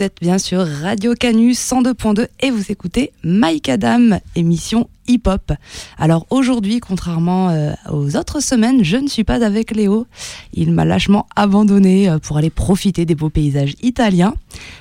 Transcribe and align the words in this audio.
Vous 0.00 0.06
êtes 0.06 0.22
bien 0.22 0.38
sûr 0.38 0.66
Radio 0.66 1.12
Canu 1.12 1.52
102.2 1.52 2.28
et 2.40 2.50
vous 2.50 2.72
écoutez 2.72 3.12
Mike 3.22 3.68
Adam, 3.68 4.18
émission 4.34 4.88
hip-hop. 5.08 5.52
Alors 5.98 6.26
aujourd'hui, 6.30 6.80
contrairement 6.80 7.50
euh, 7.50 7.72
aux 7.92 8.16
autres 8.16 8.40
semaines, 8.40 8.82
je 8.82 8.96
ne 8.96 9.08
suis 9.08 9.24
pas 9.24 9.44
avec 9.44 9.76
Léo. 9.76 10.06
Il 10.54 10.72
m'a 10.72 10.86
lâchement 10.86 11.26
abandonné 11.36 12.08
euh, 12.08 12.18
pour 12.18 12.38
aller 12.38 12.48
profiter 12.48 13.04
des 13.04 13.14
beaux 13.14 13.28
paysages 13.28 13.74
italiens. 13.82 14.32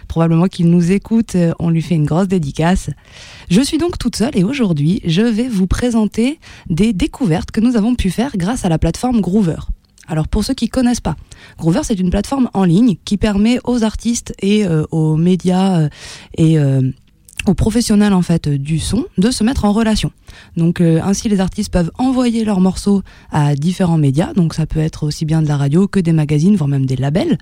Probablement 0.08 0.48
qu'il 0.48 0.70
nous 0.70 0.94
écoute, 0.94 1.36
euh, 1.36 1.52
on 1.60 1.70
lui 1.70 1.82
fait 1.82 1.96
une 1.96 2.06
grosse 2.06 2.30
dédicace. 2.30 2.90
Je 3.50 3.60
suis 3.60 3.78
donc 3.78 3.98
toute 3.98 4.16
seule 4.16 4.38
et 4.38 4.46
aujourd'hui, 4.46 5.02
je 5.04 5.22
vais 5.22 5.50
vous 5.50 5.68
présenter 5.68 6.40
des 6.70 6.94
découvertes 6.94 7.52
que 7.52 7.60
nous 7.60 7.76
avons 7.76 7.96
pu 7.96 8.10
faire 8.10 8.32
grâce 8.38 8.64
à 8.64 8.70
la 8.70 8.78
plateforme 8.78 9.20
Groover. 9.20 9.58
Alors 10.10 10.28
pour 10.28 10.44
ceux 10.44 10.56
qui 10.56 10.68
connaissent 10.68 11.02
pas, 11.02 11.16
Groover 11.58 11.82
c'est 11.84 12.00
une 12.00 12.10
plateforme 12.10 12.50
en 12.54 12.64
ligne 12.64 12.98
qui 13.06 13.18
permet 13.18 13.60
aux 13.64 13.84
artistes 13.84 14.34
et 14.42 14.66
euh, 14.66 14.84
aux 14.90 15.16
médias 15.16 15.82
euh, 15.82 15.90
et 16.36 16.58
euh, 16.58 16.82
aux 17.46 17.54
professionnels 17.54 18.14
en 18.14 18.24
fait 18.24 18.50
du 18.50 18.80
son 18.80 19.06
de 19.20 19.30
se 19.30 19.44
mettre 19.44 19.66
en 19.66 19.72
relation. 19.72 20.12
Donc 20.58 20.82
ainsi 20.82 21.30
les 21.30 21.40
artistes 21.40 21.72
peuvent 21.72 21.92
envoyer 21.98 22.44
leurs 22.44 22.60
morceaux 22.60 23.02
à 23.32 23.56
différents 23.56 23.98
médias, 23.98 24.34
donc 24.34 24.54
ça 24.54 24.66
peut 24.66 24.80
être 24.80 25.04
aussi 25.04 25.26
bien 25.26 25.42
de 25.42 25.48
la 25.48 25.56
radio 25.56 25.88
que 25.88 26.02
des 26.02 26.12
magazines, 26.12 26.56
voire 26.58 26.68
même 26.68 26.86
des 26.86 26.98
labels. 26.98 27.38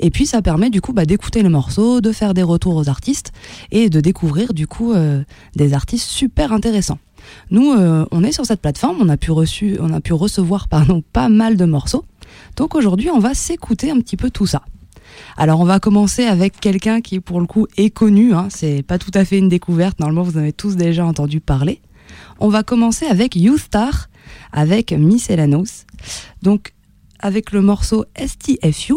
Et 0.00 0.10
puis 0.10 0.26
ça 0.26 0.42
permet 0.42 0.68
du 0.68 0.80
coup 0.80 0.92
bah, 0.92 1.06
d'écouter 1.06 1.42
les 1.42 1.48
morceaux, 1.48 2.00
de 2.00 2.10
faire 2.10 2.34
des 2.34 2.42
retours 2.42 2.74
aux 2.74 2.88
artistes 2.88 3.32
et 3.70 3.88
de 3.88 4.00
découvrir 4.00 4.52
du 4.52 4.66
coup 4.66 4.94
des 5.54 5.74
artistes 5.74 6.08
super 6.08 6.52
intéressants. 6.52 6.98
Nous, 7.50 7.72
euh, 7.72 8.06
on 8.10 8.24
est 8.24 8.32
sur 8.32 8.46
cette 8.46 8.60
plateforme, 8.60 8.96
on 9.00 9.08
a 9.08 9.16
pu, 9.16 9.30
reçu, 9.30 9.76
on 9.80 9.92
a 9.92 10.00
pu 10.00 10.12
recevoir 10.12 10.68
pardon, 10.68 11.02
pas 11.12 11.28
mal 11.28 11.56
de 11.56 11.64
morceaux. 11.64 12.04
Donc 12.56 12.74
aujourd'hui, 12.74 13.10
on 13.10 13.18
va 13.18 13.34
s'écouter 13.34 13.90
un 13.90 13.98
petit 14.00 14.16
peu 14.16 14.30
tout 14.30 14.46
ça. 14.46 14.62
Alors 15.36 15.60
on 15.60 15.64
va 15.64 15.80
commencer 15.80 16.24
avec 16.24 16.60
quelqu'un 16.60 17.00
qui 17.00 17.20
pour 17.20 17.40
le 17.40 17.46
coup 17.46 17.66
est 17.76 17.90
connu, 17.90 18.34
hein, 18.34 18.48
c'est 18.50 18.82
pas 18.82 18.98
tout 18.98 19.10
à 19.14 19.24
fait 19.24 19.38
une 19.38 19.48
découverte, 19.48 19.98
normalement 20.00 20.22
vous 20.22 20.36
en 20.36 20.40
avez 20.40 20.52
tous 20.52 20.76
déjà 20.76 21.06
entendu 21.06 21.40
parler. 21.40 21.80
On 22.38 22.48
va 22.48 22.62
commencer 22.62 23.06
avec 23.06 23.36
You 23.36 23.56
Star, 23.56 24.08
avec 24.52 24.92
Miss 24.92 25.30
Elanos, 25.30 25.86
donc 26.42 26.72
avec 27.18 27.52
le 27.52 27.62
morceau 27.62 28.04
STFU, 28.16 28.94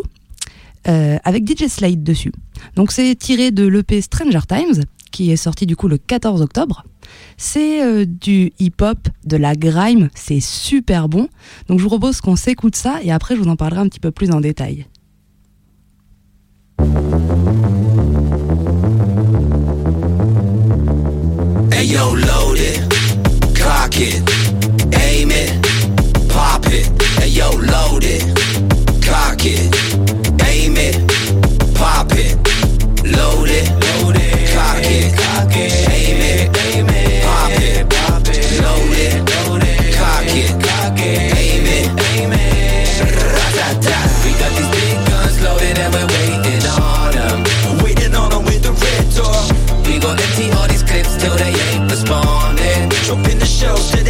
euh, 0.87 1.17
avec 1.23 1.47
DJ 1.47 1.67
Slade 1.67 2.03
dessus. 2.03 2.31
Donc 2.75 2.91
c'est 2.91 3.15
tiré 3.15 3.51
de 3.51 3.67
l'EP 3.67 4.01
Stranger 4.01 4.41
Times, 4.47 4.83
qui 5.11 5.31
est 5.31 5.37
sorti 5.37 5.65
du 5.65 5.75
coup 5.75 5.87
le 5.87 5.97
14 5.97 6.41
octobre. 6.41 6.83
C'est 7.37 7.83
euh, 7.83 8.05
du 8.05 8.51
hip-hop, 8.59 8.97
de 9.25 9.37
la 9.37 9.55
grime, 9.55 10.09
c'est 10.15 10.39
super 10.39 11.09
bon. 11.09 11.27
Donc 11.67 11.79
je 11.79 11.83
vous 11.83 11.89
propose 11.89 12.21
qu'on 12.21 12.35
s'écoute 12.35 12.75
ça 12.75 12.99
et 13.03 13.11
après 13.11 13.35
je 13.35 13.41
vous 13.41 13.49
en 13.49 13.55
parlerai 13.55 13.81
un 13.81 13.87
petit 13.87 13.99
peu 13.99 14.11
plus 14.11 14.31
en 14.31 14.41
détail. 14.41 14.85
open 53.09 53.39
the 53.39 53.45
show. 53.45 53.75
To 53.75 54.08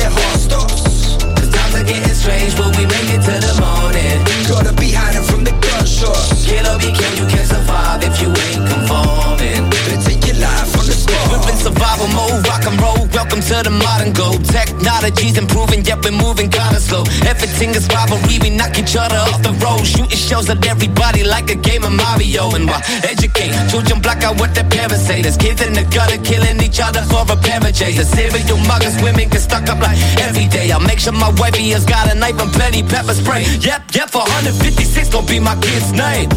to 13.49 13.63
the 13.65 13.73
modern 13.73 14.13
gold. 14.13 14.45
Technology's 14.45 15.37
improving, 15.37 15.81
yet 15.81 15.97
we're 16.05 16.13
moving 16.13 16.49
kinda 16.53 16.79
slow. 16.79 17.01
Everything 17.25 17.73
is 17.73 17.87
rivalry, 17.89 18.37
we 18.37 18.49
knock 18.51 18.77
each 18.77 18.95
other 18.95 19.17
off 19.17 19.41
the 19.41 19.53
road. 19.65 19.81
Shooting 19.85 20.21
shells 20.27 20.49
at 20.49 20.61
everybody 20.65 21.23
like 21.23 21.49
a 21.49 21.55
game 21.55 21.83
of 21.83 21.93
Mario. 21.93 22.53
And 22.53 22.69
why 22.69 22.79
educate? 23.09 23.51
Children 23.71 24.01
block 24.01 24.21
out 24.23 24.39
what 24.39 24.53
their 24.53 24.69
parents 24.69 25.05
say. 25.07 25.23
There's 25.23 25.37
kids 25.37 25.61
in 25.65 25.73
the 25.73 25.83
gutter 25.95 26.21
killing 26.21 26.61
each 26.61 26.79
other 26.79 27.01
for 27.09 27.25
a 27.25 27.37
pair 27.37 27.57
of 27.57 27.73
J's. 27.73 27.97
The 27.97 28.05
serial 28.05 28.59
muggers, 28.69 28.95
women 29.01 29.29
get 29.29 29.41
stuck 29.41 29.67
up 29.67 29.79
like 29.81 29.97
every 30.21 30.45
day. 30.45 30.69
I'll 30.71 30.85
make 30.91 30.99
sure 30.99 31.13
my 31.13 31.31
wifey 31.41 31.69
has 31.71 31.85
got 31.85 32.05
a 32.11 32.15
knife 32.15 32.39
and 32.39 32.51
plenty 32.53 32.83
pepper 32.83 33.15
spray. 33.15 33.43
Yep, 33.65 33.81
yep, 33.97 34.13
156 34.13 35.09
gon' 35.09 35.25
be 35.25 35.39
my 35.39 35.55
kid's 35.55 35.91
name. 35.91 36.29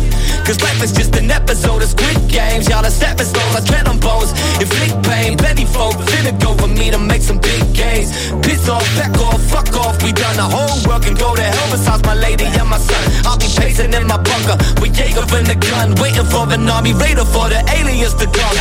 Cause 0.47 0.61
life 0.62 0.83
is 0.83 0.93
just 0.93 1.15
an 1.17 1.31
episode 1.31 1.83
of 1.83 1.91
Squid 1.91 2.19
Games. 2.29 2.69
Y'all 2.69 2.84
are 2.84 2.91
stepping 2.91 3.27
stones, 3.27 3.55
I 3.55 3.61
tread 3.61 3.87
on 3.87 4.00
bones. 4.00 4.33
Inflict 4.59 4.97
pain, 5.05 5.37
plenty 5.37 5.67
folk, 5.67 5.94
finna 6.11 6.33
go 6.41 6.55
for 6.56 6.67
me 6.67 6.91
to 6.91 7.01
make 7.06 7.22
some 7.22 7.38
big 7.38 7.62
gains. 7.74 8.10
Piss 8.42 8.68
off, 8.68 8.84
back 8.96 9.14
off, 9.18 9.40
fuck 9.50 9.70
off. 9.76 10.02
We 10.02 10.12
done 10.12 10.36
the 10.36 10.46
whole 10.46 10.76
world 10.86 11.02
can 11.02 11.14
go 11.14 11.34
to 11.34 11.42
hell 11.42 11.68
besides 11.70 12.02
my 12.04 12.14
lady 12.14 12.46
and 12.46 12.68
my 12.68 12.78
son. 12.78 13.02
I'll 13.26 13.38
be 13.38 13.48
pacing 13.56 13.92
in 13.92 14.06
my 14.06 14.18
bunker 14.18 14.56
with 14.80 14.96
Jaeger 14.96 15.26
and 15.36 15.46
the 15.46 15.56
gun, 15.56 15.94
waiting 16.00 16.26
for 16.26 16.46
an 16.52 16.68
army 16.68 16.92
raider 16.92 17.24
for 17.24 17.48
the 17.48 17.60
aliens 17.78 18.14
to 18.20 18.26
come. 18.26 18.56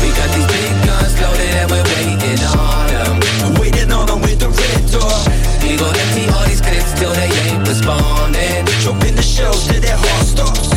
We 0.00 0.08
got 0.12 0.28
these 0.34 0.48
big 0.48 0.72
guns 0.86 1.14
loaded 1.20 1.52
and 1.60 1.70
we're 1.70 1.86
waiting 1.94 2.40
on 2.56 2.86
them. 2.88 3.14
Waiting 3.60 3.92
on 3.92 4.06
them 4.06 4.20
with 4.20 4.40
the 4.40 4.50
red 4.50 4.82
door. 4.90 5.16
We 5.62 5.76
gon' 5.76 5.94
empty 5.94 6.24
all 6.32 6.44
these 6.48 6.60
clips 6.60 6.92
till 6.98 7.12
they 7.12 7.30
ain't 7.48 7.66
responding. 7.66 8.66
Jump 8.80 9.04
in 9.04 9.14
the 9.16 9.22
shells 9.22 9.66
till 9.66 9.80
their 9.80 9.96
heart 9.96 10.26
stops. 10.26 10.69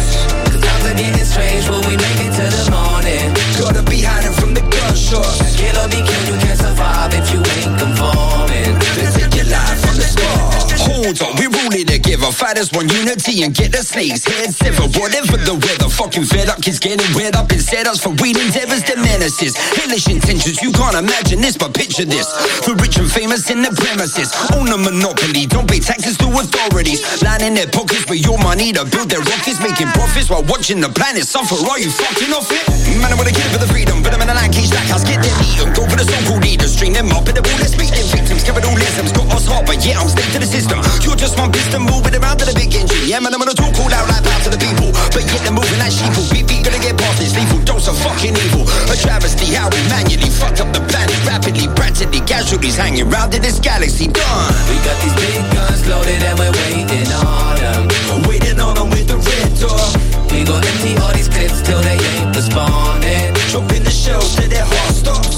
Together. 12.33 12.44
Fighters 12.44 12.71
want 12.71 12.91
unity 12.91 13.44
and 13.44 13.53
get 13.53 13.71
the 13.71 13.83
snakes 13.83 14.25
head 14.25 14.53
severed. 14.53 14.95
Whatever 14.97 15.38
the 15.38 15.55
weather, 15.55 15.89
fucking 15.89 16.25
fed 16.25 16.49
up, 16.49 16.61
kids 16.61 16.79
getting 16.79 17.05
wet 17.16 17.35
up 17.35 17.51
instead 17.51 17.88
us 17.88 18.01
for 18.01 18.09
weed 18.21 18.38
endeavors 18.38 18.83
to 18.83 18.95
menaces. 18.97 19.55
Hellish 19.55 20.07
intentions, 20.07 20.61
you 20.61 20.71
can't 20.71 20.95
imagine 20.95 21.41
this, 21.41 21.57
but 21.57 21.73
picture 21.73 22.05
this. 22.05 22.27
The 22.66 22.75
rich 22.75 22.97
and 22.97 23.09
famous 23.09 23.49
in 23.49 23.61
the 23.61 23.71
premises. 23.71 24.33
Own 24.53 24.69
a 24.69 24.77
monopoly, 24.77 25.45
don't 25.47 25.67
pay 25.67 25.79
taxes 25.79 26.17
to 26.17 26.27
authorities. 26.27 27.01
Lining 27.23 27.53
their 27.53 27.67
pockets 27.67 28.05
with 28.09 28.21
your 28.21 28.38
money 28.39 28.73
to 28.73 28.85
build 28.85 29.09
their 29.09 29.23
rockets, 29.23 29.59
making 29.61 29.88
profits 29.94 30.29
while 30.29 30.44
watching 30.44 30.81
the 30.81 30.89
planet 30.89 31.25
suffer. 31.25 31.56
Are 31.56 31.80
you 31.80 31.89
fucking 31.89 32.33
off 32.33 32.51
it? 32.51 32.63
Man, 33.00 33.13
I 33.13 33.15
wanna 33.15 33.31
kill 33.31 33.50
for 33.53 33.62
the 33.62 33.69
freedom, 33.69 34.03
but 34.03 34.13
I'm 34.13 34.21
in 34.21 34.30
a 34.30 34.35
land 34.35 34.53
cage 34.53 34.71
like 34.74 34.89
house, 34.89 35.03
get 35.03 35.24
eat 35.24 35.59
'em. 35.62 35.74
Go 35.74 35.88
for 35.88 35.95
the 35.95 36.06
so 36.06 36.18
called 36.27 36.44
leaders, 36.44 36.74
string 36.74 36.94
them 36.94 37.12
up 37.12 37.27
in 37.30 37.35
the 37.35 37.41
ball, 37.41 37.57
let's 37.59 37.75
beat 37.75 37.94
them 37.94 38.07
victims. 38.07 38.44
Capitalism's 38.44 39.12
got 39.12 39.31
us 39.33 39.45
hot, 39.47 39.65
but 39.65 39.80
yeah, 39.85 40.00
I'm 40.00 40.09
staying 40.09 40.31
to 40.33 40.39
the 40.39 40.50
system. 40.50 40.80
You're 41.01 41.15
just 41.15 41.38
one 41.39 41.51
piston 41.51 41.81
moving 41.81 42.13
around 42.23 42.39
to 42.39 42.47
the 42.47 42.55
big 42.55 42.71
engine. 42.71 43.03
Yeah, 43.03 43.19
man, 43.19 43.35
I'm 43.35 43.43
gonna 43.43 43.53
talk 43.53 43.75
all 43.75 43.91
out 43.91 44.07
like 44.07 44.23
to 44.47 44.49
the 44.49 44.57
people. 44.57 44.95
But 45.11 45.27
yet 45.27 45.43
they're 45.43 45.51
moving 45.51 45.79
like 45.83 45.91
sheeple. 45.91 46.23
Beat, 46.31 46.47
beat, 46.47 46.63
gonna 46.63 46.79
get 46.79 46.95
past 46.95 47.19
this 47.19 47.35
lethal 47.35 47.59
dose 47.67 47.91
of 47.91 47.99
fucking 47.99 48.39
evil. 48.39 48.63
A 48.87 48.95
travesty, 48.95 49.51
how 49.51 49.67
we 49.67 49.83
manually 49.91 50.31
fuck 50.31 50.55
up 50.63 50.71
the 50.71 50.81
planet 50.87 51.19
rapidly. 51.27 51.67
Practically 51.75 52.23
casualties 52.23 52.79
hanging 52.79 53.11
round 53.11 53.35
in 53.35 53.41
this 53.43 53.59
galaxy. 53.59 54.07
Done. 54.07 54.55
We 54.71 54.79
got 54.87 54.97
these 55.03 55.15
big 55.19 55.43
guns 55.51 55.83
loaded 55.91 56.23
and 56.23 56.39
we're 56.39 56.55
waiting 56.63 57.11
on 57.11 57.59
them. 57.59 57.81
Waiting 58.23 58.59
on 58.59 58.75
them 58.79 58.89
with 58.89 59.07
the 59.11 59.19
red 59.19 59.51
door. 59.59 59.83
We 60.31 60.47
gon' 60.47 60.63
empty 60.63 60.95
all 61.03 61.13
these 61.13 61.27
clips 61.27 61.61
till 61.61 61.81
they 61.83 61.99
ain't 61.99 62.31
responding. 62.35 63.35
In 63.53 63.83
the 63.83 63.91
shells 63.91 64.35
till 64.35 64.49
their 64.49 64.65
heart 64.65 64.93
stops. 64.93 65.37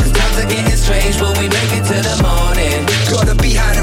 Cause 0.00 0.12
times 0.12 0.36
are 0.40 0.48
getting 0.48 0.76
strange, 0.76 1.20
will 1.20 1.32
we 1.36 1.48
make 1.48 1.72
it 1.76 1.84
to 1.92 1.96
the 2.00 2.16
morning? 2.24 2.84
Gotta 3.12 3.34
be 3.36 3.52
hiding 3.52 3.79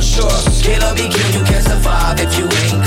Sure, 0.00 0.30
Scale 0.30 0.84
or 0.84 0.94
begin, 0.94 1.32
you 1.32 1.44
can't 1.44 1.64
survive 1.64 2.20
if 2.20 2.38
you 2.38 2.44
ain't 2.44 2.83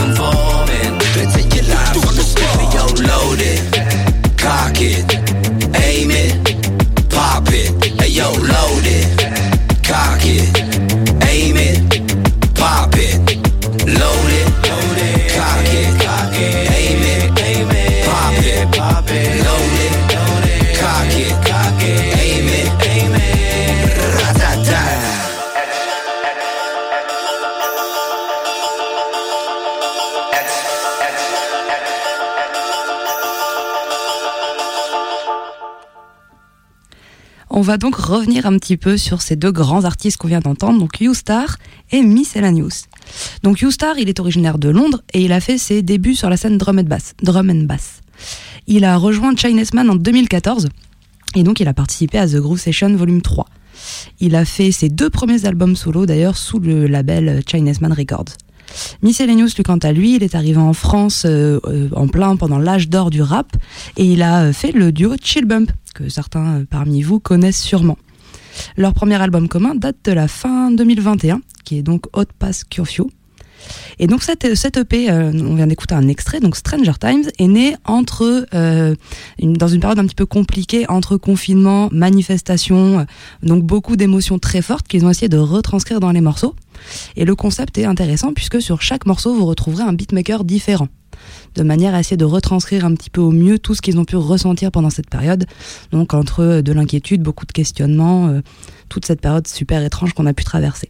On 37.58 37.62
va 37.62 37.80
donc 37.80 37.96
revenir 37.96 38.46
un 38.46 38.56
petit 38.60 38.78
peu 38.78 38.98
sur 38.98 39.24
ces 39.24 39.36
deux 39.36 39.52
grands 39.52 39.84
artistes 39.84 40.18
qu'on 40.18 40.28
vient 40.28 40.42
d'entendre, 40.42 40.78
donc 40.78 41.02
U-Star 41.02 41.58
et 41.92 42.04
Miscellaneous. 42.04 42.86
Donc 43.42 43.64
U-Star, 43.64 43.98
il 43.98 44.10
est 44.10 44.20
originaire 44.20 44.60
de 44.60 44.70
Londres 44.70 45.02
et 45.12 45.24
il 45.24 45.32
a 45.32 45.40
fait 45.40 45.58
ses 45.58 45.82
débuts 45.82 46.14
sur 46.14 46.30
la 46.30 46.38
scène 46.38 46.60
drum 46.60 46.78
and 46.78 46.84
bass. 46.84 47.16
Drum 47.24 47.50
and 47.50 47.64
bass. 47.64 48.04
Il 48.68 48.86
a 48.86 48.96
rejoint 48.96 49.36
Chinese 49.36 49.74
Man 49.74 49.90
en 49.90 49.96
2014 49.96 50.70
et 51.36 51.42
donc 51.42 51.60
il 51.60 51.68
a 51.68 51.74
participé 51.74 52.20
à 52.20 52.28
The 52.28 52.36
Groove 52.36 52.60
Session 52.60 52.96
Volume 52.96 53.24
3. 53.24 53.48
Il 54.20 54.36
a 54.36 54.46
fait 54.46 54.72
ses 54.72 54.90
deux 54.90 55.10
premiers 55.10 55.46
albums 55.46 55.76
solo 55.76 56.06
d'ailleurs 56.06 56.38
sous 56.38 56.60
le 56.60 56.86
label 56.86 57.42
Chinese 57.50 57.82
Man 57.82 57.92
Records. 57.92 58.36
Miscellaneous, 59.02 59.56
lui, 59.56 59.64
quant 59.64 59.78
à 59.78 59.92
lui, 59.92 60.16
il 60.16 60.24
est 60.24 60.36
arrivé 60.36 60.58
en 60.58 60.74
France 60.74 61.24
euh, 61.26 61.60
euh, 61.66 61.90
en 61.96 62.08
plein 62.08 62.36
pendant 62.36 62.60
l'âge 62.60 62.90
d'or 62.90 63.10
du 63.10 63.22
rap 63.22 63.56
et 63.98 64.06
il 64.06 64.22
a 64.22 64.44
euh, 64.44 64.54
fait 64.54 64.72
le 64.72 64.92
duo 64.92 65.16
Chill 65.22 65.46
Bump, 65.46 65.72
que 65.98 66.10
certains 66.10 66.64
parmi 66.70 67.02
vous 67.02 67.20
connaissent 67.20 67.62
sûrement. 67.62 67.98
Leur 68.76 68.94
premier 68.94 69.20
album 69.22 69.48
commun 69.48 69.74
date 69.74 69.98
de 70.06 70.12
la 70.12 70.28
fin 70.28 70.72
2021, 70.72 71.42
qui 71.66 71.78
est 71.78 71.84
donc 71.84 72.06
Hot 72.14 72.26
Pass 72.38 72.64
Curfew. 72.64 73.10
Et 73.98 74.06
donc 74.06 74.22
cette, 74.22 74.56
cette 74.56 74.78
EP, 74.78 75.12
on 75.12 75.56
vient 75.56 75.66
d'écouter 75.66 75.96
un 75.96 76.08
extrait, 76.08 76.40
donc 76.40 76.56
Stranger 76.56 76.94
Times, 77.00 77.26
est 77.40 77.48
né 77.48 77.76
entre 77.84 78.46
une, 78.54 79.54
dans 79.54 79.68
une 79.68 79.80
période 79.80 80.00
un 80.00 80.06
petit 80.06 80.16
peu 80.16 80.28
compliquée 80.28 80.86
entre 80.88 81.18
confinement, 81.18 81.90
manifestation, 81.92 83.06
donc 83.42 83.64
beaucoup 83.64 83.96
d'émotions 83.96 84.38
très 84.38 84.62
fortes 84.62 84.88
qu'ils 84.88 85.04
ont 85.04 85.10
essayé 85.10 85.30
de 85.30 85.40
retranscrire 85.40 86.00
dans 86.00 86.12
les 86.12 86.22
morceaux. 86.22 86.56
Et 87.16 87.26
le 87.26 87.36
concept 87.36 87.78
est 87.80 87.86
intéressant 87.86 88.34
puisque 88.34 88.62
sur 88.62 88.82
chaque 88.84 89.08
morceau, 89.08 89.34
vous 89.34 89.46
retrouverez 89.46 89.84
un 89.84 89.94
beatmaker 89.94 90.44
différent 90.44 90.88
de 91.56 91.64
manière 91.64 91.96
à 91.96 92.00
essayer 92.00 92.18
de 92.18 92.26
retranscrire 92.26 92.86
un 92.86 92.94
petit 92.94 93.10
peu 93.10 93.22
au 93.22 93.32
mieux 93.32 93.60
tout 93.60 93.76
ce 93.76 93.82
qu'ils 93.82 94.00
ont 94.00 94.06
pu 94.06 94.16
ressentir 94.16 94.72
pendant 94.72 94.90
cette 94.90 95.10
période. 95.10 95.46
Donc 95.92 96.14
entre 96.14 96.62
de 96.62 96.72
l'inquiétude, 96.72 97.22
beaucoup 97.22 97.46
de 97.46 97.52
questionnements, 97.52 98.28
euh, 98.28 98.42
toute 98.90 99.06
cette 99.06 99.22
période 99.22 99.48
super 99.48 99.84
étrange 99.84 100.14
qu'on 100.14 100.26
a 100.26 100.34
pu 100.34 100.44
traverser. 100.44 100.90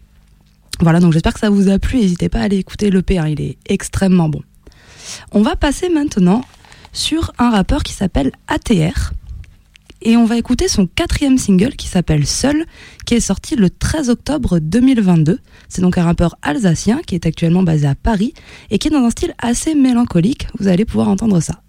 Voilà, 0.80 1.00
donc 1.00 1.14
j'espère 1.14 1.34
que 1.34 1.40
ça 1.40 1.50
vous 1.50 1.70
a 1.70 1.80
plu. 1.80 2.00
N'hésitez 2.00 2.30
pas 2.30 2.40
à 2.40 2.44
aller 2.44 2.58
écouter 2.58 2.92
l'EP, 2.92 3.18
hein, 3.18 3.28
il 3.28 3.42
est 3.42 3.58
extrêmement 3.68 4.30
bon. 4.30 4.42
On 5.32 5.42
va 5.42 5.56
passer 5.56 5.90
maintenant 5.90 6.44
sur 6.94 7.32
un 7.38 7.50
rappeur 7.50 7.84
qui 7.84 7.94
s'appelle 7.94 8.32
ATR 8.48 9.14
et 10.02 10.18
on 10.18 10.26
va 10.26 10.38
écouter 10.38 10.68
son 10.68 10.88
quatrième 10.88 11.38
single 11.38 11.76
qui 11.76 11.88
s'appelle 11.88 12.26
Seul, 12.26 12.66
qui 13.06 13.16
est 13.16 13.20
sorti 13.20 13.56
le 13.56 13.70
13 13.70 14.10
octobre 14.10 14.60
2022. 14.60 15.40
C'est 15.70 15.82
donc 15.82 15.98
un 15.98 16.04
rappeur 16.04 16.36
alsacien 16.42 17.02
qui 17.06 17.16
est 17.16 17.26
actuellement 17.26 17.64
basé 17.64 17.88
à 17.88 17.96
Paris 17.96 18.34
et 18.70 18.78
qui 18.78 18.88
est 18.88 18.92
dans 18.92 19.04
un 19.04 19.10
style 19.10 19.34
assez 19.40 19.76
mélancolique. 19.76 20.48
Vous 20.60 20.68
allez 20.68 20.86
pouvoir 20.86 21.10
entendre 21.10 21.40
ça. 21.40 21.62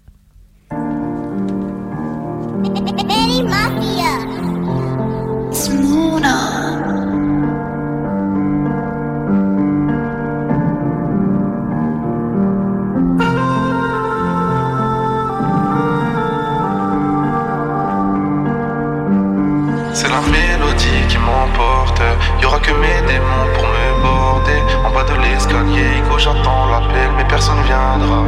C'est 20.01 20.07
la 20.07 20.21
mélodie 20.21 21.07
qui 21.09 21.17
m'emporte. 21.17 22.01
Y 22.41 22.45
aura 22.45 22.57
que 22.59 22.71
mes 22.71 23.01
démons 23.05 23.49
pour 23.53 23.65
me 23.67 24.01
border. 24.01 24.61
En 24.85 24.91
bas 24.91 25.03
de 25.03 25.13
l'escalier, 25.19 25.97
Igo, 25.97 26.17
j'attends 26.17 26.67
l'appel, 26.71 27.09
mais 27.17 27.25
personne 27.25 27.61
viendra. 27.63 28.23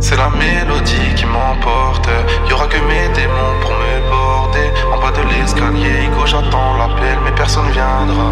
C'est 0.00 0.16
la 0.16 0.30
mélodie 0.30 1.14
qui 1.14 1.26
m'emporte. 1.26 2.08
Y 2.48 2.52
aura 2.54 2.66
que 2.68 2.78
mes 2.88 3.06
démons 3.12 3.54
pour 3.60 3.72
me 3.72 3.94
border. 4.08 4.72
En 4.94 4.98
bas 4.98 5.12
de 5.12 5.28
l'escalier, 5.28 6.06
Igo, 6.06 6.24
j'attends 6.24 6.78
l'appel, 6.78 7.18
mais 7.22 7.32
personne 7.32 7.70
viendra. 7.72 8.30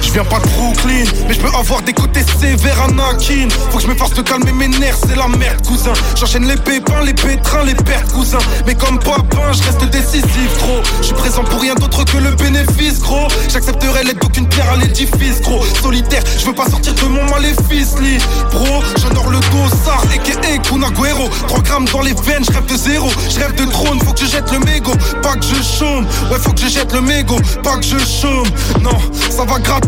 Je 0.00 0.12
viens 0.12 0.24
pas 0.24 0.38
de 0.38 0.48
Brooklyn, 0.48 1.04
mais 1.26 1.34
je 1.34 1.40
peux 1.40 1.54
avoir 1.54 1.82
des 1.82 1.92
côtés 1.92 2.24
sévères 2.40 2.82
Anakin. 2.82 3.48
Faut 3.70 3.78
que 3.78 3.82
je 3.82 3.88
m'efforce 3.88 4.14
de 4.14 4.22
calmer 4.22 4.52
mes 4.52 4.68
nerfs, 4.68 4.96
c'est 5.06 5.16
la 5.16 5.28
merde, 5.28 5.66
cousin. 5.66 5.92
J'enchaîne 6.16 6.46
les 6.46 6.56
pépins, 6.56 7.02
les 7.04 7.14
pétrins, 7.14 7.64
les 7.64 7.74
pertes, 7.74 8.12
cousin. 8.12 8.38
Mais 8.66 8.74
comme 8.74 8.98
papin, 8.98 9.52
je 9.52 9.62
reste 9.62 9.84
décisif, 9.90 10.58
gros. 10.58 10.82
Je 11.00 11.06
suis 11.06 11.14
présent 11.14 11.44
pour 11.44 11.60
rien 11.60 11.74
d'autre 11.74 12.04
que 12.04 12.18
le 12.18 12.30
bénéfice, 12.32 13.00
gros. 13.00 13.28
J'accepterai 13.48 14.04
l'aide 14.04 14.18
d'aucune 14.18 14.48
pierre 14.48 14.70
à 14.70 14.76
l'édifice, 14.76 15.40
gros. 15.42 15.64
Solitaire, 15.82 16.22
je 16.38 16.46
veux 16.46 16.54
pas 16.54 16.68
sortir 16.68 16.94
de 16.94 17.04
mon 17.04 17.24
maléfice, 17.30 17.98
lit. 18.00 18.18
Bro, 18.52 18.82
j'honore 19.00 19.30
le 19.30 19.40
dossard, 19.40 20.04
et 20.14 20.58
Kun 20.58 20.82
Agüero. 20.82 21.28
3 21.48 21.60
grammes 21.62 21.88
dans 21.92 22.02
les 22.02 22.14
veines, 22.14 22.44
je 22.44 22.52
rêve 22.52 22.66
de 22.66 22.76
zéro. 22.76 23.10
Je 23.28 23.38
rêve 23.40 23.54
de 23.54 23.64
trône, 23.70 24.00
faut 24.00 24.12
que 24.12 24.20
je 24.20 24.26
jette 24.26 24.50
le 24.52 24.60
mégot. 24.60 24.94
Pas 25.22 25.34
que 25.34 25.44
je 25.44 25.62
chôme, 25.62 26.06
ouais, 26.30 26.38
faut 26.38 26.52
que 26.52 26.60
je 26.60 26.68
jette 26.68 26.92
le 26.92 27.00
mégot. 27.00 27.40
Pas 27.62 27.76
que 27.76 27.84
je 27.84 27.98
chôme, 27.98 28.48
non, 28.80 28.96
ça 29.30 29.44
va 29.44 29.58
gratter 29.58 29.87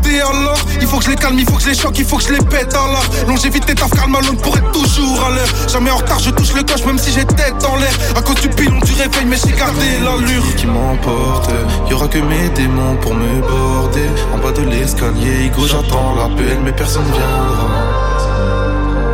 Il 0.81 0.87
faut 0.87 0.99
que 0.99 1.05
je 1.05 1.11
les 1.11 1.17
calme, 1.17 1.38
il 1.38 1.44
faut 1.44 1.56
que 1.56 1.62
je 1.62 1.69
les 1.69 1.75
choque, 1.75 1.99
il 1.99 2.05
faut 2.05 2.17
que 2.17 2.25
je 2.25 2.32
les 2.32 2.38
pète 2.38 2.75
alors 2.75 3.05
Longévité 3.29 3.75
taf 3.75 3.91
calme 3.91 4.14
à 4.14 4.20
pour 4.43 4.56
être 4.56 4.70
toujours 4.73 5.25
à 5.25 5.31
l'heure 5.31 5.49
Jamais 5.69 5.91
en 5.91 5.97
retard, 5.97 6.19
je 6.19 6.31
touche 6.31 6.52
le 6.55 6.62
coche 6.62 6.85
même 6.85 6.99
si 6.99 7.12
j'ai 7.12 7.25
tête 7.25 7.64
en 7.64 7.76
l'air 7.76 7.93
À 8.17 8.23
cause 8.23 8.37
du 8.37 8.49
pilon 8.49 8.79
du 8.81 8.93
réveil 8.93 9.25
mais 9.26 9.37
j'ai 9.37 9.52
gardé 9.52 9.99
l'allure 10.02 10.55
Qui 10.56 10.67
m'emporte, 10.67 11.50
y 11.88 11.94
aura 11.94 12.08
que 12.08 12.19
mes 12.19 12.49
démons 12.50 12.97
pour 12.97 13.14
me 13.14 13.41
border 13.41 14.08
En 14.32 14.38
bas 14.38 14.52
de 14.52 14.62
l'escalier, 14.62 15.47
Igo 15.47 15.67
j'attends 15.67 16.14
l'appel 16.17 16.58
mais 16.64 16.73
personne 16.73 17.05
viendra 17.05 18.11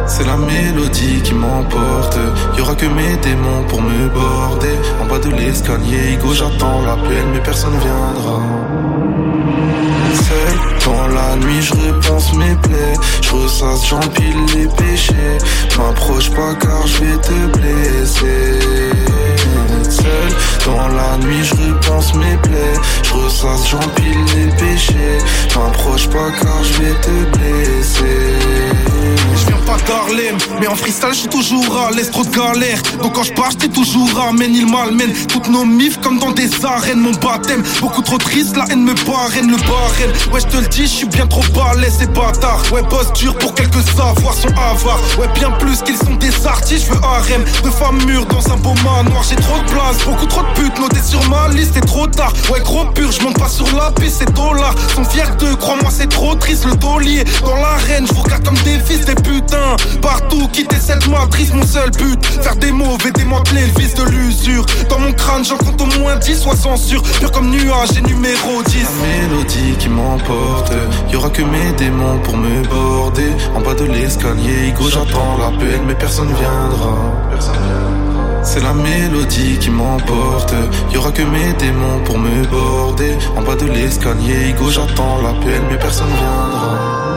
c'est 0.09 0.25
la 0.25 0.37
mélodie 0.37 1.21
qui 1.23 1.35
m'emporte. 1.35 2.17
Y 2.57 2.61
aura 2.61 2.77
que 2.77 2.87
mes 2.87 3.17
démons 3.17 3.65
pour 3.69 3.83
me 3.83 4.09
border. 4.09 4.79
En 5.03 5.07
bas 5.07 5.19
de 5.19 5.31
l'escalier, 5.31 6.13
Igo, 6.13 6.33
j'attends 6.33 6.81
l'appel, 6.83 7.27
mais 7.33 7.41
personne 7.41 7.77
viendra. 7.77 8.41
Seul 10.15 10.56
dans 10.87 11.09
la 11.09 11.37
nuit, 11.37 11.63
je 11.63 11.75
repense 11.75 12.33
mes 12.35 12.55
plaies. 12.63 12.97
Je 13.21 13.31
ressasse, 13.31 13.89
j'empile 13.89 14.37
les 14.55 14.69
péchés. 14.69 15.39
M'approche 15.77 16.31
pas 16.31 16.55
car 16.55 16.87
je 16.87 16.99
vais 17.05 17.19
te 17.19 17.59
blesser. 17.59 18.61
Seul 19.91 20.31
dans 20.67 20.89
la 20.89 21.17
nuit, 21.19 21.45
je 21.45 21.55
repense 21.55 22.15
mes 22.15 22.37
plaies. 22.39 22.79
Je 23.03 23.13
ressasse, 23.15 23.69
j'empile 23.71 24.21
les 24.37 24.51
péchés. 24.57 25.19
M'approche 25.57 26.09
pas 26.09 26.31
car 26.41 26.65
je 26.65 26.73
vais 26.83 26.95
te 27.01 27.37
blesser. 27.37 28.96
Je 29.35 29.47
viens 29.47 29.57
pas 29.67 29.77
d'Harlem, 29.87 30.37
mais 30.61 30.67
en 30.67 30.75
freestyle 30.75 31.11
je 31.13 31.19
suis 31.21 31.29
toujours 31.29 31.79
à 31.79 31.91
l'est, 31.91 32.11
trop 32.11 32.25
de 32.25 32.31
galère. 32.31 32.81
Donc 33.03 33.15
quand 33.15 33.23
je 33.23 33.33
pars, 33.33 33.51
j'étais 33.51 33.69
toujours 33.69 34.09
ramène, 34.15 34.55
il 34.55 34.71
m'almène. 34.71 35.13
Toutes 35.29 35.49
nos 35.49 35.65
mifs 35.65 36.01
comme 36.01 36.19
dans 36.19 36.33
des 36.33 36.49
arènes, 36.65 37.01
mon 37.01 37.13
baptême. 37.13 37.63
Beaucoup 37.81 38.03
trop 38.03 38.19
triste, 38.19 38.57
la 38.57 38.65
haine 38.71 38.85
me 38.85 38.95
parraine, 38.95 39.51
le 39.51 39.57
barème. 39.57 40.13
Ouais, 40.33 40.41
je 40.41 40.47
te 40.47 40.57
le 40.57 40.69
dis, 40.69 40.83
je 40.83 40.87
suis 40.87 41.07
bien 41.07 41.27
trop 41.27 41.43
balèze 41.55 42.03
et 42.03 42.07
bâtard. 42.07 42.63
Ouais, 42.73 42.83
boss 42.83 43.13
dur 43.15 43.37
pour 43.39 43.55
quelques 43.55 43.83
savoirs 43.97 44.35
sont 44.35 44.49
avares. 44.49 45.01
Ouais, 45.19 45.29
bien 45.35 45.51
plus 45.53 45.83
qu'ils 45.83 45.99
sont 45.99 46.15
des 46.15 46.47
artistes, 46.47 46.87
je 46.89 46.95
veux 46.95 47.05
harem. 47.05 47.45
De 47.65 47.71
femmes 47.71 48.03
mûres 48.05 48.27
dans 48.27 48.53
un 48.53 48.57
beau 48.57 48.75
manoir, 48.85 49.23
j'ai 49.29 49.37
trop 49.37 49.59
de 49.59 49.71
place. 49.71 49.99
Beaucoup 50.05 50.27
trop 50.27 50.43
de 50.43 50.61
putes 50.61 50.79
notées 50.81 51.03
sur 51.05 51.23
ma 51.29 51.49
liste, 51.49 51.73
c'est 51.75 51.87
trop 51.87 52.07
tard. 52.07 52.33
Ouais, 52.51 52.61
gros 52.61 52.85
pur, 52.87 53.11
je 53.13 53.23
monte 53.23 53.39
pas 53.39 53.49
sur 53.49 53.67
la 53.77 53.91
piste, 53.93 54.17
c'est 54.21 54.33
dollars. 54.33 54.75
Sont 54.95 55.05
fiers 55.05 55.35
d'eux, 55.39 55.57
crois-moi, 55.57 55.91
c'est 55.91 56.09
trop 56.09 56.35
triste. 56.35 56.65
Le 56.65 56.77
taulier 56.77 57.25
dans 57.45 57.57
l'arène, 57.57 58.07
je 58.07 58.15
vous 58.15 58.23
regarde 58.23 58.45
comme 58.45 58.59
des 58.59 58.79
fils, 58.81 59.05
putain 59.23 59.77
Partout, 60.01 60.49
quitter 60.53 60.77
cette 60.81 61.07
matrice, 61.09 61.53
mon 61.53 61.67
seul 61.67 61.91
but. 61.91 62.25
Faire 62.43 62.57
des 62.57 62.73
mauvais, 62.73 63.11
démanteler 63.13 63.63
le 63.67 63.81
vice 63.81 63.95
de 63.95 64.05
l'usure. 64.05 64.65
Dans 64.89 64.99
mon 64.99 65.13
crâne, 65.13 65.45
j'en 65.45 65.57
compte 65.57 65.81
au 65.81 66.01
moins 66.01 66.17
10, 66.17 66.41
soit 66.41 66.57
censure. 66.57 67.03
Pur 67.21 67.31
comme 67.33 67.51
nuage 67.51 67.97
et 67.97 68.03
numéro 68.03 68.63
10 68.65 68.83
La 68.83 69.29
mélodie 69.29 69.75
qui 69.79 69.89
m'emporte. 69.89 70.73
Y 71.11 71.17
aura 71.17 71.31
que 71.31 71.43
mes 71.43 71.73
démons 71.77 72.19
pour 72.21 72.37
me 72.37 72.63
border. 72.69 73.33
En 73.55 73.61
bas 73.61 73.75
de 73.75 73.85
l'escalier, 73.85 74.69
Igo, 74.69 74.89
j'attends 74.89 75.39
l'appel 75.39 75.81
Mais 75.87 75.95
personne 75.95 76.33
viendra. 76.35 76.97
C'est 78.43 78.63
la 78.63 78.73
mélodie 78.73 79.59
qui 79.59 79.71
m'emporte. 79.71 80.55
Y 80.93 80.97
aura 80.97 81.11
que 81.11 81.23
mes 81.23 81.53
démons 81.59 82.01
pour 82.05 82.19
me 82.19 82.47
border. 82.47 83.19
En 83.37 83.43
bas 83.43 83.57
de 83.57 83.67
l'escalier, 83.67 84.51
Igo, 84.51 84.71
j'attends 84.71 85.21
l'appel, 85.23 85.63
mais 85.69 85.77
personne 85.77 86.07
viendra. 86.07 87.16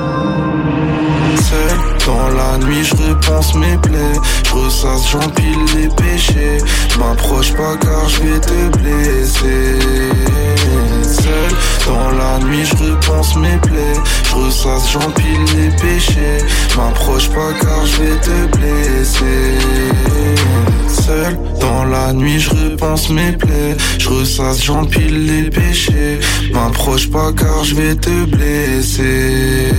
Dans 2.10 2.30
la 2.30 2.58
nuit, 2.58 2.84
je 2.84 2.96
repense 2.96 3.54
mes 3.54 3.78
plaies. 3.78 4.20
Je 4.44 4.52
ressasse, 4.54 5.12
j'empile 5.12 5.64
les 5.76 5.90
péchés. 5.90 6.58
M'approche 6.98 7.54
pas 7.54 7.78
car 7.78 8.10
je 8.10 8.24
vais 8.24 8.40
te 8.40 8.78
blesser. 8.78 9.78
Seul 11.04 11.52
dans 11.86 12.10
la 12.18 12.40
nuit, 12.40 12.66
je 12.66 12.76
repense 12.84 13.36
mes 13.36 13.58
plaies. 13.58 14.00
Je 14.24 14.36
ressasse, 14.36 14.92
j'empile 14.92 15.46
les 15.56 15.70
péchés. 15.78 16.44
M'approche 16.76 17.30
pas 17.30 17.54
car 17.62 17.86
je 17.86 18.02
vais 18.02 18.18
te 18.22 18.58
blesser. 18.58 19.60
Seul 21.10 21.40
dans 21.60 21.86
la 21.86 22.14
nuit, 22.14 22.40
je 22.40 22.52
repense 22.52 23.10
mes 23.10 23.32
plaies. 23.32 23.76
Je 23.98 24.10
ressasse, 24.10 24.64
j'empile 24.64 25.26
les 25.26 25.50
péchés. 25.50 26.20
M'approche 26.54 27.10
pas 27.10 27.32
car 27.34 27.64
je 27.64 27.74
vais 27.74 27.96
te 27.96 28.26
blesser. 28.26 29.74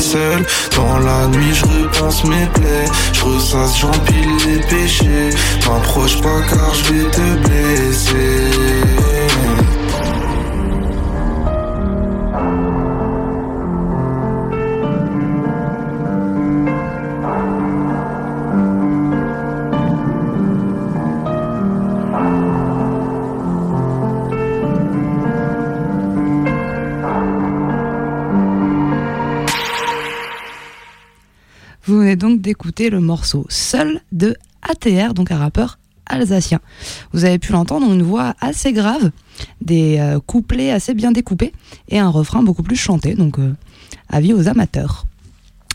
Seul 0.00 0.44
dans 0.74 0.98
la 0.98 1.28
nuit, 1.28 1.54
je 1.54 1.64
repense 1.64 2.24
mes 2.24 2.46
plaies. 2.54 2.90
Je 3.12 3.24
ressasse, 3.24 3.78
j'empile 3.78 4.32
les 4.44 4.60
péchés. 4.66 5.30
M'approche 5.64 6.20
pas 6.20 6.40
car 6.50 6.74
je 6.74 6.92
vais 6.92 7.10
te 7.10 7.46
blesser. 7.46 8.71
Donc 32.16 32.40
d'écouter 32.40 32.90
le 32.90 33.00
morceau 33.00 33.46
Seul 33.48 34.00
de 34.12 34.36
ATR, 34.62 35.14
donc 35.14 35.30
un 35.30 35.38
rappeur 35.38 35.78
alsacien. 36.06 36.60
Vous 37.12 37.24
avez 37.24 37.38
pu 37.38 37.52
l'entendre, 37.52 37.90
une 37.92 38.02
voix 38.02 38.34
assez 38.40 38.72
grave, 38.72 39.10
des 39.60 39.98
euh, 39.98 40.20
couplets 40.20 40.70
assez 40.70 40.94
bien 40.94 41.12
découpés 41.12 41.52
et 41.88 41.98
un 41.98 42.08
refrain 42.08 42.42
beaucoup 42.42 42.62
plus 42.62 42.76
chanté, 42.76 43.14
donc 43.14 43.38
euh, 43.38 43.54
avis 44.08 44.32
aux 44.32 44.48
amateurs. 44.48 45.04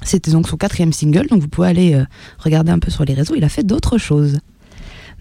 C'était 0.04 0.32
donc 0.32 0.48
son 0.48 0.58
quatrième 0.58 0.94
single, 0.94 1.28
donc 1.28 1.42
vous 1.42 1.48
pouvez 1.48 1.68
aller 1.68 1.94
euh, 1.94 2.06
regarder 2.40 2.72
un 2.72 2.80
peu 2.80 2.92
sur 2.92 3.04
les 3.04 3.14
réseaux, 3.14 3.36
il 3.36 3.44
a 3.44 3.50
fait 3.50 3.64
d'autres 3.64 3.98
choses. 3.98 4.40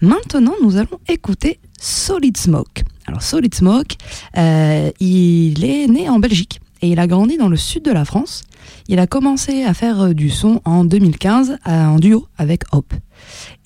Maintenant, 0.01 0.53
nous 0.61 0.77
allons 0.77 0.99
écouter 1.07 1.59
Solid 1.79 2.37
Smoke. 2.37 2.83
Alors 3.07 3.23
Solid 3.23 3.55
Smoke, 3.55 3.95
il 4.35 5.65
est 5.65 5.87
né 5.87 6.07
en 6.07 6.19
Belgique 6.19 6.59
et 6.81 6.89
il 6.89 6.99
a 6.99 7.07
grandi 7.07 7.37
dans 7.37 7.49
le 7.49 7.57
sud 7.57 7.83
de 7.83 7.91
la 7.91 8.05
France. 8.05 8.43
Il 8.87 8.99
a 8.99 9.07
commencé 9.07 9.63
à 9.63 9.73
faire 9.73 10.01
euh, 10.01 10.13
du 10.13 10.29
son 10.29 10.61
en 10.65 10.85
2015 10.85 11.51
euh, 11.51 11.85
en 11.85 11.99
duo 11.99 12.27
avec 12.37 12.63
Hop. 12.71 12.93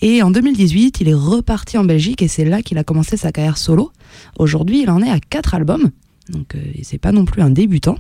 Et 0.02 0.24
en 0.24 0.32
2018, 0.32 1.02
il 1.02 1.10
est 1.10 1.14
reparti 1.14 1.78
en 1.78 1.84
Belgique 1.84 2.22
et 2.22 2.28
c'est 2.28 2.46
là 2.46 2.62
qu'il 2.62 2.78
a 2.78 2.84
commencé 2.84 3.18
sa 3.18 3.32
carrière 3.32 3.58
solo. 3.58 3.92
Aujourd'hui, 4.38 4.82
il 4.82 4.90
en 4.90 5.02
est 5.02 5.10
à 5.10 5.20
quatre 5.20 5.54
albums, 5.54 5.92
donc 6.30 6.56
euh, 6.56 6.60
c'est 6.84 6.98
pas 6.98 7.12
non 7.12 7.26
plus 7.26 7.42
un 7.42 7.50
débutant. 7.50 7.98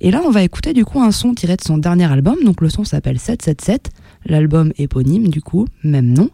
Et 0.00 0.10
là, 0.10 0.22
on 0.26 0.30
va 0.30 0.42
écouter 0.42 0.72
du 0.72 0.84
coup 0.84 1.00
un 1.00 1.12
son 1.12 1.34
tiré 1.34 1.56
de 1.56 1.62
son 1.62 1.78
dernier 1.78 2.10
album. 2.10 2.36
Donc 2.44 2.60
le 2.60 2.68
son 2.68 2.84
s'appelle 2.84 3.18
777, 3.18 3.90
l'album 4.26 4.72
éponyme 4.78 5.28
du 5.28 5.40
coup, 5.40 5.66
même 5.84 6.12
nom. 6.12 6.30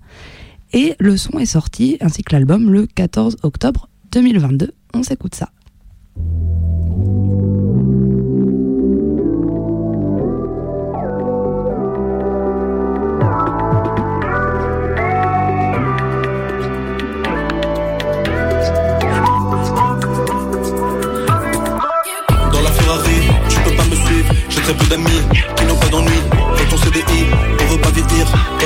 Et 0.72 0.94
le 0.98 1.16
son 1.16 1.38
est 1.38 1.46
sorti 1.46 1.96
ainsi 2.00 2.22
que 2.22 2.34
l'album 2.34 2.70
le 2.70 2.86
14 2.86 3.36
octobre 3.42 3.88
2022. 4.12 4.72
On 4.94 5.02
s'écoute 5.02 5.34
ça. 5.34 5.50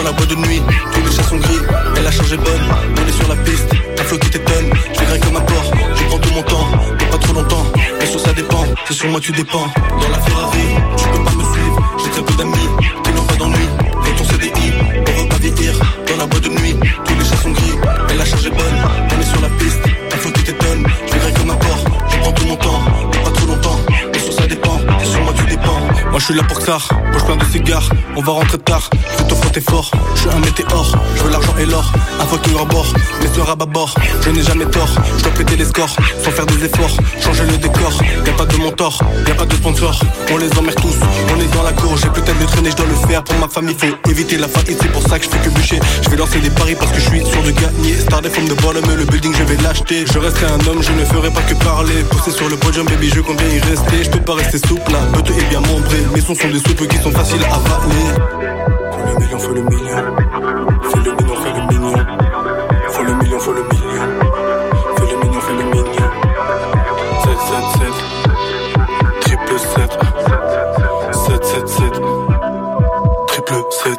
Dans 0.00 0.06
la 0.06 0.12
boîte 0.12 0.30
de 0.30 0.34
nuit, 0.36 0.62
tous 0.94 1.04
les 1.04 1.14
chats 1.14 1.22
sont 1.24 1.36
gris. 1.36 1.60
Elle 1.98 2.06
a 2.06 2.10
changé 2.10 2.34
bonne, 2.38 2.62
on 2.96 3.06
est 3.06 3.12
sur 3.12 3.28
la 3.28 3.36
piste. 3.36 3.68
Un 3.98 4.02
flot 4.04 4.16
qui 4.16 4.30
t'étonne, 4.30 4.72
je 4.94 4.98
vais 4.98 5.20
comme 5.20 5.36
un 5.36 5.40
port. 5.40 5.72
Je 5.94 6.04
prends 6.04 6.18
tout 6.18 6.32
mon 6.32 6.42
temps, 6.42 6.68
mais 6.98 7.06
pas 7.06 7.18
trop 7.18 7.34
longtemps. 7.34 7.66
Mais 7.98 8.06
sur 8.06 8.18
ça 8.18 8.32
dépend, 8.32 8.64
c'est 8.86 8.94
sur 8.94 9.10
moi 9.10 9.20
tu 9.20 9.30
dépends. 9.32 9.66
Dans 10.00 10.08
la 10.08 10.18
Ferrari, 10.20 10.68
tu 10.96 11.04
peux 11.04 11.22
pas 11.22 11.32
me 11.32 11.42
suivre. 11.52 11.96
J'ai 12.02 12.10
très 12.12 12.22
peu 12.22 12.32
d'amis 12.32 12.68
qui 13.04 13.12
n'ont 13.12 13.24
pas 13.24 13.34
d'ennui. 13.34 13.68
Dans 13.92 14.16
ton 14.16 14.24
CDI, 14.24 14.72
on 15.06 15.22
veut 15.22 15.28
pas 15.28 15.36
vieillir. 15.36 15.74
Dans 16.08 16.16
la 16.16 16.26
boîte 16.26 16.44
de 16.44 16.48
nuit, 16.48 16.76
tous 17.04 17.18
les 17.18 17.24
chats 17.26 17.36
sont 17.36 17.50
gris. 17.50 17.78
Elle 18.08 18.20
a 18.22 18.24
changé 18.24 18.48
bonne, 18.48 18.78
on 19.14 19.20
est 19.20 19.30
sur 19.30 19.40
la 19.42 19.50
piste. 19.50 19.80
Un 20.14 20.16
flot 20.16 20.32
qui 20.32 20.44
t'étonne, 20.44 20.86
Moi 26.20 26.26
je 26.28 26.32
suis 26.32 26.42
là 26.42 26.46
pour 26.46 26.60
ça, 26.60 26.76
poche 27.14 27.24
plein 27.24 27.36
de 27.36 27.44
cigares. 27.50 27.88
On 28.14 28.20
va 28.20 28.32
rentrer 28.32 28.58
tard, 28.58 28.90
je 29.18 29.24
te 29.24 29.34
frotter 29.34 29.62
fort. 29.62 29.90
Je 30.14 30.20
suis 30.20 30.28
un 30.28 30.38
météore, 30.40 30.92
je 31.16 31.22
veux 31.22 31.30
l'argent 31.30 31.54
et 31.58 31.64
l'or. 31.64 31.90
Un 32.20 32.26
fucking 32.26 32.54
rebord, 32.56 32.92
mais 33.22 33.32
sur 33.32 33.48
à 33.48 33.56
bord. 33.56 33.94
Je 34.20 34.28
n'ai 34.28 34.42
jamais 34.42 34.66
tort, 34.66 34.90
je 35.16 35.22
dois 35.22 35.32
péter 35.32 35.56
les 35.56 35.64
scores 35.64 35.96
sans 36.22 36.30
faire 36.30 36.44
des 36.44 36.62
efforts. 36.62 36.94
Changer 37.24 37.44
le 37.46 37.56
décor, 37.56 37.92
y 38.26 38.28
a 38.28 38.32
pas 38.34 38.44
de 38.44 38.56
mentor, 38.58 39.00
y 39.26 39.30
a 39.30 39.34
pas 39.34 39.46
de 39.46 39.54
sponsor. 39.54 39.98
On 40.30 40.36
les 40.36 40.52
emmerde 40.58 40.78
tous, 40.82 40.96
on 41.34 41.40
est 41.40 41.54
dans 41.54 41.62
la 41.62 41.72
cour. 41.72 41.96
J'ai 41.96 42.10
peut-être 42.10 42.38
de 42.38 42.44
traîner, 42.44 42.70
je 42.70 42.76
dois 42.76 42.86
le 42.86 43.08
faire 43.08 43.24
pour 43.24 43.38
ma 43.38 43.48
famille. 43.48 43.76
Faut 43.78 44.10
éviter 44.10 44.36
la 44.36 44.48
faillite, 44.48 44.78
c'est 44.82 44.92
pour 44.92 45.02
ça 45.08 45.18
que 45.18 45.24
je 45.24 45.30
fais 45.30 45.38
que 45.38 45.48
bûcher. 45.48 45.80
Je 46.02 46.10
vais 46.10 46.16
lancer 46.16 46.40
des 46.40 46.50
paris 46.50 46.76
parce 46.78 46.92
que 46.92 47.00
je 47.00 47.08
suis 47.08 47.24
sûr 47.24 47.42
de 47.42 47.52
gagner. 47.52 47.94
Star 47.98 48.20
des 48.20 48.28
formes 48.28 48.48
de 48.48 48.54
bottom, 48.60 48.84
le 48.94 49.06
building 49.06 49.32
je 49.38 49.44
vais 49.44 49.56
l'acheter. 49.62 50.04
Je 50.12 50.18
resterai 50.18 50.52
un 50.52 50.66
homme, 50.68 50.82
je 50.82 50.92
ne 50.92 51.04
ferai 51.06 51.30
pas 51.30 51.42
que 51.42 51.54
parler. 51.64 52.04
Pousser 52.10 52.32
sur 52.32 52.50
le 52.50 52.56
podium, 52.56 52.84
baby, 52.84 53.08
je 53.08 53.20
compte 53.22 53.38
bien 53.38 53.48
y 53.48 53.60
rester. 53.60 54.04
Je 54.04 54.10
peux 54.10 54.20
pas 54.20 54.34
rester 54.34 54.58
souple, 54.58 54.92
là, 54.92 54.98
est 55.16 55.48
bien 55.48 55.60
membré. 55.60 56.09
Mes 56.12 56.20
sons 56.20 56.34
sont 56.34 56.48
des 56.48 56.58
soupes 56.58 56.88
qui 56.88 56.96
sont 56.98 57.12
faciles 57.12 57.44
à 57.44 57.54
avaler. 57.54 58.06
Faut 58.90 59.04
le 59.06 59.14
million, 59.20 59.38
faut 59.38 59.52
le 59.54 59.62
million. 59.62 59.96
Faut 60.82 60.98
le 60.98 61.12
million, 61.12 61.36
faut 61.36 61.52
le 61.54 61.62
million. 61.68 61.94
Faut 62.88 63.02
le 63.04 63.14
million, 63.14 63.38
faut 63.38 63.52
le 63.52 63.62
million. 63.62 64.06
Faut 64.96 65.06
le 65.06 65.16
million, 65.16 65.40
faut 65.40 65.52
le 65.52 65.62
million. 65.62 66.10
7, 67.22 67.38
7, 67.48 67.64
7. 67.78 67.92
Triple 69.20 69.58
7. 69.58 69.90
7, 71.12 71.44
7, 71.44 71.68
7. 71.68 71.92
Triple 73.28 73.64
7. 73.84 73.98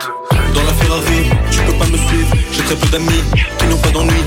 Dans 0.53 0.63
la 0.63 0.73
Ferrari, 0.73 1.29
tu 1.49 1.59
peux 1.61 1.77
pas 1.77 1.85
me 1.85 1.97
suivre. 1.97 2.35
J'ai 2.51 2.63
très 2.63 2.75
peu 2.75 2.87
d'amis 2.87 3.23
qui 3.57 3.65
n'ont 3.67 3.77
pas 3.77 3.91
d'ennui. 3.91 4.21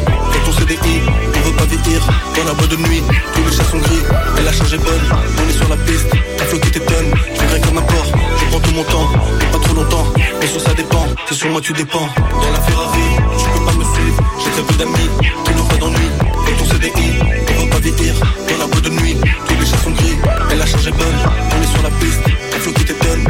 Ton 0.45 0.53
CDI, 0.53 1.03
on 1.07 1.41
veut 1.49 1.57
pas 1.57 1.65
vieillir. 1.65 2.03
Dans 2.37 2.45
la 2.45 2.55
boîte 2.55 2.71
de 2.71 2.77
nuit, 2.77 3.03
tous 3.35 3.45
les 3.45 3.57
chats 3.57 3.65
sont 3.65 3.79
gris. 3.79 4.03
Elle 4.39 4.49
a 4.49 4.53
changé 4.53 4.77
bonne, 4.79 5.01
on 5.39 5.49
est 5.49 5.53
sur 5.53 5.69
la 5.69 5.77
piste. 5.77 6.09
Un 6.41 6.45
flot 6.45 6.59
qui 6.59 6.71
t'étonne, 6.73 7.15
je 7.35 7.41
vivrai 7.41 7.61
comme 7.61 7.79
un. 7.79 7.85
Je 8.39 8.45
prends 8.47 8.61
tout 8.61 8.75
mon 8.75 8.83
temps, 8.85 9.09
mais 9.39 9.47
pas 9.47 9.59
trop 9.59 9.75
longtemps. 9.75 10.07
Mais 10.41 10.47
sur 10.47 10.61
ça 10.61 10.75
dépend, 10.75 11.07
c'est 11.29 11.35
sur 11.35 11.51
moi 11.51 11.61
tu 11.61 11.73
dépends. 11.73 12.09
Dans 12.17 12.51
la 12.51 12.61
Ferrari, 12.61 13.09
tu 13.39 13.45
peux 13.51 13.65
pas 13.65 13.73
me 13.73 13.85
suivre. 13.85 14.23
J'ai 14.43 14.51
très 14.51 14.63
peu 14.63 14.75
d'amis 14.75 15.11
qui 15.45 15.55
n'ont 15.55 15.65
pas 15.65 15.77
d'ennui. 15.77 16.09
Dans 16.21 16.57
ton 16.59 16.65
CDI, 16.65 16.91
on 17.57 17.65
veut 17.65 17.71
pas 17.71 17.79
vieillir. 17.79 18.15
Dans 18.51 18.59
la 18.59 18.67
boîte 18.67 18.85
de 18.85 18.91
nuit, 18.91 19.17
tous 19.47 19.61
les 19.61 19.67
chats 19.67 19.79
sont 19.79 19.91
gris. 19.93 20.17
Elle 20.51 20.63
a 20.63 20.67
changé 20.67 20.91
bonne, 20.91 21.19
on 21.57 21.63
est 21.63 21.73
sur 21.73 21.83
la 21.83 21.91
piste. 21.91 22.21
Un 22.55 22.59
flot 22.59 22.73
qui 22.73 22.85
t'étonne, 22.85 23.27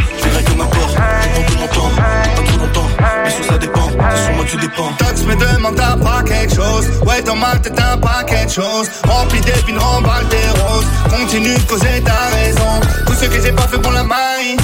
sur 4.16 4.34
moi 4.34 4.44
tu 4.48 4.56
dépends. 4.56 4.92
Tox 4.98 5.22
me 5.24 5.34
demande 5.34 5.76
t'as 5.76 5.96
pas 5.96 6.22
quelque 6.22 6.54
chose. 6.54 6.86
Ouais 7.06 7.22
dans 7.22 7.36
ma 7.36 7.56
tête 7.56 7.74
t'as 7.74 7.96
pas 7.96 8.24
quelque 8.24 8.52
chose 8.52 8.88
Rempli 9.08 9.40
d'épines, 9.40 9.78
remballe 9.78 10.26
des 10.28 10.60
roses. 10.60 10.86
Continue 11.10 11.54
de 11.54 11.62
causer 11.62 12.02
ta 12.04 12.36
raison. 12.36 12.80
Tout 13.06 13.14
ce 13.14 13.26
que 13.26 13.40
j'ai 13.42 13.52
pas 13.52 13.68
fait 13.68 13.78
pour 13.78 13.92
la 13.92 14.04
maille. 14.04 14.56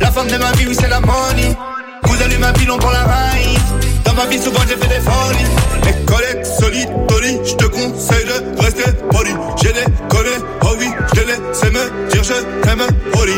La 0.00 0.10
femme 0.10 0.28
de 0.28 0.36
ma 0.36 0.52
vie 0.52 0.66
oui 0.68 0.76
c'est 0.78 0.88
la 0.88 1.00
money. 1.00 1.56
Vous 2.04 2.22
allez 2.22 2.38
ma 2.38 2.52
vie 2.52 2.66
long 2.66 2.78
pour 2.78 2.90
la 2.90 3.02
raille. 3.02 3.58
Dans 4.04 4.14
ma 4.14 4.26
vie 4.26 4.38
souvent 4.38 4.60
j'ai 4.68 4.76
fait 4.76 4.88
des 4.88 5.00
folies. 5.00 5.48
Mes 5.84 6.04
collègues 6.04 6.44
solides, 6.44 6.90
Je 7.44 7.54
te 7.54 7.64
conseille 7.66 8.24
de 8.24 8.60
rester 8.62 8.92
poli. 9.10 9.30
J'ai 9.62 9.72
les 9.72 9.84
collés, 10.08 10.38
oh 10.62 10.74
oui 10.78 10.88
Je 11.08 11.20
te 11.20 11.26
laisse 11.26 11.64
me 11.64 12.10
dire 12.10 12.24
je 12.24 12.62
t'aime 12.62 12.86
poli 13.12 13.34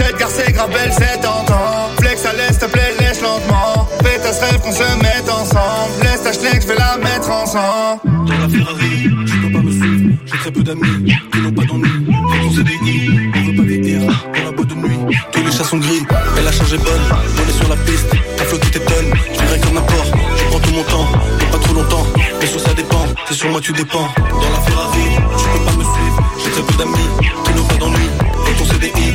Cette 0.00 0.16
car 0.16 0.30
c'est 0.30 0.52
grave 0.52 0.70
belle, 0.70 0.92
c'est 0.92 1.20
tentant 1.20 1.90
Flex 2.00 2.24
à 2.24 2.32
l'aise, 2.32 2.58
te 2.58 2.64
plaît, 2.64 2.94
lèche 2.98 3.20
lentement 3.20 3.86
Pétasse 4.02 4.40
rêve 4.40 4.60
qu'on 4.60 4.72
se 4.72 4.82
mette 5.02 5.28
ensemble 5.28 5.92
Laisse 6.02 6.22
ta 6.22 6.32
schneck, 6.32 6.62
je 6.62 6.72
la 6.72 6.96
mettre 6.96 7.30
ensemble 7.30 8.00
Dans 8.26 8.38
la 8.38 8.48
Ferrari, 8.48 9.10
tu 9.26 9.38
peux 9.40 9.52
pas 9.52 9.62
me 9.62 9.70
suivre. 9.70 10.16
J'ai 10.24 10.38
très 10.38 10.50
peu 10.50 10.62
d'amis 10.62 11.14
qui 11.32 11.40
n'ont 11.40 11.52
pas 11.52 11.64
d'ennui. 11.64 12.06
Dans 12.06 12.48
ton 12.48 12.50
CDI, 12.54 13.30
on 13.34 13.50
veut 13.50 13.56
pas 13.56 13.62
vieillir. 13.62 14.00
Dans 14.00 14.44
la 14.44 14.50
boîte 14.52 14.68
de 14.68 14.74
nuit, 14.74 15.16
tous 15.32 15.44
les 15.44 15.52
chats 15.52 15.64
sont 15.64 15.78
gris. 15.78 16.02
Elle 16.38 16.48
a 16.48 16.52
changé 16.52 16.78
bonne, 16.78 17.00
on 17.12 17.48
est 17.48 17.52
sur 17.52 17.68
la 17.68 17.76
piste. 17.76 18.08
Un 18.40 18.44
flot 18.44 18.58
qui 18.58 18.70
t'étonne, 18.70 19.12
je 19.34 19.40
vivrai 19.40 19.60
comme 19.60 19.76
un 19.76 19.82
port. 19.82 20.06
Je 20.36 20.44
prends 20.44 20.60
tout 20.60 20.72
mon 20.72 20.82
temps, 20.84 21.08
mais 21.38 21.46
pas 21.46 21.58
trop 21.58 21.74
longtemps. 21.74 22.06
Mais 22.40 22.46
sur 22.46 22.60
ça 22.60 22.72
dépend, 22.74 23.04
c'est 23.28 23.34
sur 23.34 23.50
moi 23.50 23.60
tu 23.60 23.72
dépends. 23.72 24.08
Dans 24.16 24.50
la 24.50 24.60
Ferrari, 24.60 25.08
tu 25.36 25.44
peux 25.52 25.64
pas 25.64 25.76
me 25.76 25.84
suivre. 25.84 26.32
J'ai 26.42 26.50
très 26.50 26.62
peu 26.62 26.74
d'amis 26.78 27.08
qui 27.44 27.54
n'ont 27.54 27.64
pas 27.64 27.76
d'ennui. 27.76 28.08
Dans 28.46 28.58
ton 28.58 28.64
CDI, 28.72 29.14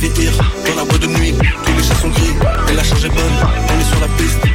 Dans 0.00 0.76
la 0.76 0.84
boîte 0.84 1.00
de 1.02 1.06
nuit, 1.08 1.34
tous 1.64 1.76
les 1.76 1.82
chats 1.82 1.96
sont 1.96 2.08
gris. 2.10 2.32
Elle 2.70 2.78
a 2.78 2.84
changé 2.84 3.08
bonne, 3.08 3.18
on 3.68 3.80
est 3.80 3.84
sur 3.84 3.98
la 3.98 4.06
piste. 4.16 4.47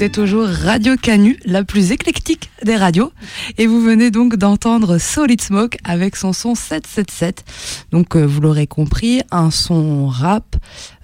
Écoutez 0.00 0.12
toujours 0.12 0.46
Radio 0.46 0.96
Canu, 0.96 1.38
la 1.44 1.62
plus 1.62 1.92
éclectique 1.92 2.48
des 2.64 2.74
radios. 2.74 3.12
Et 3.58 3.66
vous 3.66 3.82
venez 3.82 4.10
donc 4.10 4.36
d'entendre 4.36 4.96
Solid 4.96 5.42
Smoke 5.42 5.76
avec 5.84 6.16
son 6.16 6.32
son 6.32 6.54
777. 6.54 7.44
Donc, 7.90 8.16
euh, 8.16 8.24
vous 8.24 8.40
l'aurez 8.40 8.66
compris, 8.66 9.20
un 9.30 9.50
son 9.50 10.06
rap 10.06 10.56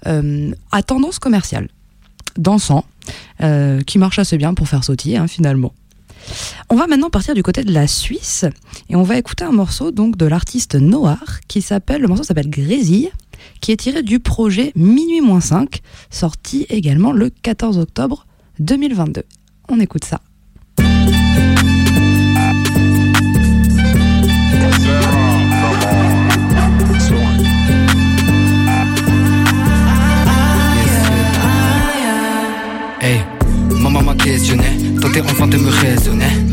euh, 0.07 0.49
à 0.71 0.81
tendance 0.81 1.19
commerciale, 1.19 1.67
dansant. 2.39 2.85
euh, 3.43 3.81
qui 3.81 3.99
marche 3.99 4.17
assez 4.17 4.35
bien 4.35 4.55
pour 4.55 4.67
faire 4.67 4.83
sautiller 4.83 5.17
hein, 5.17 5.27
finalement. 5.27 5.73
On 6.71 6.75
va 6.75 6.87
maintenant 6.87 7.11
partir 7.11 7.35
du 7.35 7.43
côté 7.43 7.63
de 7.63 7.71
la 7.71 7.85
Suisse 7.85 8.45
et 8.89 8.95
on 8.95 9.03
va 9.03 9.19
écouter 9.19 9.43
un 9.43 9.51
morceau 9.51 9.91
donc 9.91 10.17
de 10.17 10.25
l'artiste 10.25 10.73
Noir 10.73 11.21
qui 11.47 11.61
s'appelle 11.61 12.01
le 12.01 12.07
morceau 12.07 12.23
s'appelle 12.23 12.49
Grésille 12.49 13.11
qui 13.61 13.71
est 13.71 13.77
tiré 13.77 14.01
du 14.01 14.19
projet 14.19 14.71
Minuit 14.75 15.21
moins 15.21 15.39
5 15.39 15.81
sorti 16.09 16.65
également 16.69 17.11
le 17.11 17.29
14 17.29 17.77
octobre 17.77 18.26
2022. 18.59 19.23
On 19.69 19.79
écoute 19.79 20.05
ça. 20.05 20.21
Hey, 32.99 33.21
maman 33.81 34.01
m'a 34.01 34.15
questionné, 34.15 34.63
tenté 34.99 35.21
enfin 35.21 35.47
de 35.47 35.57
me 35.57 35.69
raisonner. 35.69 36.46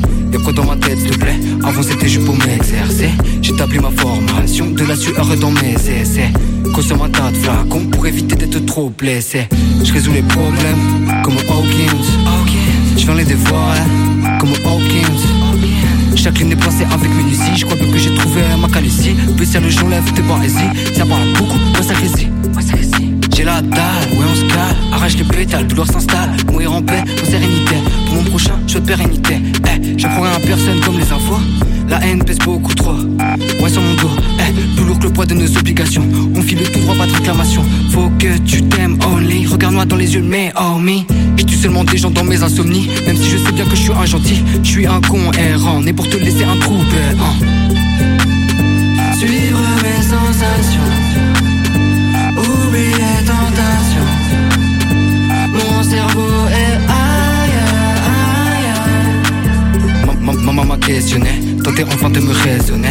Quoi 0.44 0.52
dans 0.52 0.66
ma 0.66 0.76
tête, 0.76 0.98
s'il 0.98 1.10
te 1.10 1.18
plaît 1.18 1.40
Avant 1.64 1.82
c'était 1.82 2.06
juste 2.06 2.26
pour 2.26 2.36
m'exercer. 2.36 3.08
J'établis 3.40 3.78
ma 3.78 3.90
formation, 3.90 4.70
de 4.70 4.84
la 4.84 4.94
sueur 4.94 5.26
dans 5.40 5.50
mes 5.50 5.72
essais. 5.72 6.30
Consomme 6.74 7.00
un 7.02 7.08
tas 7.08 7.30
de 7.30 7.36
flacons 7.36 7.86
pour 7.86 8.06
éviter 8.06 8.36
d'être 8.36 8.58
trop 8.66 8.90
blessé. 8.90 9.48
Je 9.82 9.90
résous 9.90 10.12
les 10.12 10.22
problèmes 10.22 11.22
comme 11.22 11.34
Hawkins. 11.34 12.04
Je 12.96 13.04
viens 13.04 13.14
les 13.14 13.24
dévorer 13.24 13.80
comme 14.38 14.50
Hawkins. 14.50 16.14
Chaque 16.14 16.38
ligne 16.38 16.52
est 16.52 16.56
placée 16.56 16.84
avec 16.84 17.08
minutie. 17.08 17.56
Je 17.56 17.64
crois 17.64 17.78
que 17.78 17.98
j'ai 17.98 18.14
trouvé 18.14 18.42
ma 18.60 18.68
calicie. 18.68 19.16
Spécial, 19.36 19.64
j'enlève 19.70 20.12
tes 20.12 20.22
barésies. 20.22 20.58
Ça 20.94 21.06
parle 21.06 21.32
beaucoup, 21.38 21.58
ouais, 21.58 21.82
ça 21.82 21.94
grésille. 21.94 22.30
J'ai 23.34 23.42
la 23.42 23.60
dalle, 23.62 23.80
ouais 24.12 24.24
on 24.30 24.34
se 24.36 24.44
cale, 24.44 24.76
arrache 24.92 25.16
les 25.16 25.24
pétales, 25.24 25.66
douleur 25.66 25.86
s'installe, 25.88 26.36
haine 32.04 32.22
pèse 32.24 32.38
beaucoup 32.38 32.74
trop. 32.74 32.94
Ouais 33.62 33.70
sur 33.70 33.82
mon 33.82 33.94
dos, 33.94 34.10
eh, 34.38 34.52
plus 34.76 34.84
lourd 34.86 34.98
que 34.98 35.04
le 35.04 35.10
poids 35.12 35.26
de 35.26 35.34
nos 35.34 35.56
obligations. 35.56 36.06
On 36.34 36.42
file 36.42 36.58
tout 36.72 36.80
droit, 36.80 36.94
pas 36.96 37.06
de 37.06 37.12
réclamation. 37.12 37.64
Faut 37.90 38.10
que 38.18 38.36
tu 38.38 38.62
t'aimes 38.62 38.98
only. 39.06 39.46
Regarde-moi 39.46 39.84
dans 39.84 39.96
les 39.96 40.14
yeux, 40.14 40.22
mais 40.22 40.52
oh 40.60 40.78
me. 40.78 40.98
Je 41.36 41.44
tue 41.44 41.56
seulement 41.56 41.84
des 41.84 41.98
gens 41.98 42.10
dans 42.10 42.24
mes 42.24 42.42
insomnies. 42.42 42.88
Même 43.06 43.16
si 43.16 43.30
je 43.30 43.38
sais 43.38 43.52
bien 43.52 43.64
que 43.64 43.70
je 43.76 43.82
suis 43.82 43.92
un 43.92 44.04
gentil, 44.04 44.42
je 44.62 44.68
suis 44.68 44.86
un 44.86 45.00
con 45.00 45.30
errant, 45.32 45.80
né 45.80 45.92
pour 45.92 46.08
te 46.08 46.16
laisser 46.16 46.44
un 46.44 46.56
trou 46.58 46.74
béant. 46.76 47.34
Suivre 49.18 49.60
mes 49.82 50.02
sensations. 50.02 50.90
Oublie 52.36 52.94
les 53.02 53.24
tentations. 53.24 54.12
Mon 55.52 55.82
cerveau 55.82 56.46
est 56.50 56.76
ailleurs, 56.90 58.00
ailleurs. 58.54 60.06
Ma- 60.24 60.32
ma- 60.32 60.40
Maman 60.52 60.64
m'a 60.64 60.76
questionné, 61.64 61.84
tenté 61.84 61.84
enfin 61.84 62.10
de 62.10 62.20
me 62.20 62.32
raisonner. 62.32 62.88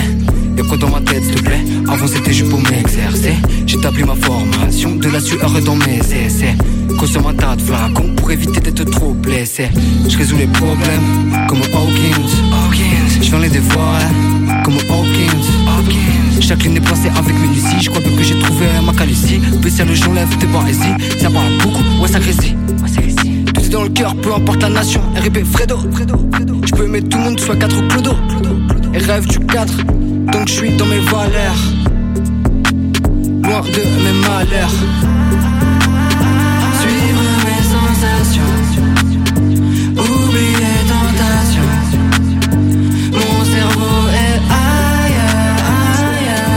Y'a 0.57 0.63
quoi 0.63 0.77
dans 0.77 0.89
ma 0.89 1.01
tête, 1.01 1.23
s'il 1.23 1.36
te 1.36 1.43
plaît? 1.43 1.63
Avant 1.88 2.07
c'était 2.07 2.33
juste 2.33 2.49
pour 2.49 2.59
m'exercer. 2.59 3.36
J'établis 3.65 4.03
ma 4.03 4.15
formation, 4.15 4.95
de 4.95 5.09
la 5.09 5.19
sueur 5.19 5.39
dans 5.65 5.75
mes 5.75 5.99
essais. 5.99 6.55
Consomme 6.97 7.27
un 7.27 7.33
tas 7.33 7.55
de 7.55 7.62
flacons 7.62 8.13
pour 8.15 8.31
éviter 8.31 8.59
d'être 8.59 8.83
trop 8.86 9.13
blessé. 9.13 9.69
Je 10.07 10.17
résous 10.17 10.38
les 10.38 10.47
problèmes 10.47 11.47
comme 11.47 11.59
Hawkins. 11.59 13.21
Je 13.21 13.29
viens 13.29 13.39
les 13.39 13.49
dévorer 13.49 14.09
comme 14.63 14.75
Hawkins. 14.75 16.39
Chaque 16.39 16.63
ligne 16.63 16.75
est 16.75 16.81
placée 16.81 17.09
avec 17.09 17.36
minutie. 17.39 17.81
Je 17.81 17.89
crois 17.89 18.01
bien 18.01 18.15
que 18.15 18.23
j'ai 18.23 18.39
trouvé 18.39 18.65
ma 18.86 18.93
calicie. 18.93 19.39
Spécial, 19.59 19.88
j'enlève 19.93 20.38
tes 20.38 20.47
barésies. 20.47 20.93
Ça 21.19 21.29
parle 21.29 21.57
beaucoup, 21.63 21.83
ouais, 22.01 22.07
ça 22.07 22.19
grésille. 22.19 22.55
Tout 23.53 23.62
est 23.62 23.69
dans 23.69 23.83
le 23.83 23.89
cœur, 23.89 24.15
peu 24.15 24.33
importe 24.33 24.62
la 24.62 24.69
nation. 24.69 25.01
RIP 25.15 25.45
Fredo. 25.45 25.79
Je 26.65 26.71
peux 26.75 26.86
aimer 26.86 27.01
tout 27.01 27.17
le 27.17 27.23
monde, 27.23 27.39
soit 27.39 27.55
4 27.55 27.77
ou 27.77 27.88
Clodo. 27.88 28.15
Et 28.95 28.99
rêve 28.99 29.25
du 29.27 29.39
4, 29.39 29.84
donc 30.32 30.47
je 30.47 30.53
suis 30.53 30.77
dans 30.77 30.86
mes 30.86 30.99
valeurs. 30.99 31.56
Loin 33.41 33.62
de 33.62 33.84
mes 34.03 34.13
malheurs. 34.21 34.69
Suivre 36.79 37.25
mes 37.45 37.63
sensations. 37.75 38.53
Oublier 39.93 40.77
tentations. 40.88 41.73
Mon 43.13 43.43
cerveau 43.45 43.97
est 44.10 44.39
ailleurs, 44.51 45.60
ailleurs. 46.06 46.47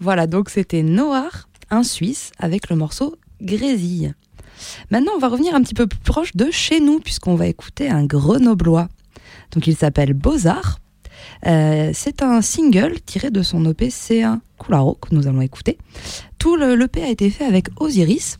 Voilà, 0.00 0.26
donc 0.26 0.50
c'était 0.50 0.82
Noir, 0.82 1.48
un 1.70 1.84
Suisse, 1.84 2.32
avec 2.38 2.68
le 2.68 2.74
morceau 2.74 3.16
Grésille. 3.40 4.14
Maintenant, 4.90 5.12
on 5.16 5.18
va 5.18 5.28
revenir 5.28 5.54
un 5.54 5.62
petit 5.62 5.74
peu 5.74 5.86
plus 5.86 5.98
proche 6.00 6.34
de 6.34 6.50
chez 6.50 6.80
nous, 6.80 7.00
puisqu'on 7.00 7.34
va 7.34 7.46
écouter 7.46 7.88
un 7.88 8.04
Grenoblois. 8.04 8.88
Donc 9.52 9.66
il 9.66 9.76
s'appelle 9.76 10.14
Beaux-Arts. 10.14 10.80
Euh, 11.46 11.90
c'est 11.94 12.22
un 12.22 12.42
single 12.42 13.00
tiré 13.00 13.30
de 13.30 13.42
son 13.42 13.64
EP 13.70 13.88
C1 13.88 14.40
Coularo 14.58 14.94
que 14.94 15.14
nous 15.14 15.26
allons 15.26 15.40
écouter. 15.40 15.78
Tout 16.38 16.56
le 16.56 16.74
l'EP 16.74 17.02
a 17.02 17.08
été 17.08 17.30
fait 17.30 17.44
avec 17.44 17.68
Osiris. 17.80 18.38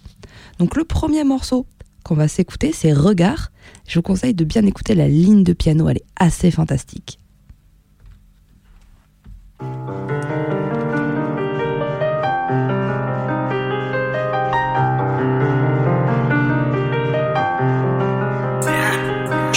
Donc 0.59 0.77
le 0.77 0.85
premier 0.85 1.25
morceau 1.25 1.67
qu'on 2.03 2.15
va 2.15 2.29
s'écouter, 2.29 2.73
c'est 2.73 2.93
Regard. 2.93 3.51
Je 3.87 3.99
vous 3.99 4.03
conseille 4.03 4.35
de 4.35 4.45
bien 4.45 4.65
écouter 4.67 4.95
la 4.95 5.09
ligne 5.09 5.43
de 5.43 5.53
piano, 5.53 5.89
elle 5.89 5.99
est 5.99 6.07
assez 6.17 6.51
fantastique. 6.51 7.19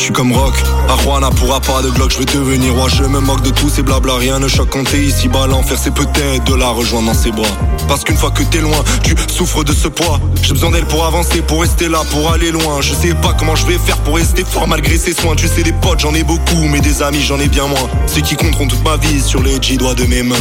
Suis 0.07 0.13
comme 0.13 0.31
Rock, 0.31 0.53
Arwana 0.87 1.29
pourra 1.31 1.59
pas 1.59 1.81
de 1.81 1.89
Glock, 1.89 2.11
je 2.11 2.19
veux 2.19 2.25
devenir 2.25 2.73
roi, 2.75 2.87
je 2.87 3.03
me 3.03 3.19
moque 3.19 3.41
de 3.41 3.49
tous 3.49 3.67
ces 3.67 3.81
blabla, 3.81 4.15
rien 4.15 4.39
ne 4.39 4.47
choque 4.47 4.69
quand 4.69 4.93
ici 4.93 5.27
bas, 5.27 5.47
l'enfer 5.47 5.77
c'est 5.77 5.93
peut-être 5.93 6.45
de 6.45 6.55
la 6.55 6.69
rejoindre 6.69 7.07
dans 7.07 7.13
ses 7.13 7.31
bras. 7.31 7.47
Parce 7.89 8.05
qu'une 8.05 8.15
fois 8.15 8.31
que 8.31 8.41
t'es 8.43 8.59
loin, 8.59 8.77
tu 9.03 9.15
souffres 9.27 9.65
de 9.65 9.73
ce 9.73 9.89
poids. 9.89 10.19
J'ai 10.41 10.53
besoin 10.53 10.71
d'elle 10.71 10.85
pour 10.85 11.05
avancer, 11.05 11.41
pour 11.41 11.61
rester 11.61 11.89
là, 11.89 12.03
pour 12.11 12.31
aller 12.31 12.51
loin. 12.51 12.79
Je 12.79 12.93
sais 12.93 13.13
pas 13.15 13.33
comment 13.37 13.55
je 13.55 13.65
vais 13.65 13.77
faire 13.77 13.97
pour 13.97 14.15
rester 14.15 14.45
fort 14.45 14.67
malgré 14.67 14.97
ses 14.97 15.13
soins. 15.13 15.35
Tu 15.35 15.47
sais, 15.47 15.63
des 15.63 15.73
potes 15.73 15.99
j'en 15.99 16.13
ai 16.13 16.23
beaucoup, 16.23 16.67
mais 16.69 16.79
des 16.79 17.01
amis 17.01 17.21
j'en 17.21 17.39
ai 17.39 17.49
bien 17.49 17.67
moins. 17.67 17.89
Ceux 18.05 18.21
qui 18.21 18.35
compteront 18.35 18.67
toute 18.67 18.83
ma 18.83 18.95
vie 18.95 19.19
sur 19.19 19.41
les 19.41 19.59
dix 19.59 19.77
doigts 19.77 19.95
de 19.95 20.05
mes 20.05 20.23
mains. 20.23 20.35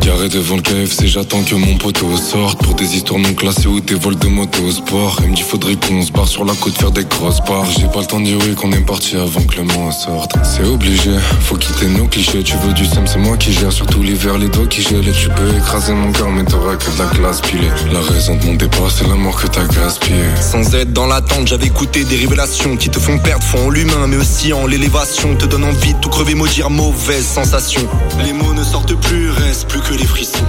Carré 0.00 0.28
devant 0.28 0.56
le 0.56 0.62
KFC, 0.62 1.06
j'attends 1.06 1.42
que 1.42 1.54
mon 1.54 1.76
poteau 1.76 2.16
sorte. 2.16 2.62
Pour 2.62 2.74
des 2.74 2.96
histoires 2.96 3.20
non 3.20 3.34
classées 3.34 3.66
ou 3.66 3.80
des 3.80 3.94
vols 3.94 4.16
de 4.16 4.28
moto 4.28 4.70
sport. 4.70 5.18
Il 5.22 5.30
me 5.30 5.36
dit 5.36 5.42
faudrait 5.42 5.76
qu'on 5.76 6.00
se 6.02 6.10
barre 6.10 6.26
sur 6.26 6.44
la 6.44 6.54
côte 6.54 6.74
faire 6.74 6.90
des 6.90 7.04
grosses 7.04 7.40
barres. 7.40 7.66
J'ai 7.78 7.86
pas 7.86 8.00
le 8.00 8.06
temps 8.06 8.20
de 8.20 8.24
dire 8.24 8.38
oui 8.40 8.54
qu'on 8.54 8.72
est 8.72 8.80
parti 8.84 9.16
avant 9.16 9.42
que 9.42 9.56
le 9.56 9.64
mois 9.64 9.92
sorte. 9.92 10.32
C'est 10.42 10.64
obligé, 10.64 11.10
faut 11.42 11.56
quitter 11.56 11.86
nos 11.86 12.06
clichés. 12.06 12.42
Tu 12.42 12.56
veux 12.58 12.72
du 12.72 12.86
sem, 12.86 13.06
c'est 13.06 13.18
moi 13.18 13.36
qui 13.36 13.52
gère. 13.52 13.72
Surtout 13.72 14.02
l'hiver, 14.02 14.38
les 14.38 14.48
doigts 14.48 14.66
qui 14.66 14.82
gèlent. 14.82 15.06
Et 15.06 15.12
tu 15.12 15.28
peux 15.28 15.56
écraser 15.56 15.92
mon 15.92 16.12
cœur 16.12 16.30
mais 16.30 16.44
t'auras 16.44 16.76
que 16.76 16.90
de 16.90 16.98
la 16.98 17.06
glace 17.14 17.40
pilée. 17.42 17.70
La 17.92 18.00
raison 18.00 18.36
de 18.36 18.44
mon 18.44 18.54
départ 18.54 18.90
c'est 18.90 19.06
l'amour 19.06 19.40
que 19.40 19.48
t'as 19.48 19.66
gaspillé. 19.66 20.24
Sans 20.40 20.74
être 20.74 20.92
dans 20.92 21.06
l'attente, 21.06 21.46
j'avais 21.48 21.66
écouté 21.66 22.04
des 22.04 22.16
révélations 22.16 22.76
qui 22.76 22.88
te 22.88 22.98
font 22.98 23.18
perdre 23.18 23.44
foi 23.44 23.60
en 23.60 23.70
l'humain, 23.70 24.06
mais 24.08 24.16
aussi 24.16 24.52
en 24.52 24.66
l'élévation. 24.66 25.36
Te 25.36 25.44
donne 25.44 25.64
envie 25.64 25.94
de 25.94 25.98
tout 26.00 26.08
crever, 26.08 26.34
maudire 26.34 26.70
mauvaise 26.70 27.26
sensation. 27.26 27.82
Les 28.24 28.32
mots 28.32 28.54
ne 28.54 28.64
sortent 28.64 28.94
plus, 28.94 29.30
reste 29.30 29.68
plus 29.68 29.80
que 29.80 29.89
les 29.96 30.06
frissons. 30.06 30.44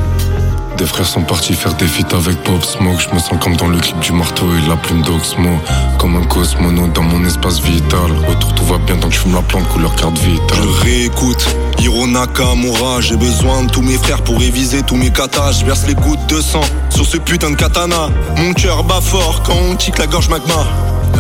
Des 0.78 0.86
frères 0.86 1.06
sont 1.06 1.22
partis 1.22 1.54
faire 1.54 1.74
des 1.76 1.86
feats 1.86 2.16
avec 2.16 2.42
Pop 2.44 2.64
Smoke. 2.64 3.00
Je 3.00 3.14
me 3.14 3.20
sens 3.20 3.38
comme 3.40 3.56
dans 3.56 3.68
le 3.68 3.78
clip 3.78 4.00
du 4.00 4.14
marteau 4.14 4.46
et 4.56 4.68
la 4.68 4.76
plume 4.76 5.02
d'Oxmo. 5.04 5.60
Comme 6.00 6.16
un 6.16 6.24
cosmonaute 6.24 6.94
dans 6.94 7.04
mon 7.04 7.24
espace 7.26 7.60
vital. 7.60 8.12
Autour 8.28 8.56
tout 8.56 8.66
va 8.66 8.78
bien 8.80 8.96
tant 8.98 9.10
que 9.10 9.14
je 9.14 9.20
fume 9.20 9.36
la 9.36 9.42
plante 9.42 9.68
couleur 9.68 9.96
carte 9.96 10.18
vitale. 10.18 10.58
Je 10.58 10.84
réécoute 10.84 11.46
Hiro 11.80 12.08
Nakamura. 12.08 13.02
J'ai 13.02 13.18
besoin 13.18 13.64
de 13.64 13.72
tous 13.72 13.84
mes 13.84 13.98
frères 13.98 14.24
pour 14.24 14.40
réviser 14.40 14.82
tous 14.82 14.96
mes 14.96 15.12
katas. 15.12 15.60
Je 15.60 15.66
verse 15.66 15.86
les 15.88 15.96
gouttes 15.96 16.26
de 16.28 16.42
sang 16.42 16.64
sur 16.90 17.06
ce 17.06 17.18
putain 17.18 17.52
de 17.52 17.56
katana. 17.56 18.10
Mon 18.38 18.54
cœur 18.54 18.84
bat 18.84 19.02
fort 19.02 19.44
quand 19.44 19.58
on 19.70 19.76
tique 19.76 19.98
la 20.00 20.08
gorge 20.08 20.30
magma. 20.30 20.66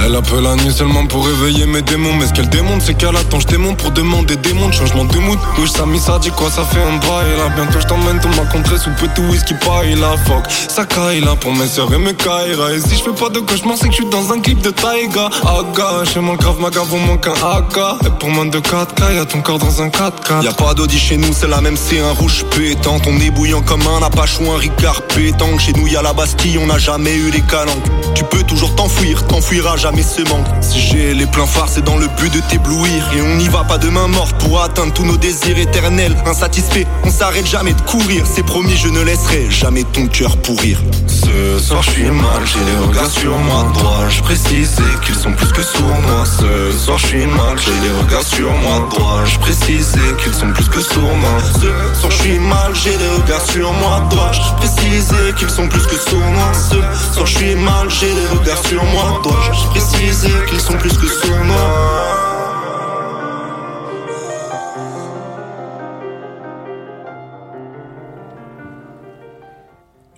Elle 0.04 0.15
appelle 0.15 0.41
la 0.41 0.56
nuit 0.56 0.73
seulement 0.73 1.06
pour 1.06 1.25
réveiller 1.25 1.65
mes 1.65 1.82
démons. 1.82 2.13
Mais 2.13 2.27
ce 2.27 2.34
qu'elle 2.34 2.49
démonte, 2.49 2.82
c'est 2.82 2.93
qu'elle 2.95 3.15
attend, 3.15 3.39
je 3.39 3.47
démonte 3.47 3.77
pour 3.77 3.91
demander 3.91 4.36
des 4.36 4.54
mondes. 4.54 4.73
Changement 4.73 5.06
de 5.06 5.17
mood. 5.17 5.39
Wesh, 5.60 5.71
Samy, 5.71 5.99
ça 5.99 6.19
dit 6.19 6.32
quoi, 6.32 6.49
ça 6.49 6.63
fait 6.63 6.82
un 6.82 6.97
bail 6.97 7.38
là. 7.38 7.49
Bientôt, 7.56 7.80
je 7.80 7.88
t'emmène 7.88 8.19
dans 8.19 8.30
ma 8.30 8.49
contrée 8.49 8.77
sous 8.77 8.89
petit 8.91 9.21
whisky 9.21 9.54
paille 9.56 9.95
là. 9.95 10.15
Fuck, 10.25 10.45
ça 10.67 10.86
caille 10.86 11.21
là 11.21 11.36
pour 11.36 11.54
mes 11.54 11.67
soeurs 11.67 11.93
et 11.93 11.97
mes 11.97 12.13
kaira. 12.13 12.73
Et 12.73 12.80
si 12.80 12.97
je 12.97 13.04
fais 13.04 13.12
pas 13.12 13.30
de 13.30 13.39
cauchemar, 13.39 13.75
c'est 13.77 13.88
que 13.89 13.95
je 13.95 14.01
suis 14.01 14.10
dans 14.10 14.32
un 14.32 14.39
clip 14.39 14.62
de 14.62 14.71
Taiga. 14.71 15.30
Aga, 15.43 16.06
chez 16.12 16.19
moi, 16.19 16.36
grave 16.36 16.60
ma 16.60 16.69
vaut 16.69 16.97
moins 16.97 17.17
qu'un 17.17 17.34
AK. 17.34 18.06
Et 18.06 18.10
pour 18.19 18.30
moins 18.30 18.45
de 18.45 18.60
4K, 18.60 19.15
y'a 19.15 19.25
ton 19.25 19.41
corps 19.41 19.60
dans 19.60 19.82
un 19.82 19.89
4K. 19.89 20.43
Y'a 20.43 20.54
pas 20.54 20.73
d'audi 20.73 20.97
chez 20.97 21.17
nous, 21.17 21.34
c'est 21.34 21.47
la 21.47 21.62
même, 21.62 21.77
c'est 21.77 21.99
un 21.99 22.12
rouge 22.12 22.45
pétant. 22.56 22.97
On 23.08 23.19
est 23.19 23.30
bouillant 23.30 23.62
comme 23.62 23.82
un 23.82 24.06
apache 24.06 24.39
ou 24.39 24.51
un 24.51 24.58
ricard 24.58 25.01
pétanque. 25.04 25.60
Chez 25.60 25.73
nous, 25.73 25.88
y'a 25.88 26.01
la 26.01 26.13
Bastille, 26.13 26.58
on 26.58 26.67
n'a 26.67 26.77
jamais 26.77 27.13
eu 27.13 27.30
les 27.30 27.41
calanques. 27.41 27.84
Tu 28.15 28.23
peux 28.23 28.43
toujours 28.43 28.73
t'enfuir, 28.75 29.25
t'enfuiras 29.27 29.77
jamais 29.82 30.04
ce 30.04 30.22
manque. 30.30 30.46
Si 30.62 30.80
j'ai 30.80 31.13
les 31.15 31.26
pleins 31.26 31.48
phares, 31.48 31.67
c'est 31.67 31.84
dans 31.84 31.98
le 31.98 32.08
but 32.20 32.32
de 32.32 32.39
t'éblouir. 32.41 33.12
Et 33.15 33.22
on 33.22 33.36
n'y 33.38 33.48
va 33.48 33.63
pas 33.63 33.80
de 33.80 33.89
main 33.89 34.08
morte 34.08 34.38
pour 34.38 34.62
atteindre 34.62 34.94
tous 34.94 35.06
nos 35.06 35.17
désirs 35.17 35.58
éternels. 35.58 36.15
Insatisfait, 36.28 36.86
on 37.04 37.10
s'arrête 37.10 37.48
jamais 37.48 37.74
de 37.74 37.82
courir. 37.82 38.24
C'est 38.32 38.46
promis, 38.46 38.78
je 38.78 38.89
ne 38.89 39.02
laisserai 39.02 39.50
jamais 39.50 39.84
ton 39.84 40.06
cœur 40.06 40.38
pourrir. 40.38 40.80
Ce 41.08 41.58
soir, 41.60 41.82
je 41.82 41.91
suis 41.91 42.04
mal, 42.12 42.41
j'ai 42.46 42.60
les 42.60 42.88
regards 42.88 43.10
sur 43.10 43.36
moi. 43.39 43.72
Dois-je 43.74 44.22
préciser 44.22 44.84
qu'ils 45.04 45.15
sont 45.15 45.34
plus 45.34 45.52
que 45.52 45.63
sournois 45.63 46.26
Ce 46.26 46.78
soir, 46.78 47.00
je 47.00 47.08
suis 47.08 47.26
mal, 47.26 47.58
j'ai 47.58 47.72
les 47.82 48.04
regards 48.04 48.24
sur 48.24 48.52
moi. 48.52 48.88
Dois-je 48.96 49.39
préciser 49.39 50.00
qu'ils 50.22 50.34
sont 50.34 50.52
plus 50.52 50.70
que 50.70 50.82
sournois 50.82 51.41
Ce 51.56 52.00
soir, 52.00 52.12
je 52.12 52.22
suis 52.22 52.39
mal, 52.39 52.76
j'ai 52.76 52.98
les 52.98 53.22
regards 53.22 53.46
sur 53.50 53.74
moi. 53.74 54.08
Dois-je 54.12 54.41
préciser 54.58 55.34
qu'ils 55.38 55.50
sont 55.50 55.67
plus 55.67 55.88
que 55.88 55.96
sournois 55.96 56.54
Ce 56.54 57.13
soir, 57.15 57.26
je 57.26 57.38
suis 57.38 57.56
mal, 57.56 57.89
j'ai 57.89 58.13
les 58.13 58.28
regards 58.38 58.63
sur 58.67 58.84
moi. 58.84 59.22
Dois-je 59.24 59.71
préciser 59.72 60.46
qu'ils 60.50 60.60
sont 60.60 60.78
plus 60.78 60.98
que 60.98 61.08
sournois 61.08 62.02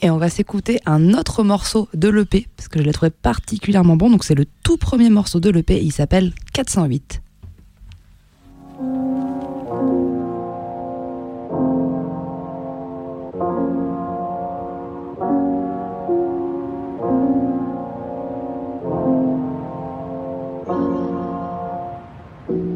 Et 0.02 0.10
on 0.10 0.18
va 0.18 0.30
s'écouter 0.30 0.80
un 0.86 1.14
autre 1.14 1.44
morceau 1.44 1.88
de 1.94 2.10
l'EP, 2.10 2.48
parce 2.58 2.68
que 2.68 2.78
je 2.80 2.84
l'ai 2.84 2.92
trouvé 2.92 3.10
particulièrement 3.10 3.96
bon. 3.96 4.10
Donc 4.10 4.26
c'est 4.26 4.36
le 4.36 4.46
tout 4.62 4.76
premier 4.76 5.10
morceau 5.10 5.40
de 5.40 5.50
l'EP, 5.50 5.82
il 5.82 5.94
s'appelle 5.94 6.34
408. 6.52 7.22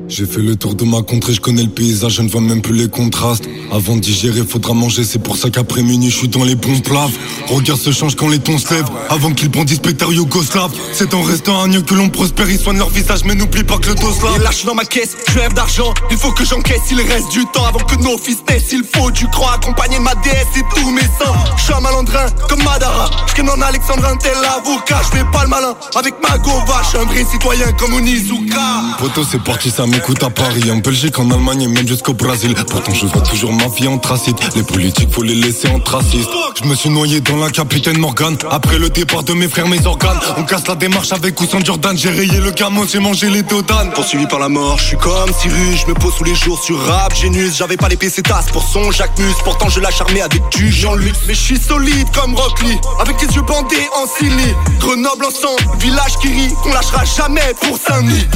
J'ai 0.09 0.25
fait 0.25 0.41
le 0.41 0.55
tour 0.55 0.73
de 0.75 0.85
ma 0.85 1.01
contrée, 1.01 1.33
je 1.33 1.41
connais 1.41 1.63
le 1.63 1.69
paysage, 1.69 2.13
je 2.13 2.21
ne 2.21 2.29
vois 2.29 2.39
même 2.39 2.61
plus 2.61 2.73
les 2.73 2.87
contrastes. 2.87 3.47
Avant 3.71 3.95
de 3.95 3.99
digérer, 3.99 4.41
faudra 4.47 4.73
manger, 4.73 5.03
c'est 5.03 5.19
pour 5.19 5.35
ça 5.35 5.49
qu'après 5.49 5.83
minuit, 5.83 6.09
je 6.09 6.17
suis 6.17 6.27
dans 6.29 6.45
les 6.45 6.55
bons 6.55 6.79
plats. 6.79 7.09
Regarde 7.47 7.79
se 7.79 7.91
change 7.91 8.15
quand 8.15 8.29
les 8.29 8.39
tons 8.39 8.57
se 8.57 8.73
lèvent, 8.73 8.89
avant 9.09 9.31
qu'ils 9.33 9.49
brandissent 9.49 9.77
spectacle 9.77 10.13
yougoslave. 10.13 10.71
C'est 10.93 11.13
en 11.13 11.21
restant 11.21 11.61
un 11.61 11.81
que 11.81 11.93
l'on 11.93 12.09
prospère, 12.09 12.49
ils 12.49 12.59
soignent 12.59 12.77
leur 12.77 12.89
visage, 12.89 13.25
mais 13.25 13.35
n'oublie 13.35 13.63
pas 13.63 13.77
que 13.77 13.89
le 13.89 13.95
dos 13.95 14.09
là. 14.23 14.29
Et 14.37 14.39
lâche 14.39 14.65
dans 14.65 14.75
ma 14.75 14.85
caisse, 14.85 15.17
je 15.27 15.39
rêve 15.39 15.53
d'argent. 15.53 15.93
Il 16.09 16.17
faut 16.17 16.31
que 16.31 16.45
j'encaisse, 16.45 16.81
il 16.89 17.01
reste 17.01 17.31
du 17.31 17.43
temps 17.53 17.65
avant 17.65 17.79
que 17.79 17.95
nos 18.01 18.17
fils 18.17 18.37
naissent. 18.49 18.71
Il 18.71 18.83
faut 18.83 19.11
du 19.11 19.27
croix 19.27 19.55
accompagner 19.55 19.99
ma 19.99 20.15
déesse 20.15 20.47
et 20.55 20.63
tous 20.75 20.89
mes 20.89 21.01
seins. 21.01 21.35
Je 21.57 21.63
suis 21.63 21.73
un 21.73 21.81
malandrin 21.81 22.27
comme 22.49 22.63
Madara. 22.63 23.09
Je 23.35 23.41
en 23.41 23.61
Alexandrin, 23.61 24.15
tel 24.17 24.33
avocat. 24.57 25.01
Je 25.03 25.17
fais 25.17 25.25
pas 25.31 25.43
le 25.43 25.49
malin 25.49 25.75
avec 25.95 26.15
ma 26.21 26.37
gova. 26.37 26.81
Je 26.91 26.97
un 26.97 27.05
vrai 27.05 27.25
citoyen 27.29 27.71
comme 27.73 27.93
Onizuka. 27.93 28.97
Poto, 28.99 29.23
c'est 29.29 29.43
parti, 29.43 29.69
ça 29.69 29.85
m'écoute 29.97 30.21
à 30.21 30.29
Paris, 30.29 30.69
en 30.69 30.77
Belgique, 30.77 31.17
en 31.17 31.31
Allemagne 31.31 31.63
et 31.63 31.67
même 31.67 31.87
jusqu'au 31.87 32.13
Brésil. 32.13 32.53
Pourtant, 32.69 32.93
je 32.93 33.07
vois 33.07 33.21
toujours 33.21 33.51
ma 33.51 33.67
vie 33.67 33.87
en 33.87 33.97
tracite. 33.97 34.37
Les 34.55 34.61
politiques, 34.61 35.11
faut 35.11 35.23
les 35.23 35.33
laisser 35.33 35.67
en 35.69 35.79
traciste. 35.79 36.29
Je 36.61 36.67
me 36.67 36.75
suis 36.75 36.91
noyé 36.91 37.19
dans 37.19 37.37
la 37.37 37.49
capitaine 37.49 37.97
Morgan. 37.97 38.37
Après 38.51 38.77
le 38.77 38.91
départ 38.91 39.23
de 39.23 39.33
mes 39.33 39.47
frères, 39.47 39.67
mes 39.67 39.87
organes. 39.87 40.19
On 40.37 40.43
casse 40.43 40.67
la 40.67 40.75
démarche 40.75 41.11
avec 41.13 41.41
ou 41.41 41.45
Jordan. 41.63 41.97
J'ai 41.97 42.11
rayé 42.11 42.39
le 42.39 42.51
gamin, 42.51 42.85
j'ai 42.87 42.99
mangé 42.99 43.27
les 43.31 43.41
dodanes. 43.41 43.91
Poursuivi 43.93 44.27
par 44.27 44.37
la 44.37 44.49
mort, 44.49 44.77
je 44.77 44.83
suis 44.83 44.97
comme 44.97 45.31
Cyrus. 45.41 45.81
Je 45.81 45.87
me 45.87 45.95
pose 45.95 46.13
tous 46.15 46.25
les 46.25 46.35
jours 46.35 46.61
sur 46.63 46.79
rap, 46.79 47.15
génus. 47.15 47.57
J'avais 47.57 47.77
pas 47.77 47.87
les 47.87 47.97
PC 47.97 48.21
tasses 48.21 48.51
pour 48.51 48.63
son 48.63 48.91
Jacques 48.91 49.17
Mus. 49.17 49.33
Pourtant, 49.43 49.69
je 49.69 49.79
lâche 49.79 50.01
avec 50.01 50.43
du 50.51 50.71
Jean-Luc. 50.71 51.15
Mais 51.27 51.33
je 51.33 51.41
suis 51.41 51.57
solide 51.59 52.07
comme 52.13 52.35
Rock. 52.35 52.59
Avec 52.99 53.19
les 53.19 53.35
yeux 53.35 53.41
bandés 53.41 53.87
en 53.95 54.05
Silly. 54.05 54.53
Grenoble 54.79 55.25
ensemble, 55.25 55.63
village 55.79 56.17
qui 56.21 56.27
rit. 56.27 56.53
Qu'on 56.61 56.73
lâchera 56.73 57.03
jamais 57.03 57.53
pour 57.61 57.79
Saint-Denis. 57.79 58.27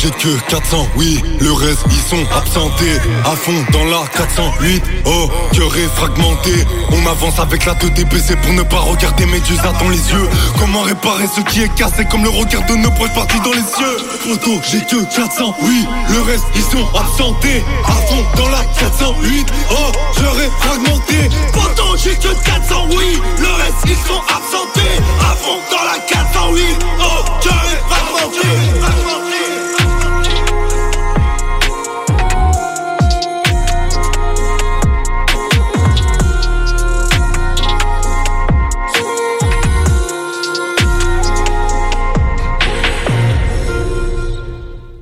J'ai 0.00 0.10
que 0.10 0.38
400, 0.48 0.86
oui. 0.96 1.09
Le 1.40 1.52
reste, 1.52 1.84
ils 1.90 2.08
sont 2.08 2.24
absentés. 2.34 2.98
À 3.24 3.34
fond 3.34 3.64
dans 3.72 3.84
la 3.84 4.06
408. 4.16 4.82
Oh, 5.06 5.30
cœur 5.52 5.76
est 5.76 5.96
fragmenté. 5.96 6.52
On 6.90 7.06
avance 7.10 7.38
avec 7.38 7.64
la 7.66 7.74
tête 7.74 8.08
baissée 8.08 8.36
pour 8.36 8.52
ne 8.52 8.62
pas 8.62 8.78
regarder 8.78 9.26
Médusa 9.26 9.72
dans 9.80 9.88
les 9.88 10.10
yeux. 10.12 10.28
Comment 10.58 10.82
réparer 10.82 11.26
ce 11.34 11.40
qui 11.40 11.62
est 11.62 11.74
cassé 11.74 12.04
comme 12.10 12.22
le 12.22 12.30
regard 12.30 12.64
de 12.66 12.74
nos 12.74 12.90
proches 12.90 13.14
partis 13.14 13.40
dans 13.40 13.52
les 13.52 13.62
cieux? 13.62 13.96
Photo, 14.20 14.60
j'ai 14.70 14.80
que 14.80 15.04
400, 15.14 15.56
oui. 15.62 15.86
Le 16.10 16.20
reste, 16.22 16.46
ils 16.54 16.62
sont 16.62 16.86
absentés. 16.96 17.64
À 17.84 17.92
fond 17.92 18.24
dans 18.36 18.48
la 18.48 18.64
408. 18.78 19.46
Oh, 19.70 19.92
cœur 20.16 20.40
est 20.40 20.50
fragmenté. 20.60 21.30
Photo, 21.52 21.96
j'ai 21.96 22.14
que 22.16 22.34
400, 22.44 22.86
oui. 22.90 23.20
Le 23.38 23.48
reste, 23.48 23.82
ils 23.86 24.08
sont 24.08 24.22
absentés. 24.28 24.96
À 25.20 25.34
fond 25.34 25.58
dans 25.70 25.84
la 25.84 25.98
408. 26.06 26.62
Oh, 27.00 27.24
cœur 27.42 27.64
est 27.72 27.82
fragmenté. 27.88 29.49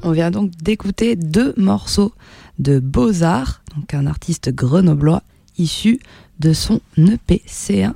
On 0.09 0.12
vient 0.12 0.31
donc 0.31 0.53
d'écouter 0.53 1.16
deux 1.16 1.53
morceaux 1.59 2.14
de 2.59 2.79
Beaux-Arts, 2.79 3.61
donc 3.77 3.92
un 3.92 4.07
artiste 4.07 4.49
grenoblois 4.49 5.23
issu 5.59 6.01
de 6.40 6.55
son 6.55 6.81
EPC1 6.97 7.92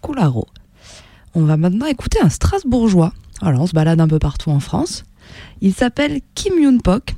Coularo. 0.00 0.46
On 1.34 1.42
va 1.42 1.58
maintenant 1.58 1.84
écouter 1.84 2.18
un 2.22 2.30
Strasbourgeois. 2.30 3.12
Alors 3.42 3.60
on 3.60 3.66
se 3.66 3.74
balade 3.74 4.00
un 4.00 4.08
peu 4.08 4.18
partout 4.18 4.48
en 4.48 4.58
France. 4.58 5.04
Il 5.60 5.74
s'appelle 5.74 6.22
Kim 6.34 6.58
Yoon 6.58 6.78
Pok 6.78 7.14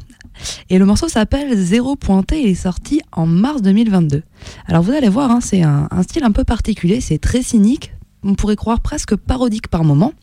et 0.70 0.78
le 0.78 0.86
morceau 0.86 1.06
s'appelle 1.06 1.56
Zéro 1.56 1.94
Pointé. 1.94 2.42
Il 2.42 2.48
est 2.48 2.54
sorti 2.56 3.02
en 3.12 3.26
mars 3.26 3.62
2022. 3.62 4.24
Alors 4.66 4.82
vous 4.82 4.90
allez 4.90 5.08
voir, 5.08 5.30
hein, 5.30 5.40
c'est 5.40 5.62
un, 5.62 5.86
un 5.92 6.02
style 6.02 6.24
un 6.24 6.32
peu 6.32 6.42
particulier, 6.42 7.00
c'est 7.00 7.18
très 7.18 7.42
cynique. 7.42 7.92
On 8.24 8.34
pourrait 8.34 8.56
croire 8.56 8.80
presque 8.80 9.14
parodique 9.14 9.68
par 9.68 9.84
moment. 9.84 10.14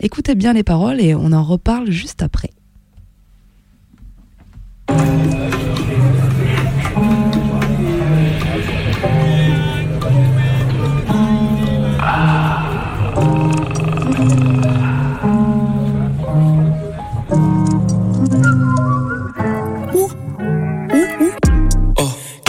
Écoutez 0.00 0.34
bien 0.34 0.52
les 0.52 0.64
paroles 0.64 1.00
et 1.00 1.14
on 1.14 1.30
en 1.30 1.44
reparle 1.44 1.92
juste 1.92 2.24
après. 2.24 2.50
Oh, 4.88 4.94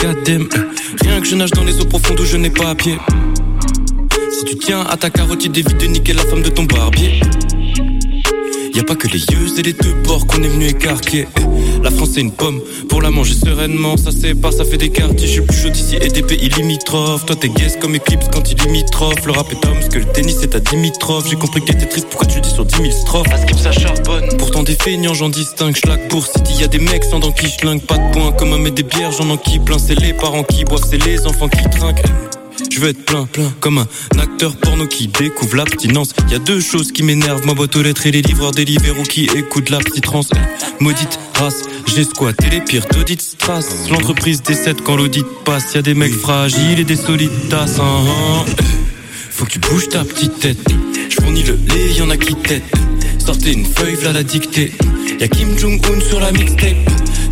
goddamn. 0.01 0.47
Rien 1.01 1.21
que 1.21 1.25
je 1.25 1.35
nage 1.35 1.51
dans 1.51 1.63
les 1.63 1.79
eaux 1.79 1.85
profondes 1.85 2.19
où 2.19 2.25
je 2.25 2.37
n'ai 2.37 2.49
pas 2.49 2.69
à 2.69 2.75
pied. 2.75 2.97
Si 4.31 4.45
tu 4.45 4.57
tiens 4.57 4.81
à 4.81 4.97
ta 4.97 5.09
carotide, 5.09 5.57
évite 5.57 5.77
de 5.79 5.87
niquer 5.87 6.13
la 6.13 6.23
femme 6.23 6.41
de 6.43 6.49
ton 6.49 6.63
barbier. 6.63 7.19
Y 8.73 8.79
a 8.79 8.83
pas 8.83 8.95
que 8.95 9.07
les 9.07 9.19
yeux 9.19 9.57
et 9.57 9.63
les 9.63 9.73
deux 9.73 9.93
bords 10.03 10.27
qu'on 10.27 10.43
est 10.43 10.49
venu 10.49 10.67
écarquer. 10.67 11.27
La 11.87 11.91
France 11.91 12.09
c'est 12.15 12.19
une 12.19 12.33
pomme, 12.33 12.59
pour 12.89 13.01
la 13.01 13.11
manger 13.11 13.33
sereinement, 13.33 13.95
ça 13.95 14.11
sépare, 14.11 14.51
ça 14.51 14.65
fait 14.65 14.75
des 14.75 14.89
quartiers. 14.89 15.25
Je 15.25 15.31
suis 15.31 15.41
plus 15.41 15.55
chaud 15.55 15.69
d'ici 15.69 15.95
et 15.95 16.09
des 16.09 16.21
pays 16.21 16.49
limitrophes. 16.49 17.25
Toi 17.25 17.37
t'es 17.37 17.47
guess 17.47 17.77
comme 17.77 17.95
Eclipse 17.95 18.27
quand 18.29 18.51
il 18.51 18.57
limitrophe. 18.57 19.25
Le 19.25 19.31
rap 19.31 19.49
est 19.53 19.65
homme, 19.65 19.81
ce 19.81 19.87
que 19.87 19.99
le 19.99 20.05
tennis 20.11 20.35
c'est 20.41 20.53
à 20.53 20.59
Dimitrov. 20.59 21.25
J'ai 21.29 21.37
compris 21.37 21.61
que 21.61 21.67
t'étais 21.67 21.85
triste, 21.85 22.07
pourquoi 22.09 22.27
tu 22.27 22.41
dis 22.41 22.49
sur 22.49 22.65
10 22.65 22.75
000 22.75 22.91
strophes? 22.91 23.31
À 23.31 23.37
skip 23.37 23.57
ça 23.57 23.71
charbonne. 23.71 24.27
Pourtant 24.37 24.63
des 24.63 24.75
feignants 24.75 25.13
j'en 25.13 25.29
distingue, 25.29 25.77
schlag 25.77 26.09
pour 26.09 26.27
City. 26.27 26.55
Y 26.59 26.65
a 26.65 26.67
des 26.67 26.79
mecs 26.79 27.05
sans 27.05 27.19
dents 27.19 27.31
qui 27.31 27.49
schlinguent, 27.49 27.85
pas 27.85 27.97
de 27.97 28.11
points 28.11 28.33
comme 28.33 28.51
un 28.51 28.65
et 28.65 28.71
des 28.71 28.83
bières, 28.83 29.13
j'en 29.13 29.29
en 29.29 29.37
qui 29.37 29.57
plein. 29.59 29.77
C'est 29.79 29.97
les 29.97 30.11
parents 30.11 30.43
qui 30.43 30.65
boivent, 30.65 30.83
c'est 30.85 31.01
les 31.05 31.25
enfants 31.25 31.47
qui 31.47 31.69
trinquent. 31.69 32.03
Je 32.69 32.81
veux 32.81 32.89
être 32.89 33.05
plein, 33.05 33.25
plein, 33.25 33.51
comme 33.59 33.77
un 33.77 34.19
acteur 34.19 34.55
porno 34.57 34.87
qui 34.87 35.07
découvre 35.07 35.55
l'abstinence. 35.55 36.09
Y 36.29 36.35
a 36.35 36.39
deux 36.39 36.59
choses 36.59 36.91
qui 36.91 37.01
m'énervent, 37.01 37.45
ma 37.45 37.53
boîte 37.53 37.75
aux 37.75 37.81
lettres 37.81 38.05
et 38.07 38.11
les 38.11 38.21
livreurs 38.21 38.51
Deliveroo 38.51 39.03
qui 39.03 39.25
écoutent 39.35 39.69
la 39.69 39.79
petite 39.79 40.03
trans. 40.03 40.21
Maudite 40.79 41.19
race, 41.37 41.63
j'ai 41.85 42.03
squatté 42.03 42.49
les 42.49 42.61
pires 42.61 42.85
d'audit 42.91 43.21
strass. 43.21 43.89
L'entreprise 43.89 44.41
décède 44.41 44.81
quand 44.83 44.95
l'audit 44.95 45.25
passe. 45.45 45.73
Y 45.75 45.77
a 45.77 45.81
des 45.81 45.93
mecs 45.93 46.13
fragiles 46.13 46.79
et 46.79 46.83
des 46.83 46.95
solides 46.95 47.49
tasses. 47.49 47.79
hein, 47.79 48.03
hein. 48.07 48.45
Faut 49.31 49.45
que 49.45 49.51
tu 49.51 49.59
bouges 49.59 49.89
ta 49.89 50.03
petite 50.03 50.39
tête. 50.39 50.57
Je 51.09 51.15
fournis 51.15 51.43
le 51.43 51.53
lait, 51.53 51.93
y 51.95 52.01
en 52.01 52.09
a 52.09 52.17
qui 52.17 52.35
tête. 52.35 52.63
Sortez 53.23 53.53
une 53.53 53.65
feuille, 53.65 53.95
v'là 53.95 54.13
la 54.13 54.23
dictée. 54.23 54.71
Y'a 55.19 55.27
Kim 55.27 55.57
Jong-un 55.57 55.99
sur 56.01 56.19
la 56.19 56.31
mixtape. 56.31 56.75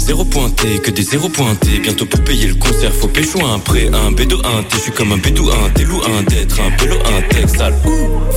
Zéro 0.06 0.24
pointé, 0.24 0.78
que 0.84 0.92
des 0.92 1.02
zéros 1.02 1.30
pointés. 1.30 1.80
Bientôt 1.80 2.06
pour 2.06 2.24
payer 2.24 2.46
le 2.46 2.54
concert, 2.54 2.94
faut 2.94 3.08
pécho 3.08 3.44
un 3.44 3.58
prêt, 3.58 3.90
un 3.92 4.12
bédo, 4.12 4.38
un 4.46 4.62
T. 4.62 4.76
Je 4.76 4.82
suis 4.82 4.92
comme 4.92 5.12
un 5.12 5.18
bédouin, 5.18 5.56
t'es 5.74 5.84
loup, 5.84 6.00
un 6.06 6.22
d'être, 6.22 6.60
un 6.62 6.70
pélo, 6.78 6.96
un 6.98 7.48
sale. 7.48 7.74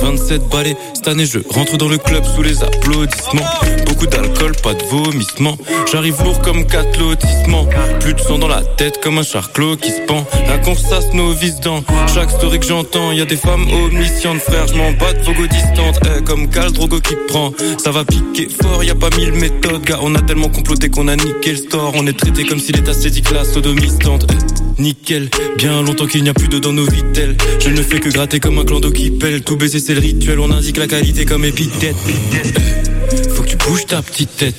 27 0.01 0.27
7 0.27 0.49
balais. 0.49 0.75
Cette 0.95 1.07
année, 1.07 1.25
je 1.25 1.39
rentre 1.53 1.77
dans 1.77 1.87
le 1.87 1.99
club 1.99 2.23
sous 2.25 2.41
les 2.41 2.63
applaudissements. 2.63 3.45
Beaucoup 3.85 4.07
d'alcool, 4.07 4.53
pas 4.63 4.73
de 4.73 4.83
vomissement. 4.85 5.57
J'arrive 5.91 6.23
lourd 6.23 6.41
comme 6.41 6.65
quatre 6.65 6.99
lotissements. 6.99 7.67
Plus 7.99 8.15
de 8.15 8.19
sang 8.19 8.39
dans 8.39 8.47
la 8.47 8.61
tête 8.61 8.99
comme 9.01 9.19
un 9.19 9.23
charclos 9.23 9.77
qui 9.77 9.91
se 9.91 10.01
pend. 10.07 10.25
La 10.47 10.57
consasse 10.57 11.13
nos 11.13 11.33
vis 11.33 11.59
dans 11.59 11.83
chaque 12.13 12.31
story 12.31 12.59
que 12.59 12.65
j'entends. 12.65 13.11
Y 13.11 13.21
a 13.21 13.25
des 13.25 13.37
femmes 13.37 13.67
omniscientes, 13.71 14.39
frère. 14.39 14.67
Je 14.67 14.73
m'en 14.73 14.91
bats 14.93 15.13
de 15.13 15.23
vos 15.23 15.47
distantes. 15.47 15.99
Eh, 16.05 16.23
comme 16.23 16.49
Cal 16.49 16.71
Drogo 16.71 16.99
qui 16.99 17.15
prend. 17.27 17.51
Ça 17.77 17.91
va 17.91 18.03
piquer 18.05 18.47
fort, 18.61 18.83
y 18.83 18.89
a 18.89 18.95
pas 18.95 19.09
mille 19.17 19.33
méthodes. 19.33 19.83
Gars, 19.83 19.99
on 20.01 20.15
a 20.15 20.21
tellement 20.21 20.49
comploté 20.49 20.89
qu'on 20.89 21.07
a 21.07 21.15
niqué 21.15 21.51
le 21.51 21.58
On 21.93 22.07
est 22.07 22.17
traité 22.17 22.45
comme 22.45 22.59
si 22.59 22.71
l'état 22.71 22.93
sédique 22.93 23.31
la 23.31 23.43
sodomistante. 23.43 24.25
Eh, 24.31 24.81
nickel, 24.81 25.29
bien 25.57 25.81
longtemps 25.81 26.05
qu'il 26.05 26.23
n'y 26.23 26.29
a 26.29 26.33
plus 26.33 26.47
de 26.47 26.57
dans 26.57 26.71
nos 26.71 26.85
vitelles. 26.89 27.35
Je 27.59 27.69
ne 27.69 27.81
fais 27.81 27.99
que 27.99 28.09
gratter 28.09 28.39
comme 28.39 28.57
un 28.59 28.63
clando 28.63 28.91
qui 28.91 29.11
pèle. 29.11 29.41
Tout 29.41 29.57
baiser 29.57 29.79
c'est 29.79 29.93
le 29.93 29.99
rituel, 29.99 30.39
on 30.39 30.51
indique 30.51 30.77
la 30.77 30.87
qualité 30.87 31.25
comme 31.25 31.43
épithète. 31.43 31.95
Eh, 32.07 33.29
Faut 33.29 33.43
que 33.43 33.49
tu 33.49 33.55
bouges 33.57 33.85
ta 33.85 34.01
petite 34.01 34.35
tête. 34.37 34.55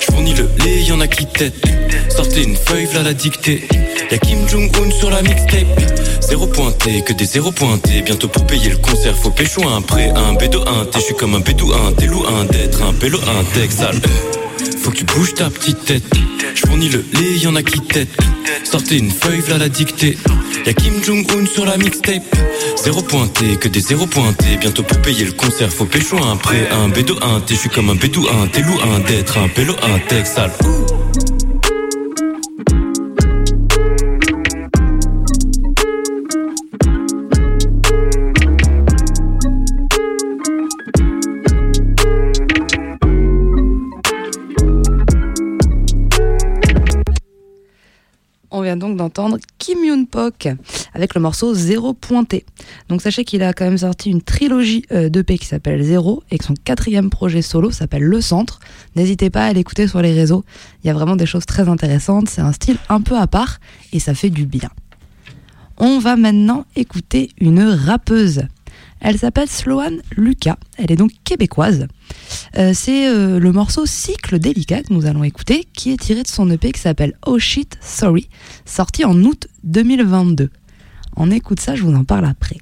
Je 0.00 0.06
fournis 0.12 0.34
le 0.34 0.48
lait, 0.64 0.82
y 0.82 0.92
en 0.92 1.00
a 1.00 1.06
qui 1.08 1.26
tête. 1.26 1.54
Sortez 2.14 2.42
une 2.42 2.56
feuille, 2.56 2.86
v'là 2.86 3.02
la 3.02 3.14
dictée. 3.14 3.62
Y'a 4.10 4.18
Kim 4.18 4.46
Jong-un 4.48 4.90
sur 4.90 5.10
la 5.10 5.22
mixtape. 5.22 5.66
Zéro 6.20 6.46
pointé, 6.46 7.02
que 7.02 7.14
des 7.14 7.24
zéros 7.24 7.52
pointés. 7.52 8.02
Bientôt 8.02 8.28
pour 8.28 8.46
payer 8.46 8.70
le 8.70 8.76
concert, 8.76 9.16
faut 9.16 9.30
pécho 9.30 9.66
un 9.66 9.80
prêt. 9.80 10.10
Un 10.14 10.34
bédo 10.34 10.62
un 10.66 10.84
T, 10.84 11.00
j'suis 11.00 11.14
comme 11.14 11.34
un 11.34 11.40
bédouin. 11.40 11.92
T'es 11.96 12.06
loin 12.06 12.44
d'être 12.44 12.82
un 12.82 12.92
pélo, 12.92 13.18
un 13.20 13.44
texte 13.58 13.78
sale. 13.78 14.00
Faut 14.82 14.90
que 14.90 14.96
tu 14.96 15.04
bouges 15.04 15.34
ta 15.34 15.48
petite 15.48 15.84
tête. 15.84 16.02
Je 16.54 16.66
fournis 16.66 16.88
le 16.88 17.04
lait, 17.14 17.38
y 17.38 17.46
en 17.46 17.56
a 17.56 17.62
qui 17.62 17.80
tête. 17.80 18.08
Sortez 18.64 18.98
une 18.98 19.10
feuille, 19.10 19.40
v'là 19.40 19.58
la 19.58 19.68
dictée. 19.68 20.16
Y'a 20.66 20.74
Kim 20.74 21.02
Jong-un 21.02 21.46
sur 21.46 21.66
la 21.66 21.76
mixtape. 21.76 22.22
Zéro 22.82 23.02
pointé, 23.02 23.56
que 23.56 23.68
des 23.68 23.80
zéros 23.80 24.06
pointés. 24.06 24.56
Bientôt 24.60 24.82
pour 24.82 24.98
payer 25.00 25.24
le 25.24 25.32
concert, 25.32 25.72
faut 25.72 25.84
pécho 25.84 26.16
un 26.22 26.36
prêt. 26.36 26.68
Un 26.70 26.88
bédo 26.88 27.16
un 27.22 27.40
T, 27.40 27.54
j'suis 27.54 27.68
comme 27.68 27.90
un 27.90 27.94
bédouin. 27.94 28.46
T'es 28.52 28.62
loin 28.62 29.00
d'être 29.06 29.38
un 29.38 29.48
pélo, 29.48 29.74
un 29.82 29.98
texte 30.08 30.34
sale. 30.34 30.52
D'entendre 49.02 49.38
Kim 49.58 49.84
Yoon 49.84 50.04
Pok 50.04 50.48
avec 50.94 51.14
le 51.14 51.20
morceau 51.20 51.54
Zéro 51.54 51.92
Pointé. 51.92 52.44
Donc 52.88 53.02
sachez 53.02 53.24
qu'il 53.24 53.42
a 53.42 53.52
quand 53.52 53.64
même 53.64 53.78
sorti 53.78 54.10
une 54.10 54.22
trilogie 54.22 54.84
euh, 54.92 55.08
d'EP 55.08 55.38
qui 55.38 55.46
s'appelle 55.46 55.82
Zéro 55.82 56.22
et 56.30 56.38
que 56.38 56.44
son 56.44 56.54
quatrième 56.54 57.10
projet 57.10 57.42
solo 57.42 57.70
s'appelle 57.70 58.04
Le 58.04 58.20
Centre. 58.20 58.60
N'hésitez 58.94 59.30
pas 59.30 59.46
à 59.46 59.52
l'écouter 59.52 59.88
sur 59.88 60.00
les 60.00 60.12
réseaux. 60.12 60.44
Il 60.82 60.86
y 60.86 60.90
a 60.90 60.94
vraiment 60.94 61.16
des 61.16 61.26
choses 61.26 61.46
très 61.46 61.68
intéressantes. 61.68 62.28
C'est 62.28 62.42
un 62.42 62.52
style 62.52 62.76
un 62.88 63.00
peu 63.00 63.16
à 63.16 63.26
part 63.26 63.58
et 63.92 63.98
ça 63.98 64.14
fait 64.14 64.30
du 64.30 64.46
bien. 64.46 64.70
On 65.78 65.98
va 65.98 66.16
maintenant 66.16 66.64
écouter 66.76 67.30
une 67.40 67.62
rappeuse. 67.62 68.42
Elle 69.04 69.18
s'appelle 69.18 69.48
Sloane 69.48 70.00
Lucas. 70.16 70.56
Elle 70.78 70.92
est 70.92 70.96
donc 70.96 71.10
québécoise. 71.24 71.88
Euh, 72.56 72.70
c'est 72.72 73.08
euh, 73.08 73.40
le 73.40 73.52
morceau 73.52 73.84
Cycle 73.84 74.38
délicat 74.38 74.82
que 74.84 74.92
nous 74.92 75.06
allons 75.06 75.24
écouter, 75.24 75.66
qui 75.74 75.90
est 75.90 75.96
tiré 75.96 76.22
de 76.22 76.28
son 76.28 76.48
EP 76.50 76.70
qui 76.70 76.80
s'appelle 76.80 77.14
Oh 77.26 77.38
Shit 77.38 77.76
Sorry, 77.80 78.28
sorti 78.64 79.04
en 79.04 79.20
août 79.24 79.48
2022. 79.64 80.50
On 81.16 81.30
écoute 81.32 81.58
ça, 81.58 81.74
je 81.74 81.82
vous 81.82 81.94
en 81.94 82.04
parle 82.04 82.26
après. 82.26 82.58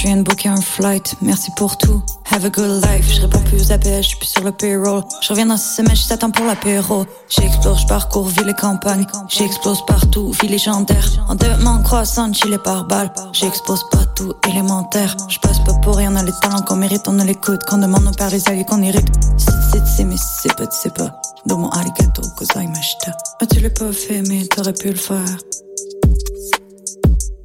Je 0.00 0.06
viens 0.06 0.16
de 0.16 0.22
booker 0.22 0.48
un 0.48 0.60
flight. 0.62 1.14
Merci 1.20 1.50
pour 1.56 1.76
tout. 1.76 2.02
Have 2.30 2.46
a 2.46 2.48
good 2.48 2.82
life. 2.84 3.06
Je 3.12 3.20
réponds 3.20 3.40
plus 3.40 3.60
aux 3.60 3.72
appels, 3.72 4.02
je 4.02 4.08
suis 4.08 4.16
plus 4.16 4.28
sur 4.28 4.42
le 4.42 4.50
payroll. 4.50 5.02
Je 5.20 5.28
reviens 5.28 5.44
dans 5.44 5.58
six 5.58 5.76
semaines, 5.76 5.94
je 5.94 6.08
t'attends 6.08 6.30
pour 6.30 6.46
l'apéro. 6.46 7.04
J'explose, 7.28 7.80
je 7.82 7.86
parcours 7.86 8.26
ville 8.28 8.48
et 8.48 8.54
campagne. 8.54 9.04
J'explose 9.28 9.84
partout, 9.84 10.32
vie 10.40 10.48
légendaire. 10.48 11.06
En 11.28 11.34
demande 11.34 11.82
croissante, 11.82 12.34
chillé 12.34 12.56
par 12.56 12.86
balle. 12.86 13.12
J'expose 13.34 13.84
pas 13.90 14.06
tout, 14.16 14.32
élémentaire. 14.48 15.14
Je 15.28 15.38
passe 15.38 15.58
pas 15.64 15.74
pour 15.74 15.96
rien, 15.96 16.14
on 16.14 16.16
a 16.16 16.22
les 16.22 16.32
talents 16.40 16.62
qu'on 16.62 16.76
mérite, 16.76 17.06
on 17.06 17.18
a 17.18 17.24
l'écoute. 17.24 17.62
Qu'on 17.64 17.78
demande, 17.78 18.06
on 18.08 18.12
perd 18.12 18.32
les 18.32 18.48
alliés 18.48 18.64
qu'on 18.64 18.80
hérite. 18.80 19.08
C'est, 19.36 19.86
c'est, 19.86 20.04
mais 20.04 20.16
c'est 20.16 20.54
pas, 20.56 20.64
c'est 20.70 20.94
pas. 20.94 21.20
Dans 21.44 21.58
mon 21.58 21.68
arigato, 21.68 22.22
cause 22.38 22.48
I'm 22.56 22.72
a 22.72 23.12
Ah, 23.40 23.46
tu 23.46 23.60
l'as 23.60 23.68
pas 23.68 23.92
fait, 23.92 24.22
mais 24.22 24.46
t'aurais 24.46 24.72
pu 24.72 24.88
le 24.88 24.94
faire? 24.94 25.36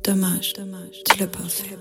Dommage, 0.06 0.54
dommage, 0.54 1.04
tu 1.10 1.20
l'as 1.20 1.28
pas 1.28 1.40
fait. 1.50 1.78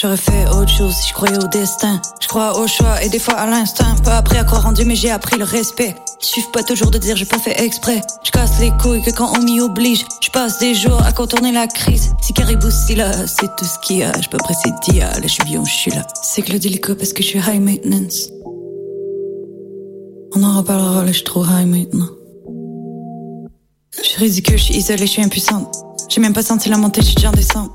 J'aurais 0.00 0.16
fait 0.16 0.48
autre 0.48 0.70
chose 0.70 0.94
si 0.94 1.08
je 1.08 1.12
croyais 1.12 1.36
au 1.36 1.46
destin. 1.48 2.00
Je 2.22 2.26
crois 2.26 2.58
au 2.58 2.66
choix 2.66 3.02
et 3.02 3.10
des 3.10 3.18
fois 3.18 3.34
à 3.34 3.46
l'instinct. 3.46 3.96
Pas 4.02 4.16
appris 4.16 4.38
à 4.38 4.44
croire 4.44 4.64
en 4.64 4.72
Dieu, 4.72 4.86
mais 4.86 4.94
j'ai 4.94 5.10
appris 5.10 5.36
le 5.36 5.44
respect. 5.44 5.94
Suffit 6.20 6.48
pas 6.54 6.62
toujours 6.62 6.90
de 6.90 6.96
dire 6.96 7.16
j'ai 7.16 7.26
pas 7.26 7.38
fait 7.38 7.62
exprès. 7.62 8.00
Je 8.24 8.30
casse 8.30 8.60
les 8.60 8.70
couilles 8.80 9.02
que 9.02 9.10
quand 9.10 9.30
on 9.36 9.42
m'y 9.42 9.60
oblige. 9.60 10.06
Je 10.22 10.30
passe 10.30 10.58
des 10.58 10.74
jours 10.74 11.02
à 11.04 11.12
contourner 11.12 11.52
la 11.52 11.66
crise. 11.66 12.14
Si 12.22 12.32
Caribou 12.32 12.70
si 12.70 12.94
là, 12.94 13.12
c'est 13.26 13.54
tout 13.58 13.66
ce 13.66 13.78
qu'il 13.86 13.98
y 13.98 14.02
a. 14.02 14.18
Je 14.22 14.28
peux 14.30 14.38
presser 14.38 14.70
dia, 14.88 15.10
là 15.10 15.20
je 15.22 15.28
suis 15.28 15.44
bien, 15.44 15.62
je 15.66 15.70
suis 15.70 15.90
là. 15.90 16.06
C'est 16.22 16.40
que 16.40 16.52
le 16.52 16.58
délicat 16.58 16.94
parce 16.94 17.12
que 17.12 17.22
je 17.22 17.28
suis 17.28 17.38
high 17.38 17.60
maintenance. 17.60 18.30
On 20.34 20.42
en 20.42 20.56
reparlera, 20.56 21.04
là 21.04 21.08
je 21.08 21.16
suis 21.16 21.24
trop 21.24 21.44
high 21.44 21.66
maintenant. 21.66 22.08
Je 24.02 24.08
suis 24.08 24.18
ridicule, 24.18 24.56
je 24.56 24.64
suis 24.64 24.76
isolée, 24.76 25.06
je 25.06 25.12
suis 25.12 25.22
impuissante. 25.22 25.76
J'ai 26.08 26.22
même 26.22 26.32
pas 26.32 26.42
senti 26.42 26.70
la 26.70 26.78
montée, 26.78 27.02
je 27.02 27.08
suis 27.08 27.16
déjà 27.16 27.28
en 27.28 27.32
descente. 27.32 27.70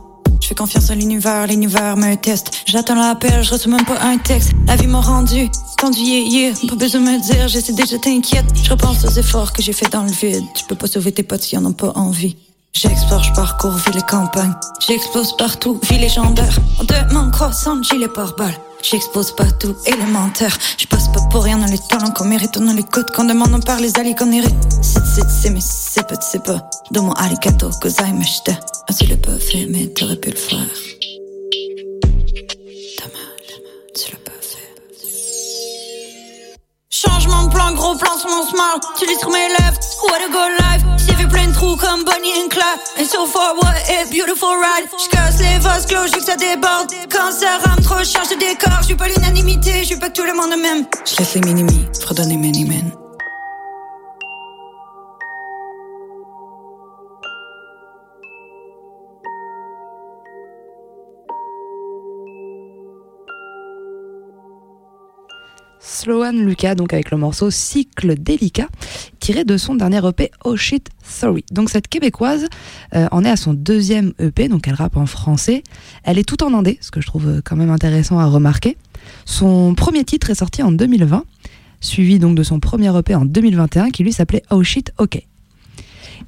Je 0.46 0.50
fais 0.50 0.54
confiance 0.54 0.92
à 0.92 0.94
l'univers, 0.94 1.48
l'univers 1.48 1.98
me 1.98 2.14
teste. 2.14 2.52
J'attends 2.68 2.94
l'appel, 2.94 3.44
je 3.44 3.52
reçois 3.52 3.72
même 3.72 3.84
pas 3.84 4.00
un 4.00 4.20
texte. 4.20 4.52
La 4.68 4.76
vie 4.76 4.86
m'a 4.86 5.02
rendu, 5.02 5.50
tendu, 5.76 6.00
yeah. 6.00 6.54
Pas 6.70 6.76
besoin 6.76 7.02
de 7.02 7.06
me 7.08 7.20
dire, 7.20 7.48
j'essaie 7.48 7.74
déjà 7.74 7.98
t'inquiète. 7.98 8.46
Je 8.64 8.70
repense 8.70 9.04
aux 9.06 9.10
efforts 9.10 9.54
que 9.54 9.64
j'ai 9.64 9.74
fait 9.74 9.92
dans 9.92 10.04
le 10.04 10.12
vide. 10.12 10.44
Tu 10.54 10.64
peux 10.66 10.76
pas 10.76 10.86
sauver 10.86 11.12
tes 11.12 11.24
potes 11.24 11.42
s'ils 11.42 11.58
en 11.58 11.66
ont 11.66 11.74
pas 11.74 11.92
envie. 11.96 12.38
J'explore, 12.74 13.24
je 13.24 13.34
parcours 13.34 13.72
ville 13.72 13.98
et 13.98 14.06
campagne. 14.08 14.54
J'explose 14.88 15.36
partout, 15.36 15.80
vie 15.90 15.98
légendaire. 15.98 16.60
En 16.80 16.84
demande 16.84 17.32
croissante, 17.32 17.84
gilet 17.84 18.08
par 18.08 18.36
balle. 18.36 18.54
J'expose 18.92 19.32
pas 19.36 19.50
tout, 19.60 19.76
élémentaire. 19.88 20.56
Je 20.78 20.86
passe 20.86 21.08
pas 21.08 21.22
pour 21.32 21.44
rien 21.44 21.58
dans 21.58 21.66
les 21.66 21.80
talents 21.90 22.12
qu'on 22.12 22.26
mérite. 22.26 22.56
On 22.58 22.68
a 22.68 22.74
l'écoute 22.74 23.10
qu'on 23.16 23.24
demande, 23.24 23.52
on 23.52 23.60
parle 23.60 23.82
les 23.82 23.98
alliés 23.98 24.14
qu'on 24.14 24.32
hérite. 24.32 24.54
C'est, 24.84 25.28
c'est, 25.28 25.50
mais 25.50 25.60
c'est 25.60 26.08
pas, 26.08 26.22
c'est 26.22 26.44
pas. 26.44 26.70
Dans 26.92 27.02
mon 27.02 27.14
arigato, 27.14 27.72
cause 27.82 27.96
I'm 28.00 28.22
a 28.22 28.52
Ah, 28.88 28.94
tu 28.94 29.08
l'as 29.08 29.18
pas 29.18 29.40
fait, 29.40 29.66
mais 29.72 29.88
t'aurais 29.88 30.18
pu 30.18 30.30
le 30.30 30.36
faire. 30.36 30.68
Changement 37.06 37.44
de 37.44 37.50
plan, 37.50 37.72
gros 37.74 37.96
plan 37.96 38.18
sur 38.18 38.30
mon 38.30 38.44
smile. 38.46 38.80
Tu 38.98 39.06
lis 39.06 39.20
sur 39.20 39.30
mes 39.30 39.48
lèvres, 39.50 39.80
what 40.04 40.18
a 40.18 40.30
go 40.32 40.48
life. 40.60 40.84
J'ai 41.08 41.16
vu 41.16 41.28
plein 41.28 41.48
de 41.48 41.54
trous 41.54 41.76
comme 41.78 42.04
Bonnie 42.04 42.34
and 42.44 42.50
Clyde. 42.50 42.80
And 43.00 43.06
so 43.06 43.26
far, 43.26 43.56
what 43.56 43.76
a 43.90 44.06
beautiful 44.10 44.50
ride. 44.50 44.90
J'casse 44.98 45.40
les 45.40 45.60
vases 45.60 45.86
clos, 45.86 46.08
j'veux 46.08 46.20
que 46.20 46.26
ça 46.26 46.36
déborde. 46.36 46.92
Quand 47.12 47.32
ça 47.32 47.58
rame 47.64 47.82
trop, 47.82 48.04
change 48.04 48.30
de 48.30 48.40
décor. 48.40 48.82
J'suis 48.82 48.96
pas 48.96 49.08
l'unanimité, 49.08 49.84
j'suis 49.84 50.00
pas 50.00 50.10
tout 50.10 50.24
le 50.24 50.34
monde 50.34 50.60
même. 50.62 50.86
J'laisse 51.06 51.36
les 51.36 51.42
minimis, 51.42 51.86
fredonner 52.00 52.38
many 52.38 52.66
men. 52.66 53.05
Sloane 65.88 66.44
Lucas, 66.44 66.74
donc 66.74 66.94
avec 66.94 67.12
le 67.12 67.18
morceau 67.18 67.52
Cycle 67.52 68.16
délicat, 68.16 68.68
tiré 69.20 69.44
de 69.44 69.56
son 69.56 69.76
dernier 69.76 70.02
EP 70.08 70.32
Oh 70.44 70.58
Shit 70.58 70.90
Sorry. 71.04 71.46
Donc 71.52 71.70
cette 71.70 71.88
québécoise 71.88 72.48
euh, 72.96 73.08
en 73.12 73.24
est 73.24 73.30
à 73.30 73.36
son 73.36 73.54
deuxième 73.54 74.14
EP, 74.18 74.48
donc 74.48 74.68
elle 74.68 74.74
rappe 74.74 74.98
en 74.98 75.06
français. 75.06 75.62
Elle 76.04 76.18
est 76.18 76.24
tout 76.24 76.44
en 76.44 76.56
indé, 76.56 76.80
ce 76.82 76.90
que 76.90 77.02
je 77.02 77.06
trouve 77.06 77.42
quand 77.46 77.56
même 77.56 77.70
intéressant 77.70 78.18
à 78.18 78.26
remarquer. 78.26 78.78
Son 79.26 79.76
premier 79.76 80.04
titre 80.04 80.32
est 80.32 80.36
sorti 80.36 80.64
en 80.64 80.72
2020, 80.72 81.24
suivi 81.82 82.18
donc 82.18 82.36
de 82.36 82.42
son 82.42 82.60
premier 82.60 82.98
EP 82.98 83.14
en 83.14 83.26
2021 83.26 83.92
qui 83.92 84.04
lui 84.04 84.12
s'appelait 84.12 84.42
Oh 84.50 84.64
Shit 84.64 84.92
OK. 84.98 85.22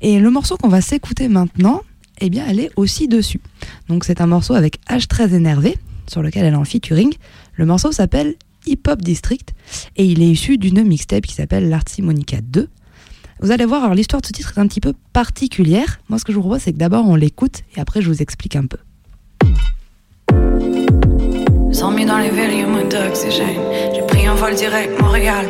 Et 0.01 0.19
le 0.19 0.29
morceau 0.29 0.57
qu'on 0.57 0.69
va 0.69 0.81
s'écouter 0.81 1.29
maintenant, 1.29 1.81
eh 2.21 2.29
bien 2.29 2.45
elle 2.47 2.59
est 2.59 2.69
aussi 2.75 3.07
dessus. 3.07 3.41
Donc 3.89 4.03
c'est 4.03 4.21
un 4.21 4.27
morceau 4.27 4.53
avec 4.53 4.79
H13 4.87 5.33
énervé, 5.33 5.79
sur 6.05 6.21
lequel 6.21 6.45
elle 6.45 6.53
est 6.53 6.57
en 6.57 6.63
featuring. 6.63 7.11
Le 7.55 7.65
morceau 7.65 7.91
s'appelle 7.91 8.35
Hip 8.67 8.81
Hop 8.87 9.01
District 9.01 9.53
et 9.95 10.05
il 10.05 10.21
est 10.21 10.29
issu 10.29 10.57
d'une 10.57 10.83
mixtape 10.83 11.25
qui 11.25 11.33
s'appelle 11.33 11.69
l'Artsimonica 11.69 12.41
2. 12.41 12.69
Vous 13.39 13.51
allez 13.51 13.65
voir, 13.65 13.83
alors 13.83 13.95
l'histoire 13.95 14.21
de 14.21 14.27
ce 14.27 14.31
titre 14.31 14.53
est 14.55 14.59
un 14.59 14.67
petit 14.67 14.81
peu 14.81 14.93
particulière. 15.13 15.99
Moi, 16.09 16.17
ce 16.19 16.25
que 16.25 16.31
je 16.31 16.37
vous 16.37 16.41
propose, 16.41 16.61
c'est 16.61 16.73
que 16.73 16.77
d'abord 16.77 17.07
on 17.07 17.15
l'écoute 17.15 17.61
et 17.75 17.79
après 17.79 18.01
je 18.01 18.09
vous 18.09 18.21
explique 18.21 18.55
un 18.55 18.65
peu. 18.65 18.77
Dans 21.73 21.91
les 21.91 22.29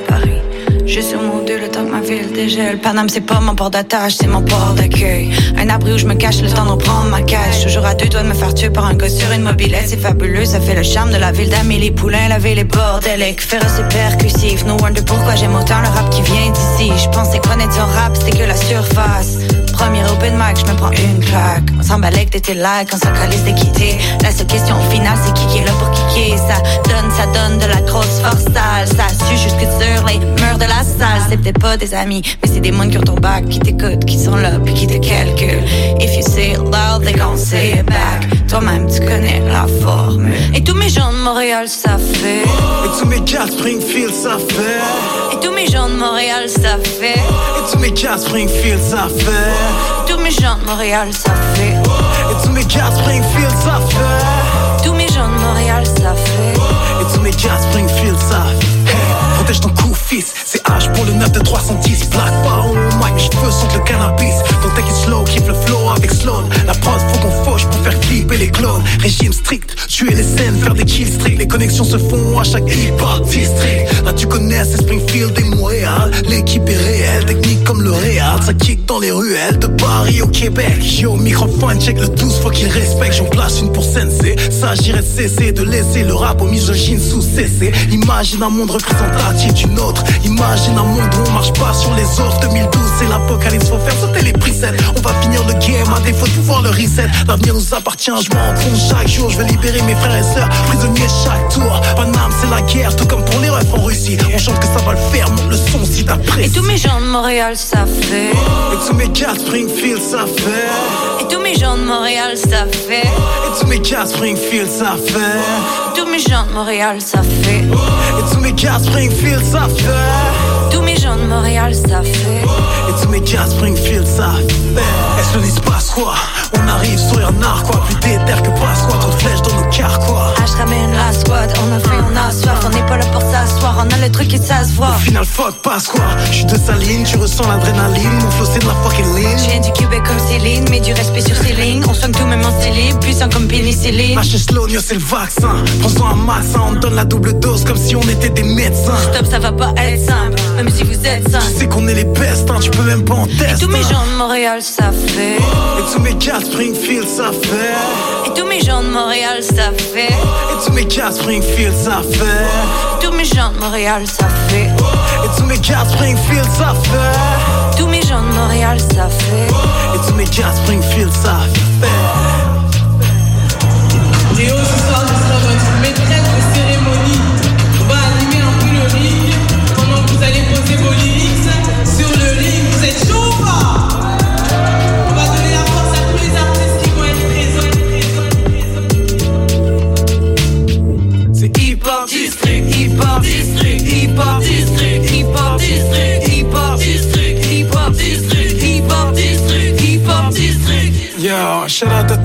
paris 0.08 0.57
j'ai 0.88 1.02
sur 1.02 1.22
mon 1.22 1.44
deux 1.44 1.60
le 1.60 1.68
temps 1.68 1.84
que 1.84 1.92
ma 1.92 2.00
ville 2.00 2.32
dégèle. 2.32 2.80
Paname, 2.80 3.10
c'est 3.10 3.20
pas 3.20 3.42
mon 3.42 3.56
port 3.56 3.70
d'attache, 3.70 4.16
c'est 4.20 4.28
mon 4.28 4.42
port 4.42 4.74
d'accueil. 4.74 5.30
Un 5.58 5.68
abri 5.68 5.92
où 5.92 5.98
je 5.98 6.06
me 6.06 6.14
cache 6.14 6.42
le 6.42 6.50
temps 6.50 6.64
de 6.64 6.72
reprendre 6.72 7.10
ma 7.10 7.22
cache. 7.22 7.64
Toujours 7.64 7.86
à 7.86 7.94
deux 7.94 8.08
doigts 8.08 8.24
de 8.24 8.30
me 8.30 8.34
faire 8.34 8.54
tuer 8.54 8.70
par 8.70 8.86
un 8.86 8.94
gars 8.94 9.10
sur 9.10 9.30
une 9.34 9.42
mobilette. 9.44 9.88
C'est 9.88 10.00
fabuleux, 10.00 10.46
ça 10.46 10.62
fait 10.62 10.76
le 10.76 10.84
charme 10.84 11.12
de 11.12 11.18
la 11.18 11.34
ville 11.34 11.50
d'Amélie 11.50 11.92
Poulain. 11.92 12.30
La 12.30 12.40
ville 12.40 12.58
est 12.58 12.64
bordélique, 12.64 13.42
féroce 13.42 13.80
et 13.80 13.94
percussif. 13.94 14.64
No 14.66 14.78
wonder 14.78 15.02
pourquoi 15.02 15.36
j'aime 15.36 15.56
autant 15.56 15.82
le 15.82 15.90
rap 15.90 16.10
qui 16.10 16.22
vient 16.22 16.52
d'ici. 16.52 16.92
Je 16.98 17.10
pensais 17.10 17.40
connaître 17.40 17.74
son 17.74 17.86
rap, 17.86 18.16
c'était 18.16 18.38
que 18.38 18.44
la 18.44 18.56
surface. 18.56 19.67
Premier 19.78 20.04
open 20.10 20.34
mic, 20.36 20.58
je 20.58 20.72
me 20.72 20.76
prends 20.76 20.92
une 20.92 21.24
claque. 21.24 21.64
On 21.80 21.84
s'emballait 21.84 22.26
que 22.26 22.32
t'étais 22.32 22.56
là 22.56 22.84
quand 22.90 22.98
ça 22.98 23.12
calisse 23.12 23.44
de 23.44 23.52
quitter. 23.52 23.98
La 24.24 24.32
seule 24.32 24.48
question 24.48 24.76
au 24.76 24.92
final, 24.92 25.16
c'est 25.24 25.34
qui 25.34 25.46
qui 25.48 25.58
est 25.60 25.66
là 25.66 25.72
pour 25.80 25.92
kicker. 25.92 26.36
Ça 26.38 26.58
donne, 26.90 27.12
ça 27.12 27.26
donne 27.28 27.60
de 27.60 27.66
la 27.68 27.82
grosse 27.82 28.20
force 28.24 28.44
sale. 28.46 28.88
Ça 28.88 29.08
sue 29.26 29.38
jusque 29.38 29.60
sur 29.60 30.06
les 30.08 30.18
murs 30.18 30.58
de 30.58 30.66
la 30.66 30.84
salle. 30.84 31.22
C'est 31.30 31.38
peut-être 31.38 31.60
pas 31.60 31.78
des 31.78 31.94
amis, 31.94 32.24
mais 32.42 32.50
c'est 32.52 32.60
des 32.60 32.72
mondes 32.72 32.90
qui 32.90 32.98
ont 32.98 33.04
ton 33.04 33.16
bac, 33.16 33.48
qui 33.50 33.60
t'écoutent, 33.60 34.04
qui 34.06 34.20
sont 34.20 34.36
là, 34.36 34.52
puis 34.66 34.74
qui 34.74 34.88
te 34.88 34.98
calculent. 34.98 35.64
If 36.00 36.16
you 36.16 36.24
say 36.24 36.54
it 36.54 36.58
loud, 36.58 37.04
they 37.04 37.14
gon' 37.14 37.38
say 37.38 37.78
it 37.80 37.86
back. 37.86 38.28
Toi-même, 38.50 38.90
tu 38.90 39.00
connais 39.00 39.42
la 39.48 39.68
formule. 39.84 40.34
Et 40.56 40.64
tous 40.64 40.76
mes 40.76 40.90
gens 40.90 41.12
de 41.12 41.18
Montréal, 41.18 41.68
ça 41.68 41.98
fait. 41.98 42.44
Et 42.44 43.00
tous 43.00 43.06
mes 43.06 43.22
gars 43.22 43.46
de 43.46 43.52
Springfield, 43.52 44.14
ça 44.14 44.38
fait. 44.38 45.36
Et 45.36 45.40
tous 45.46 45.54
mes 45.54 45.68
gens 45.68 45.88
de 45.88 45.96
Montréal, 45.96 46.50
ça 46.50 46.78
fait. 46.82 47.20
Et 47.20 47.72
tous 47.72 47.78
mes 47.80 47.92
gars 47.92 48.16
de 48.16 48.22
Springfield, 48.22 48.82
ça 48.82 49.08
fait. 49.18 49.67
Tous 50.08 50.18
mes 50.18 50.32
gens 50.32 50.58
de 50.62 50.66
Montréal, 50.66 51.10
ça 51.12 51.32
fait. 51.54 51.74
Et 51.74 52.46
tous 52.46 52.52
mes 52.52 52.66
gars 52.66 52.90
de 52.90 52.96
Springfield, 52.96 53.52
ça 53.64 53.80
fait. 53.90 54.86
Tous 54.86 54.94
mes 54.94 55.08
gens 55.08 55.28
de 55.28 55.40
Montréal, 55.40 55.86
ça 55.86 56.14
fait. 56.16 56.54
Et 56.54 57.14
tous 57.14 57.22
mes 57.22 57.32
gars 57.32 57.58
de 57.58 57.64
Springfield, 57.72 58.18
ça 58.20 58.44
fait. 58.60 58.92
Hey, 58.92 59.36
protège 59.36 59.60
ton 59.60 59.70
cou, 59.70 59.94
fils. 59.94 60.34
C'est 60.46 60.64
H 60.66 60.92
pour 60.94 61.06
le 61.06 61.14
9 61.14 61.32
de 61.32 61.40
310. 61.42 62.10
Black 62.10 62.34
pas 62.44 62.66
au 62.66 62.74
mic, 62.74 63.14
mes 63.16 63.20
cheveux 63.20 63.52
sentent 63.52 63.74
le 63.74 63.82
cannabis. 63.82 64.36
Donc 64.64 64.74
take 64.76 64.88
it 64.88 64.96
slow, 64.96 65.24
keep 65.26 65.48
le 65.48 65.54
flow 65.54 65.90
avec 65.96 66.12
Sloan. 66.12 66.46
La 66.66 66.74
prod, 66.74 67.00
faut 67.12 67.20
qu'on 67.20 67.44
fauche 67.44 67.66
pour 67.66 67.82
faire 67.82 68.00
clipper 68.02 68.38
les 68.38 68.50
clones. 68.50 68.84
Régime 69.02 69.34
strict, 69.34 69.76
tuer 69.88 70.14
les 70.14 70.24
scènes, 70.24 70.58
faire 70.62 70.74
des 70.74 70.86
kills 70.86 71.12
strict. 71.12 71.40
Les 71.40 71.48
connexions 71.48 71.84
se 71.84 71.98
font 71.98 72.40
à 72.40 72.44
chaque 72.44 72.68
hip-hop 72.68 73.26
district. 73.26 74.04
Là, 74.06 74.14
tu 74.14 74.28
connais, 74.28 74.64
c'est 74.64 74.78
Springfield 74.78 75.38
et 75.38 75.44
Montréal. 75.44 76.12
L'équipe 76.28 76.68
est 76.70 76.78
réelle, 76.78 77.26
technique 77.26 77.64
comme 77.64 77.82
le 77.82 77.92
Real. 77.92 78.42
Ça 78.44 78.54
kick 78.54 78.77
dans 78.88 79.00
les 79.00 79.12
ruelles 79.12 79.60
de 79.60 79.68
Paris 79.68 80.22
au 80.22 80.28
Québec. 80.28 80.78
Yo, 81.00 81.16
microphone, 81.16 81.80
check 81.80 82.00
le 82.00 82.08
12, 82.08 82.40
faut 82.42 82.50
qu'il 82.50 82.70
respecte. 82.70 83.16
J'en 83.16 83.26
place 83.26 83.60
une 83.60 83.72
pour 83.72 83.84
Sensei. 83.84 84.36
S'agirait 84.50 85.02
de 85.02 85.06
cesser 85.06 85.52
de 85.52 85.64
laisser 85.64 86.04
le 86.04 86.14
rap 86.14 86.42
aux 86.42 86.46
misogynes 86.46 87.00
sous 87.00 87.22
cessé. 87.22 87.72
Imagine 87.92 88.44
un 88.44 88.50
monde 88.50 88.72
représentatif 88.72 89.54
d'une 89.54 89.78
autre. 89.80 90.04
Imagine 90.24 90.78
un 90.78 90.84
monde 90.84 91.10
où 91.16 91.30
on 91.30 91.32
marche 91.34 91.52
pas 91.54 91.74
sur 91.74 91.94
les 91.96 92.06
autres. 92.22 92.40
2012, 92.42 92.82
c'est 93.00 93.08
l'apocalypse, 93.10 93.68
faut 93.68 93.80
faire 93.80 94.00
sauter 94.00 94.24
les 94.24 94.34
presets. 94.34 94.72
On 94.98 95.02
va 95.02 95.14
finir 95.22 95.44
le 95.46 95.54
game 95.54 95.94
à 95.94 96.00
défaut 96.00 96.26
de 96.26 96.32
pouvoir 96.32 96.62
le 96.62 96.70
reset. 96.70 97.08
L'avenir 97.28 97.54
nous 97.56 97.74
appartient, 97.74 98.12
je 98.22 98.36
m'en 98.36 98.54
compte 98.54 98.80
chaque 98.90 99.08
jour. 99.08 99.30
Je 99.30 99.38
veux 99.38 99.46
libérer 99.46 99.82
mes 99.82 99.96
frères 99.96 100.16
et 100.18 100.24
sœurs, 100.24 100.50
prisonniers 100.68 101.08
chaque 101.26 101.50
tour. 101.50 101.82
Paname, 101.96 102.32
c'est 102.42 102.50
la 102.50 102.62
guerre, 102.62 102.96
tout 102.96 103.06
comme 103.06 103.24
pour 103.26 103.40
les 103.42 103.50
refs 103.50 103.74
en 103.74 103.84
Russie. 103.84 104.18
On 104.34 104.38
chante 104.38 104.60
que 104.60 104.66
ça 104.66 104.84
va 104.86 104.94
le 104.94 104.98
faire, 105.12 105.30
monte 105.32 105.50
le 105.50 105.58
son 105.58 105.84
si 105.84 106.02
Et 106.02 106.06
t'apprécies. 106.06 106.52
tous 106.52 106.64
mes 106.64 106.78
gens 106.78 107.00
de 107.02 107.06
Montréal, 107.06 107.56
ça 107.58 107.86
fait. 107.86 108.32
Et 108.78 108.88
tous 108.88 108.94
mes 108.94 109.10
gars 109.10 109.34
Springfield, 109.34 110.02
ça 110.02 110.26
fait. 110.28 111.24
Et 111.24 111.28
tous 111.28 111.40
mes 111.42 111.56
gens 111.56 111.76
de 111.78 111.84
Montréal, 111.84 112.38
ça 112.38 112.66
fait. 112.68 113.08
Et 113.08 113.60
tous 113.60 113.66
mes 113.68 113.80
gars 113.80 114.06
Springfield, 114.06 114.70
ça 114.70 114.96
fait. 115.04 115.96
Tous 115.96 116.06
mes 116.06 116.20
gens 116.20 116.46
de 116.48 116.54
Montréal, 116.54 117.02
ça 117.02 117.22
fait. 117.24 117.64
Et 117.64 118.32
tous 118.32 118.40
mes 118.40 118.54
gars 118.54 118.78
Springfield, 118.80 119.44
ça 119.44 119.68
fait. 119.68 120.67
Tous 120.72 120.82
mes 120.82 120.98
gens 120.98 121.16
de 121.16 121.24
Montréal, 121.24 121.74
ça 121.74 122.02
fait. 122.02 122.44
Et 122.90 123.02
tous 123.02 123.10
mes 123.10 123.22
gars 123.22 123.46
Springfield, 123.48 124.06
ça 124.06 124.32
fait. 124.34 124.78
Est-ce 125.20 125.56
se 125.56 125.60
passe 125.62 125.90
quoi? 125.90 126.14
On 126.54 126.68
arrive 126.68 127.00
sur 127.00 127.18
un 127.18 127.42
art, 127.42 127.64
quoi. 127.64 127.82
Plus 127.86 127.96
déter 127.96 128.42
que 128.44 128.50
passe 128.60 128.82
quoi. 128.88 128.98
Trop 129.00 129.12
de 129.12 129.16
flèches 129.16 129.42
dans 129.42 129.56
nos 129.62 129.70
cars, 129.70 130.00
quoi. 130.00 130.34
Ah, 130.38 130.46
je 130.46 130.58
ramène 130.58 130.92
la 130.92 131.12
squad, 131.12 131.52
on 131.58 131.76
a 131.76 131.80
faim, 131.80 132.06
on 132.12 132.16
a 132.16 132.32
soif, 132.32 132.60
on 132.66 132.70
n'est 132.70 132.86
pas 132.86 132.98
là 132.98 133.06
pour 133.12 133.22
s'asseoir, 133.22 133.76
on 133.86 133.94
a 133.94 133.98
le 134.06 134.12
truc 134.12 134.34
et 134.34 134.38
ça 134.38 134.64
se 134.64 134.74
voit. 134.74 134.90
Au 134.96 135.00
final, 135.00 135.26
fuck, 135.26 135.56
passe 135.64 135.88
quoi. 135.88 136.04
Je 136.30 136.36
suis 136.36 136.46
de 136.46 136.58
saline, 136.58 137.04
tu 137.04 137.18
ressens 137.18 137.48
l'adrénaline. 137.48 138.14
Mon 138.22 138.32
flow, 138.32 138.46
c'est 138.52 138.60
de 138.60 138.68
la 138.68 138.74
fucking 138.84 139.16
ligne. 139.16 139.38
Je 139.38 139.50
viens 139.50 139.62
du 139.62 139.72
Québec 139.72 140.02
comme 140.06 140.20
Céline, 140.20 140.66
mais 140.70 140.80
du 140.80 140.94
respect 140.94 141.22
sur 141.22 141.36
ces 141.36 141.54
lignes. 141.54 141.84
On 141.88 141.94
soigne 141.94 142.12
tout 142.12 142.26
même 142.26 142.46
en 142.46 142.62
céline, 142.62 142.98
puissant 143.00 143.30
comme 143.30 143.48
pénicilline. 143.48 144.16
Lâche 144.16 144.36
slow, 144.36 144.68
yo, 144.68 144.80
c'est 144.84 144.96
le 144.96 145.02
vaccin. 145.02 145.64
Prends-en 145.82 146.12
un 146.12 146.16
max, 146.16 146.48
on 146.56 146.74
donne 146.74 146.96
la 146.96 147.06
double 147.06 147.40
dose 147.40 147.64
comme 147.64 147.78
si 147.78 147.96
on 147.96 148.02
était 148.02 148.30
des 148.30 148.44
médecins. 148.44 148.98
Stop, 149.14 149.26
ça 149.30 149.40
va 149.40 149.52
pas 149.52 149.74
être 149.78 150.06
simple, 150.06 150.42
même 150.56 150.67
si 150.70 150.84
vous 150.84 151.06
êtes 151.06 151.30
simple. 151.30 151.46
Tu 151.54 151.60
sais 151.60 151.68
qu'on 151.68 151.88
est 151.88 151.94
les 151.94 152.04
best, 152.04 152.50
hein, 152.50 152.58
tu 152.62 152.70
peux 152.70 152.84
même 152.84 153.04
pas 153.04 153.16
en 153.16 153.26
tester. 153.26 153.66
Tous 153.66 153.70
mes 153.70 153.82
gens 153.84 154.06
de 154.12 154.18
Montréal, 154.18 154.62
ça 154.62 154.92
fait. 154.92 155.38
Et 155.38 155.94
tous 155.94 156.00
mes 156.02 156.14
gars 156.16 156.40
de 156.40 156.46
Springfield, 156.46 157.08
ça 157.08 157.32
fait. 157.32 158.30
Et 158.30 158.34
tous 158.40 158.48
mes 158.48 158.62
gens 158.62 158.82
de 158.82 158.90
Montréal, 158.90 159.42
ça 159.42 159.72
fait. 159.94 160.08
Et 160.08 160.66
tous 160.66 160.74
mes 160.74 160.86
gars 160.86 161.12
Springfield, 161.12 161.74
ça 161.76 162.02
fait. 162.12 163.06
Tous 163.06 163.12
mes 163.12 163.26
gens 163.26 163.52
de 163.52 163.60
Montréal, 163.60 164.04
ça 164.08 164.28
fait. 164.50 164.66
Et 164.66 165.38
tous 165.38 165.46
mes 165.46 165.60
gars 165.60 165.86
Springfield, 165.90 166.48
ça 166.58 166.74
fait. 166.84 167.78
Tous 167.78 167.88
mes 167.88 168.02
gens 168.02 168.22
de 168.22 168.34
Montréal, 168.34 168.80
ça 168.80 169.08
fait. 169.10 169.48
Et 169.48 170.08
tous 170.08 170.16
mes 170.16 170.26
gars 170.26 170.54
Springfield, 170.64 171.12
ça 171.14 171.38
fait. 171.82 171.88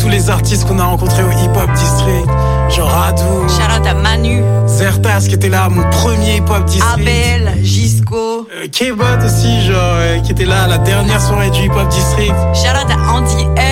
Tous 0.03 0.09
les 0.09 0.31
artistes 0.31 0.67
qu'on 0.67 0.81
a 0.81 0.85
rencontrés 0.85 1.23
au 1.23 1.31
Hip 1.31 1.57
Hop 1.57 1.73
District. 1.75 2.27
Genre 2.71 3.05
Adou, 3.05 3.45
out 3.45 3.87
à 3.87 3.95
Manu, 3.95 4.43
Zertas 4.67 5.27
qui 5.29 5.35
était 5.35 5.49
là 5.49 5.69
mon 5.69 5.89
premier 5.91 6.37
Hip 6.37 6.51
Hop 6.51 6.65
District. 6.65 7.01
Abel, 7.01 7.53
Gisco. 7.63 8.49
Euh, 8.53 8.67
K-Bot 8.67 9.25
aussi, 9.25 9.63
genre, 9.67 9.77
euh, 9.77 10.19
qui 10.21 10.33
était 10.33 10.45
là 10.45 10.65
à 10.65 10.67
la 10.67 10.79
dernière 10.79 11.21
soirée 11.21 11.51
du 11.51 11.61
Hip 11.61 11.73
Hop 11.77 11.89
District. 11.89 12.33
Out 12.33 12.91
à 12.91 13.13
Andy 13.13 13.47
S. 13.57 13.72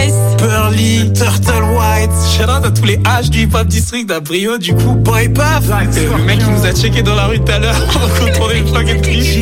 Turtle 0.77 1.65
White. 1.75 2.11
Shout 2.37 2.45
out 2.45 2.65
à 2.65 2.71
tous 2.71 2.85
les 2.85 2.97
H 2.99 3.29
du 3.29 3.41
Hip 3.41 3.55
Hop 3.55 3.67
District, 3.67 4.07
d'Abrio, 4.07 4.57
du 4.59 4.73
coup, 4.73 4.95
Boy 4.95 5.29
Puff. 5.29 5.69
Euh, 5.69 6.17
le 6.17 6.25
mec 6.25 6.39
qui 6.39 6.49
nous 6.49 6.65
a 6.65 6.73
checké 6.73 7.03
dans 7.03 7.15
la 7.17 7.27
rue 7.27 7.41
tout 7.41 7.51
à 7.51 7.59
l'heure 7.59 7.75
quand 7.93 8.01
on 8.45 8.51
est 8.51 8.67
fucking 8.73 9.01
triste. 9.01 9.39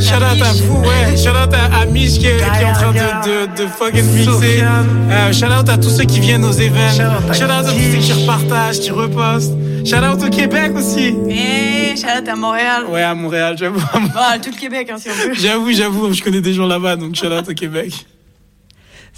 Shout 0.00 0.16
out 0.16 0.42
à 0.42 0.52
vous, 0.52 0.80
ouais. 0.82 1.16
Shout 1.16 1.30
out 1.30 1.52
à 1.52 1.80
Amish 1.80 2.18
qui 2.18 2.26
est, 2.26 2.36
qui 2.36 2.62
est 2.62 2.64
en 2.64 2.72
train 2.72 2.92
de, 2.92 3.56
de, 3.56 3.62
de 3.64 3.68
fucking 3.68 4.04
mixer. 4.12 4.62
Euh, 5.10 5.32
shout 5.32 5.46
out 5.46 5.68
à 5.68 5.76
tous 5.76 5.90
ceux 5.90 6.04
qui 6.04 6.20
viennent 6.20 6.44
aux 6.44 6.52
événements. 6.52 7.32
Shout 7.32 7.44
out 7.44 7.50
à 7.50 7.62
tous 7.64 7.92
ceux 7.92 7.98
qui 7.98 8.12
repartagent, 8.12 8.80
qui 8.80 8.90
repostent. 8.90 9.52
Shout 9.84 9.96
out 9.96 10.22
au 10.24 10.30
Québec 10.30 10.72
aussi. 10.76 11.14
Et 11.28 11.96
shout 11.96 12.06
out 12.06 12.28
à 12.28 12.36
Montréal. 12.36 12.84
Ouais, 12.88 13.02
à 13.02 13.14
Montréal, 13.14 13.56
j'avoue. 13.58 13.82
Bah, 14.14 14.38
tout 14.42 14.50
le 14.54 14.60
Québec, 14.60 14.88
hein, 14.92 14.96
si 14.98 15.08
on 15.10 15.28
veut. 15.28 15.34
J'avoue, 15.34 15.72
j'avoue, 15.72 16.12
je 16.12 16.22
connais 16.22 16.40
des 16.40 16.54
gens 16.54 16.66
là-bas, 16.66 16.94
donc 16.96 17.16
shout 17.16 17.26
out 17.26 17.48
au 17.48 17.54
Québec. 17.54 17.92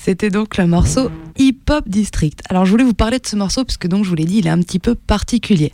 C'était 0.07 0.31
donc 0.31 0.57
le 0.57 0.69
morceau 0.69 1.11
Hip 1.37 1.63
Hop 1.69 1.89
District. 1.89 2.41
Alors 2.49 2.65
je 2.65 2.71
voulais 2.71 2.85
vous 2.85 2.95
parler 2.95 3.19
de 3.19 3.27
ce 3.27 3.35
morceau 3.35 3.65
puisque 3.65 3.89
donc 3.89 4.05
je 4.05 4.09
vous 4.09 4.15
l'ai 4.15 4.25
dit, 4.25 4.39
il 4.39 4.47
est 4.47 4.51
un 4.51 4.61
petit 4.61 4.79
peu 4.79 4.95
particulier. 4.95 5.73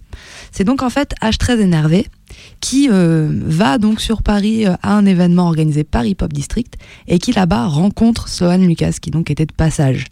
C'est 0.53 0.64
donc 0.64 0.83
en 0.83 0.89
fait 0.89 1.14
H13 1.20 1.61
énervé 1.61 2.07
qui 2.61 2.89
euh, 2.91 3.28
va 3.30 3.76
donc 3.76 4.01
sur 4.01 4.22
Paris 4.22 4.66
euh, 4.66 4.72
à 4.80 4.95
un 4.95 5.05
événement 5.05 5.49
organisé 5.49 5.85
par 5.85 6.07
Hip 6.07 6.16
Hop 6.22 6.33
District 6.33 6.78
et 7.09 7.18
qui 7.18 7.33
là-bas 7.33 7.66
rencontre 7.66 8.26
Sloan 8.30 8.66
Lucas 8.66 8.95
qui 9.03 9.11
donc 9.11 9.30
était 9.30 9.45
de 9.45 9.53
passage. 9.53 10.07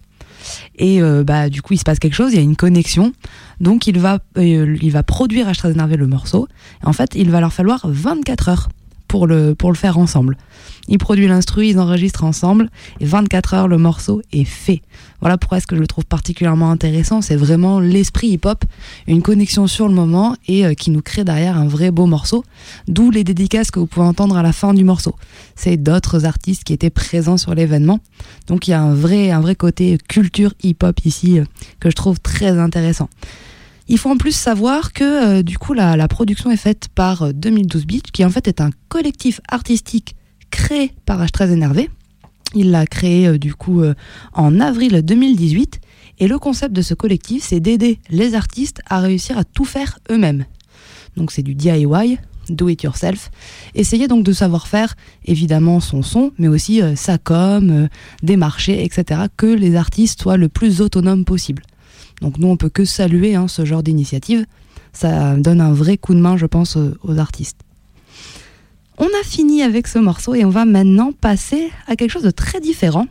Et 0.77 1.01
euh, 1.01 1.25
bah 1.25 1.49
du 1.49 1.63
coup 1.63 1.73
il 1.73 1.79
se 1.79 1.85
passe 1.85 1.99
quelque 1.99 2.13
chose, 2.13 2.35
il 2.35 2.37
y 2.37 2.41
a 2.41 2.43
une 2.43 2.57
connexion. 2.57 3.15
Donc 3.59 3.87
il 3.87 3.99
va 4.01 4.19
il 4.37 4.91
va 4.91 5.03
produire 5.03 5.49
H13 5.51 5.73
énervé 5.73 5.97
le 5.97 6.07
morceau. 6.07 6.47
Et 6.85 6.87
en 6.87 6.93
fait 6.93 7.15
il 7.15 7.31
va 7.31 7.41
leur 7.41 7.55
falloir 7.55 7.81
24 7.89 8.49
heures 8.51 8.69
pour 9.09 9.27
le 9.27 9.55
pour 9.55 9.73
le 9.73 9.79
faire 9.79 9.97
ensemble. 9.97 10.37
Ils 10.89 10.99
produisent 10.99 11.29
l'instru, 11.29 11.67
ils 11.67 11.79
enregistrent 11.79 12.25
ensemble, 12.25 12.71
et 13.01 13.05
24 13.05 13.55
heures, 13.55 13.69
le 13.69 13.79
morceau 13.79 14.23
est 14.33 14.45
fait. 14.45 14.83
Voilà 15.21 15.39
pourquoi 15.39 15.59
est-ce 15.59 15.67
que 15.67 15.77
je 15.77 15.81
le 15.81 15.87
trouve 15.87 16.07
particulièrement 16.07 16.71
intéressant, 16.71 17.21
c'est 17.21 17.37
vraiment 17.37 17.81
l'esprit 17.81 18.29
hip-hop, 18.29 18.65
une 19.07 19.23
connexion 19.23 19.67
sur 19.67 19.89
le 19.89 19.95
moment, 19.95 20.35
et 20.49 20.67
euh, 20.67 20.75
qui 20.75 20.91
nous 20.91 21.03
crée 21.03 21.25
derrière 21.25 21.57
un 21.57 21.69
vrai 21.69 21.91
beau 21.91 22.07
morceau, 22.07 22.45
d'où 22.89 23.11
les 23.11 23.25
dédicaces 23.25 23.71
que 23.71 23.79
vous 23.79 23.87
pouvez 23.87 24.07
entendre 24.07 24.37
à 24.37 24.43
la 24.43 24.53
fin 24.53 24.75
du 24.75 24.85
morceau. 24.85 25.15
C'est 25.57 25.77
d'autres 25.77 26.25
artistes 26.25 26.65
qui 26.65 26.73
étaient 26.73 26.91
présents 26.91 27.37
sur 27.37 27.55
l'événement, 27.55 28.01
donc 28.47 28.67
il 28.67 28.73
y 28.73 28.75
a 28.75 28.81
un 28.81 28.95
vrai, 28.95 29.31
côté 29.57 29.99
culture 30.09 30.55
hip-hop 30.63 30.99
ici, 31.05 31.39
euh, 31.39 31.45
que 31.81 31.91
je 31.91 31.97
trouve 31.97 32.21
très 32.21 32.59
intéressant. 32.59 33.09
Il 33.89 33.99
faut 33.99 34.11
en 34.11 34.17
plus 34.17 34.37
savoir 34.37 34.93
que 34.93 35.03
euh, 35.03 35.43
du 35.43 35.59
coup 35.59 35.75
la, 35.75 35.97
la 35.97 36.07
production 36.07 36.53
est 36.53 36.57
faite 36.57 36.89
par 36.95 37.23
euh, 37.23 37.33
2012 37.33 37.87
Beach, 37.87 38.11
qui 38.13 38.25
en 38.25 38.31
fait 38.31 38.47
est 38.47 38.61
un 38.61 38.71
collectif 38.89 39.41
artistique 39.49 40.15
créé 40.61 40.93
par 41.07 41.25
H13 41.25 41.53
Énervé. 41.53 41.89
Il 42.55 42.71
l'a 42.71 42.85
créé 42.85 43.27
euh, 43.27 43.39
du 43.39 43.55
coup 43.55 43.81
euh, 43.81 43.95
en 44.35 44.61
avril 44.61 45.01
2018 45.03 45.81
et 46.19 46.29
le 46.29 46.39
concept 46.39 46.75
de 46.75 46.83
ce 46.83 46.93
collectif 46.93 47.43
c'est 47.43 47.61
d'aider 47.61 47.99
les 48.11 48.35
artistes 48.35 48.83
à 48.87 49.01
réussir 49.01 49.39
à 49.39 49.45
tout 49.45 49.65
faire 49.65 50.01
eux-mêmes. 50.11 50.45
Donc 51.17 51.33
c'est 51.33 51.43
du 51.43 51.55
DIY, 51.55 52.19
do 52.51 52.69
it 52.69 52.83
yourself. 52.83 53.31
Essayer 53.75 54.07
donc 54.07 54.23
de 54.23 54.33
savoir 54.33 54.67
faire 54.67 54.97
évidemment 55.25 55.81
son 55.81 56.03
son, 56.03 56.33
mais 56.37 56.49
aussi 56.49 56.83
euh, 56.83 56.95
sa 56.95 57.17
com, 57.17 57.89
des 58.23 58.37
marchés, 58.37 58.85
etc. 58.85 59.23
Que 59.39 59.47
les 59.47 59.77
artistes 59.77 60.21
soient 60.21 60.37
le 60.37 60.51
plus 60.51 60.83
autonomes 60.83 61.25
possible. 61.25 61.63
Donc 62.21 62.37
nous 62.37 62.49
on 62.49 62.59
peut 62.59 62.69
que 62.69 62.85
saluer 62.85 63.35
hein, 63.35 63.49
ce 63.49 63.65
genre 63.65 63.83
d'initiative. 63.83 64.45
Ça 64.93 65.37
donne 65.37 65.63
un 65.63 65.73
vrai 65.73 65.97
coup 65.97 66.15
de 66.15 66.21
main, 66.21 66.37
je 66.37 66.47
pense, 66.47 66.77
aux 66.77 67.19
artistes. 67.19 67.61
On 69.03 69.07
a 69.07 69.25
fini 69.25 69.63
avec 69.63 69.87
ce 69.87 69.99
morceau 69.99 70.35
et 70.35 70.45
on 70.45 70.51
va 70.51 70.67
maintenant 70.67 71.13
passer 71.13 71.73
à 71.87 71.97
quelque 71.97 72.11
chose 72.11 72.23
de 72.23 72.31
très 72.31 72.61
différent. 72.61 73.07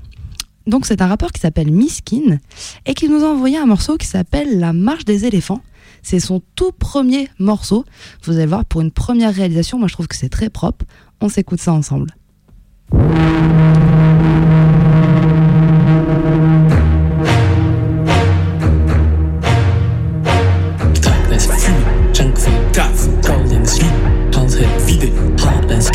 Donc 0.67 0.85
c'est 0.85 1.01
un 1.01 1.07
rappeur 1.07 1.31
qui 1.31 1.41
s'appelle 1.41 1.71
Miskin 1.71 2.37
et 2.85 2.93
qui 2.93 3.09
nous 3.09 3.23
a 3.23 3.29
envoyé 3.29 3.57
un 3.57 3.65
morceau 3.65 3.97
qui 3.97 4.05
s'appelle 4.05 4.59
La 4.59 4.71
marche 4.71 5.03
des 5.03 5.25
éléphants. 5.25 5.63
C'est 6.03 6.19
son 6.19 6.43
tout 6.53 6.71
premier 6.71 7.27
morceau. 7.39 7.85
Vous 8.23 8.35
allez 8.35 8.45
voir, 8.45 8.65
pour 8.65 8.81
une 8.81 8.91
première 8.91 9.33
réalisation, 9.33 9.79
moi 9.79 9.87
je 9.87 9.93
trouve 9.93 10.07
que 10.07 10.15
c'est 10.15 10.29
très 10.29 10.49
propre. 10.49 10.85
On 11.21 11.27
s'écoute 11.27 11.59
ça 11.59 11.73
ensemble. 11.73 12.13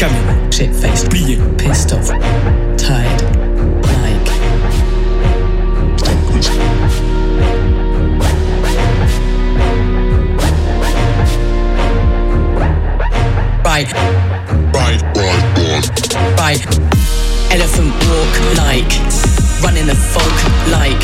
Heartless, 0.05 0.27
coming, 0.27 0.51
shit 0.51 0.75
faced, 0.75 1.07
plié, 1.07 1.59
pissed 1.59 1.93
off, 1.93 2.09
tired, 2.79 3.23
like. 3.83 4.45
Right. 13.65 13.93
Right, 14.73 15.03
right, 15.17 15.43
right. 16.39 16.63
Elephant 17.51 17.93
walk 18.07 18.35
like. 18.59 18.93
Running 19.63 19.87
the 19.87 19.97
fog 19.97 20.35
like. 20.71 21.03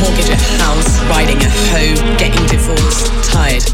Mortgage 0.00 0.28
a 0.28 0.36
house, 0.60 1.00
riding 1.08 1.38
a 1.38 1.48
hoe, 1.70 2.18
getting 2.18 2.44
divorced, 2.48 3.06
tired. 3.24 3.64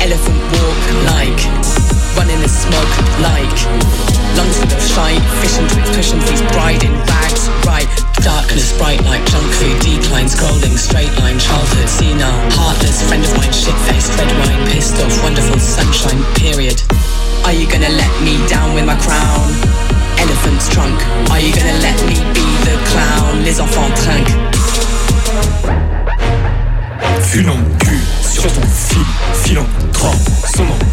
Elephant 0.00 0.40
walk 0.52 1.04
like. 1.06 1.53
Smog 2.42 2.90
like. 3.22 3.58
Lungs 4.34 4.58
full 4.58 4.72
of 4.74 4.82
shite, 4.82 5.22
fishing 5.38 5.64
with 5.70 5.86
cushions, 5.94 6.26
these 6.28 6.42
bride 6.50 6.82
in 6.82 6.90
rags, 7.06 7.46
right. 7.62 7.86
Darkness 8.26 8.76
bright 8.76 9.00
like 9.04 9.24
junk 9.30 9.46
food, 9.54 9.78
decline, 9.78 10.26
scrolling, 10.26 10.76
straight 10.76 11.14
line, 11.22 11.38
childhood, 11.38 11.88
senile, 11.88 12.34
heartless, 12.58 13.06
friend 13.06 13.22
of 13.22 13.30
mine, 13.38 13.52
shit 13.52 13.76
faced, 13.86 14.10
red 14.18 14.26
wine, 14.42 14.66
pissed 14.66 14.98
off, 14.98 15.14
wonderful 15.22 15.58
sunshine, 15.60 16.22
period. 16.34 16.82
Are 17.46 17.52
you 17.52 17.70
gonna 17.70 17.94
let 17.94 18.12
me 18.26 18.34
down 18.48 18.74
with 18.74 18.84
my 18.84 18.98
crown? 18.98 19.46
Elephant's 20.18 20.68
trunk. 20.68 20.98
Are 21.30 21.38
you 21.38 21.54
gonna 21.54 21.78
let 21.86 21.98
me 22.08 22.18
be 22.34 22.46
the 22.66 22.76
clown? 22.90 23.44
Les 23.44 23.60
enfants. 23.60 24.04
Fulant 27.30 27.78
cul 27.78 27.83
sur 28.44 28.52
ton 28.52 28.66
fil, 28.68 28.98
philanthrope, 29.42 30.14
somnambule, 30.54 30.84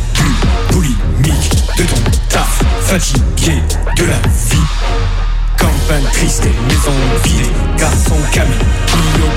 boulimique 0.72 1.52
de 1.78 1.84
ton 1.84 1.96
taf, 2.30 2.62
fatigué 2.82 3.62
de 3.98 4.06
la 4.06 4.16
vie. 4.16 5.31
Campagne 5.62 6.04
triste 6.14 6.46
et 6.46 6.74
maison 6.74 6.92
vidée, 7.24 7.50
garçon 7.78 8.16
camé, 8.32 8.50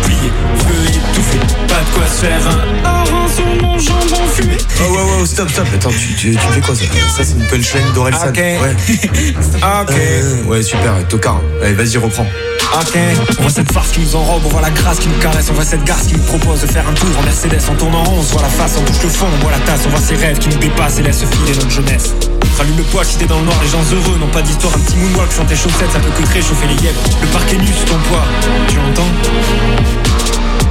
plié, 0.02 0.32
feu 0.56 0.88
étouffé, 0.88 1.38
pas 1.68 1.80
de 1.80 1.90
quoi 1.94 2.06
se 2.06 2.24
faire 2.26 2.46
un 2.48 3.28
sur 3.28 3.46
mon 3.62 3.78
jambon 3.78 4.26
fumé. 4.32 4.56
Oh 4.80 4.92
ouais 4.92 5.20
ouais 5.20 5.26
stop 5.26 5.50
stop. 5.50 5.66
Attends 5.74 5.90
tu, 5.90 6.14
tu, 6.14 6.30
tu 6.32 6.38
fais 6.38 6.60
quoi 6.60 6.74
ça 6.74 6.84
Ça 7.16 7.24
c'est 7.24 7.34
une 7.34 7.46
punchline 7.46 7.92
d'Orelsan. 7.94 8.28
Ok. 8.28 8.36
Ouais. 8.36 8.76
Ok. 9.82 9.90
Euh, 9.90 10.44
Ouais 10.46 10.62
super 10.62 10.92
tocard 11.08 11.40
Allez 11.62 11.72
vas-y 11.74 11.96
reprends. 11.98 12.26
Ok, 12.74 12.98
on 13.38 13.42
voit 13.42 13.50
cette 13.50 13.70
farce 13.72 13.90
qui 13.92 14.00
nous 14.00 14.16
enrobe, 14.16 14.42
on 14.46 14.48
voit 14.48 14.60
la 14.60 14.70
grâce 14.70 14.98
qui 14.98 15.06
nous 15.08 15.18
caresse, 15.20 15.46
on 15.50 15.54
voit 15.54 15.64
cette 15.64 15.84
garce 15.84 16.06
qui 16.06 16.14
nous 16.14 16.22
propose 16.24 16.60
de 16.62 16.66
faire 16.66 16.84
un 16.88 16.92
tour 16.92 17.08
en 17.18 17.22
Mercedes, 17.22 17.60
on 17.70 17.74
tourne 17.74 17.94
en 17.94 18.02
rond, 18.02 18.16
on 18.18 18.22
se 18.22 18.32
voit 18.32 18.42
la 18.42 18.48
face, 18.48 18.72
on 18.78 18.82
touche 18.84 19.02
le 19.02 19.08
fond, 19.08 19.26
on 19.32 19.42
voit 19.42 19.52
la 19.52 19.58
tasse, 19.60 19.82
on 19.86 19.90
voit 19.90 20.00
ses 20.00 20.16
rêves 20.16 20.38
qui 20.38 20.48
nous 20.48 20.58
dépassent 20.58 20.98
et 20.98 21.02
laissent 21.02 21.24
filer 21.24 21.56
notre 21.56 21.70
jeunesse. 21.70 22.14
Rallume 22.56 22.76
le 22.76 22.82
poids 22.84 23.04
si 23.04 23.18
t'es 23.18 23.26
dans 23.26 23.38
le 23.40 23.46
noir, 23.46 23.56
les 23.62 23.68
gens 23.68 23.82
heureux 23.92 24.16
n'ont 24.18 24.28
pas 24.28 24.42
d'histoire, 24.42 24.72
un 24.74 24.78
petit 24.78 24.96
moonwalk 24.96 25.32
sur 25.32 25.44
tes 25.46 25.56
chaussettes, 25.56 25.90
ça 25.92 25.98
peut 25.98 26.10
que 26.10 26.32
réchauffer 26.32 26.66
les 26.68 26.74
yeux. 26.74 26.94
Le 27.20 27.26
parquet 27.28 27.56
nu 27.56 27.66
sous 27.66 27.84
ton 27.84 27.98
poids, 28.08 28.24
tu 28.68 28.76
l'entends 28.76 29.10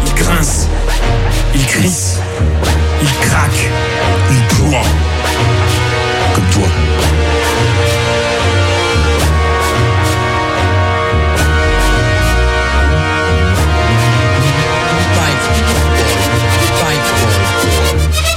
Il 0.05 0.13
grince, 0.13 0.67
il 1.53 1.65
crisse, 1.65 2.19
il 3.01 3.27
craque, 3.27 3.69
il 4.31 4.41
ploie, 4.55 4.81
comme 6.35 6.45
toi. 6.51 6.67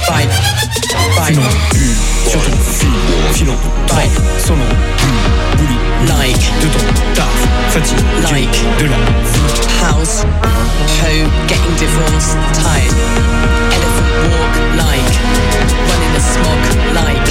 Right. 0.09 0.29
Right. 1.17 1.27
Filant 1.27 1.41
bulle 1.71 1.95
sur 2.29 2.41
ton 2.41 2.57
fil, 2.57 2.96
filant 3.33 3.57
Right. 3.91 4.11
son 4.45 4.55
nom, 4.55 4.73
bouli, 5.57 5.77
Like. 6.07 6.51
de 6.61 6.67
ton 6.67 6.85
taf, 7.13 7.37
fatigue 7.69 7.97
Like. 8.31 8.57
de 8.79 8.85
la. 8.87 8.97
House. 9.85 10.25
Hoe. 11.01 11.27
Getting 11.47 11.75
divorced. 11.77 12.35
Tired. 12.53 12.95
Elephant 13.75 14.11
walk. 14.31 14.53
Like. 14.77 15.13
Running 15.89 16.13
the 16.13 16.21
smog. 16.21 16.61
Like. 16.93 17.27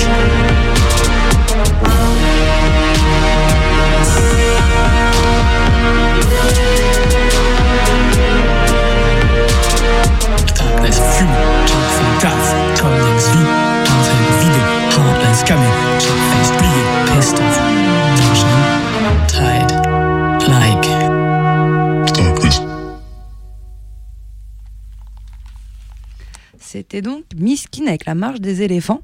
Darkness 10.55 10.99
fume, 10.99 11.56
face, 15.55 16.51
pissed 17.07 17.41
off. 17.41 17.57
Like. 20.49 20.87
C'était 26.59 27.01
donc 27.01 27.25
Miskin 27.37 27.87
avec 27.87 28.07
la 28.07 28.15
marche 28.15 28.41
des 28.41 28.63
éléphants. 28.63 29.01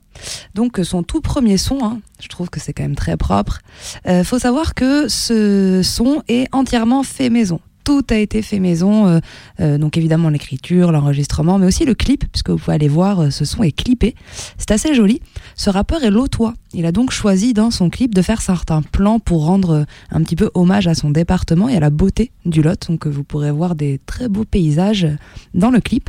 Donc 0.55 0.78
euh, 0.78 0.84
son 0.84 1.03
tout 1.03 1.20
premier 1.20 1.57
son, 1.57 1.78
hein, 1.82 2.01
je 2.20 2.28
trouve 2.28 2.51
que 2.51 2.61
c'est 2.61 2.72
quand 2.72 2.82
même 2.82 2.97
très 2.97 3.16
propre. 3.16 3.61
Euh, 4.07 4.24
faut 4.24 4.38
savoir 4.38 4.74
que 4.74 5.09
ce 5.09 5.80
son 5.82 6.22
est 6.28 6.49
entièrement 6.53 7.03
fait 7.03 7.30
maison. 7.30 7.61
Tout 7.85 8.05
a 8.11 8.16
été 8.16 8.43
fait 8.43 8.61
maison, 8.61 9.07
euh, 9.07 9.20
euh, 9.61 9.78
donc 9.78 9.97
évidemment 9.97 10.28
l'écriture, 10.28 10.93
l'enregistrement, 10.93 11.59
mais 11.59 11.66
aussi 11.66 11.85
le 11.85 11.95
clip, 11.95 12.24
puisque 12.30 12.51
vous 12.51 12.59
pouvez 12.59 12.74
aller 12.74 12.89
voir, 12.89 13.20
euh, 13.20 13.30
ce 13.30 13.45
son 13.45 13.62
est 13.62 13.72
clippé. 13.72 14.14
C'est 14.57 14.70
assez 14.70 14.95
joli. 14.95 15.20
Ce 15.57 15.68
rappeur 15.68 16.05
est 16.05 16.11
lotois. 16.11 16.55
Il 16.74 16.87
a 16.87 16.93
donc 16.93 17.11
choisi 17.11 17.55
dans 17.55 17.70
son 17.70 17.91
clip 17.91 18.14
de 18.14 18.22
faire 18.22 18.41
certains 18.41 18.83
plans 18.83 19.18
pour 19.18 19.45
rendre 19.45 19.85
un 20.11 20.22
petit 20.22 20.37
peu 20.37 20.51
hommage 20.55 20.87
à 20.87 20.95
son 20.95 21.11
département 21.11 21.68
et 21.68 21.76
à 21.76 21.80
la 21.80 21.91
beauté 21.91 22.30
du 22.47 22.62
Lot. 22.62 22.89
Donc 22.89 23.07
vous 23.07 23.24
pourrez 23.24 23.51
voir 23.51 23.74
des 23.74 24.01
très 24.07 24.28
beaux 24.28 24.45
paysages 24.45 25.07
dans 25.55 25.70
le 25.70 25.80
clip. 25.80 26.09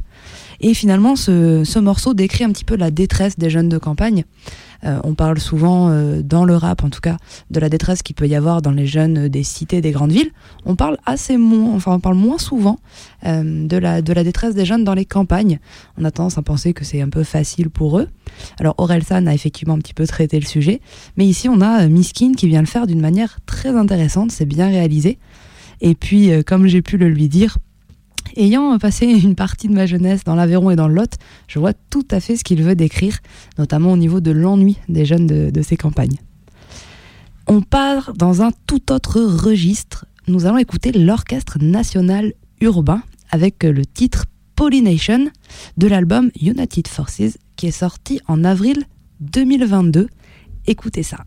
Et 0.62 0.74
finalement, 0.74 1.18
ce 1.18 1.80
morceau 1.80 2.14
décrit 2.14 2.46
un 2.46 2.52
petit 2.52 2.64
peu 2.64 2.78
la 2.78 2.92
détresse 2.92 3.38
des 3.38 3.50
jeunes 3.50 3.68
de 3.68 3.78
campagne. 3.78 4.24
Euh, 4.86 5.00
on 5.04 5.16
parle 5.16 5.40
souvent, 5.40 5.90
euh, 5.90 6.22
dans 6.22 6.46
le 6.46 6.56
rap 6.56 6.84
en 6.84 6.90
tout 6.90 7.00
cas, 7.02 7.18
de 7.50 7.60
la 7.60 7.70
détresse 7.70 8.04
qu'il 8.04 8.16
peut 8.16 8.28
y 8.28 8.36
avoir 8.36 8.62
dans 8.62 8.72
les 8.72 8.86
jeunes 8.86 9.28
des 9.28 9.44
cités, 9.44 9.82
des 9.82 9.92
grandes 9.92 10.12
villes. 10.12 10.32
On 10.66 10.76
parle 10.76 10.98
assez 11.06 11.38
moins, 11.38 11.74
enfin 11.74 11.94
on 11.94 12.00
parle 12.00 12.16
moins 12.16 12.38
souvent 12.38 12.80
euh, 13.26 13.68
de, 13.68 13.78
la, 13.78 14.02
de 14.02 14.14
la 14.14 14.24
détresse 14.24 14.56
des 14.56 14.66
jeunes 14.66 14.84
dans 14.84 14.94
les 14.94 15.06
campagnes. 15.06 15.60
On 15.98 16.06
a 16.06 16.12
tendance 16.12 16.38
à 16.38 16.42
penser 16.42 16.74
que 16.74 16.84
c'est 16.84 17.02
un 17.02 17.10
peu 17.10 17.24
facile 17.24 17.70
pour 17.70 18.00
eux. 18.00 18.08
Alors 18.60 18.76
Orelsan 18.78 19.28
a 19.28 19.34
effectivement 19.34 19.76
un 19.76 19.80
petit 19.80 19.94
peu 19.94 20.08
traité 20.08 20.40
le 20.40 20.46
sujet, 20.46 20.82
mais 21.18 21.26
ici 21.26 21.50
on 21.50 21.62
a 21.62 21.84
euh, 21.84 21.90
Miskin 21.90 22.34
qui 22.34 22.48
vient 22.48 22.62
le 22.62 22.68
faire 22.68 22.88
d'une 22.88 23.02
manière 23.02 23.40
très 23.46 23.76
intéressante, 23.76 24.32
c'est 24.32 24.46
bien 24.46 24.68
réalisé. 24.68 25.18
Et 25.82 25.96
puis, 25.96 26.32
euh, 26.32 26.44
comme 26.46 26.68
j'ai 26.68 26.82
pu 26.82 26.98
le 26.98 27.10
lui 27.10 27.28
dire, 27.28 27.58
Ayant 28.36 28.78
passé 28.80 29.06
une 29.24 29.36
partie 29.36 29.68
de 29.68 29.74
ma 29.74 29.86
jeunesse 29.86 30.24
dans 30.24 30.36
l'Aveyron 30.36 30.72
et 30.72 30.76
dans 30.76 30.88
le 30.88 30.96
Lot, 30.96 31.14
je 31.48 31.60
vois 31.60 31.74
tout 31.74 32.08
à 32.12 32.20
fait 32.20 32.36
ce 32.36 32.44
qu'il 32.44 32.62
veut 32.64 32.76
décrire, 32.76 33.18
notamment 33.58 33.92
au 33.92 33.98
niveau 33.98 34.20
de 34.20 34.32
l'ennui 34.32 34.78
des 34.90 35.06
jeunes 35.06 35.28
de, 35.28 35.62
ces 35.62 35.78
campagnes. 35.78 36.18
On 37.48 37.62
part 37.62 38.14
dans 38.14 38.42
un 38.42 38.52
tout 38.68 38.92
autre 38.92 39.22
registre. 39.22 40.06
Nous 40.28 40.46
allons 40.46 40.58
écouter 40.58 40.92
l'Orchestre 40.92 41.58
national 41.62 42.34
urbain 42.62 43.04
avec 43.32 43.64
le 43.64 43.86
titre 43.86 44.26
Pollination 44.56 45.30
de 45.78 45.88
l'album 45.88 46.32
United 46.40 46.88
Forces 46.88 47.38
qui 47.56 47.68
est 47.68 47.72
sorti 47.72 48.20
en 48.28 48.44
avril 48.44 48.84
2022. 49.20 50.08
Écoutez 50.68 51.04
ça. 51.04 51.26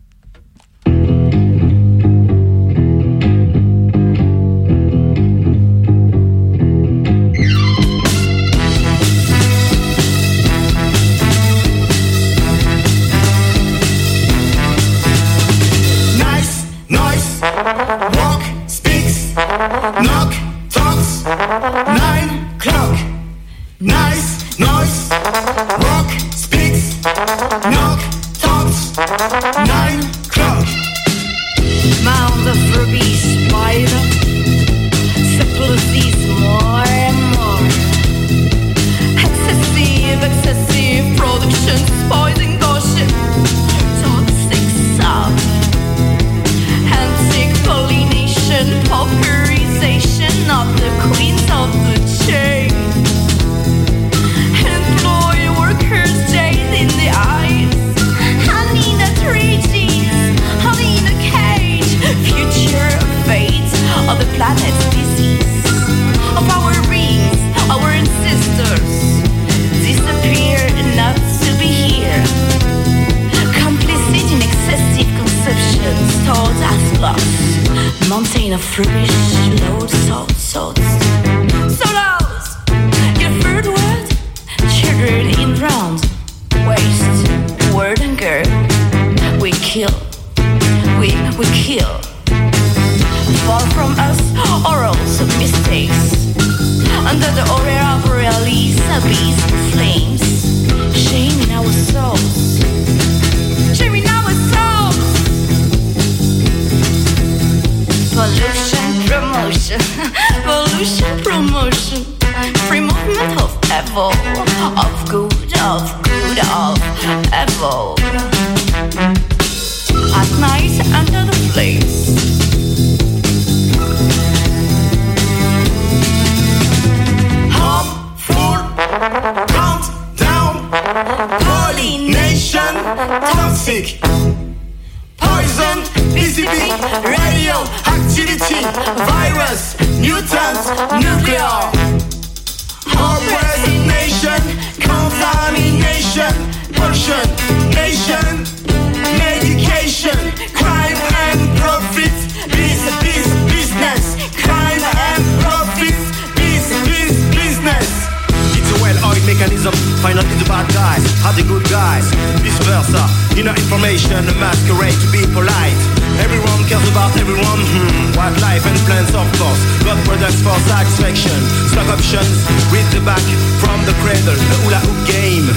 Are 161.25 161.33
the 161.33 161.45
good 161.45 161.65
guys. 161.69 162.05
Vice 162.43 162.59
versa. 162.67 163.01
Inner 163.39 163.55
information 163.55 164.21
a 164.29 164.35
masquerade 164.37 164.97
to 165.01 165.07
be 165.09 165.25
polite. 165.33 165.81
Everyone 166.21 166.61
cares 166.69 166.85
about 166.89 167.13
everyone. 167.17 167.61
Hmm. 167.73 168.13
Wildlife 168.17 168.65
and 168.65 168.77
plants, 168.85 169.13
of 169.13 169.27
course. 169.41 169.61
Got 169.81 169.97
products 170.05 170.41
for 170.45 170.57
satisfaction. 170.69 171.37
Stock 171.73 171.89
options. 171.89 172.45
Read 172.69 172.85
the 172.93 173.01
back 173.01 173.23
from 173.57 173.81
the 173.89 173.93
cradle. 174.05 174.37
The 174.37 174.57
hula 174.61 174.79
hoop 174.85 174.99
game. 175.09 175.47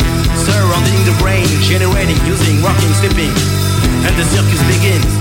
Surrounding 0.41 1.05
the 1.05 1.17
brain. 1.21 1.49
Generating, 1.61 2.21
using, 2.25 2.65
rocking, 2.65 2.95
sleeping. 2.97 3.33
And 4.09 4.17
the 4.17 4.25
circus 4.25 4.63
begins. 4.65 5.20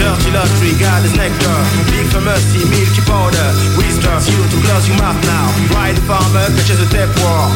Dirty 0.00 0.32
lottery, 0.32 0.72
God 0.80 1.04
is 1.04 1.12
nectar. 1.12 1.60
Big 1.92 2.08
for 2.08 2.24
mercy, 2.24 2.64
milky 2.72 3.04
powder. 3.04 3.48
Whispers 3.76 4.32
you 4.32 4.40
to 4.40 4.56
close 4.64 4.88
your 4.88 4.96
mouth 4.96 5.20
now. 5.28 5.52
Ride 5.76 6.00
the 6.00 6.04
farmer, 6.08 6.48
catches 6.56 6.80
a 6.80 6.88
tapeworm. 6.88 7.52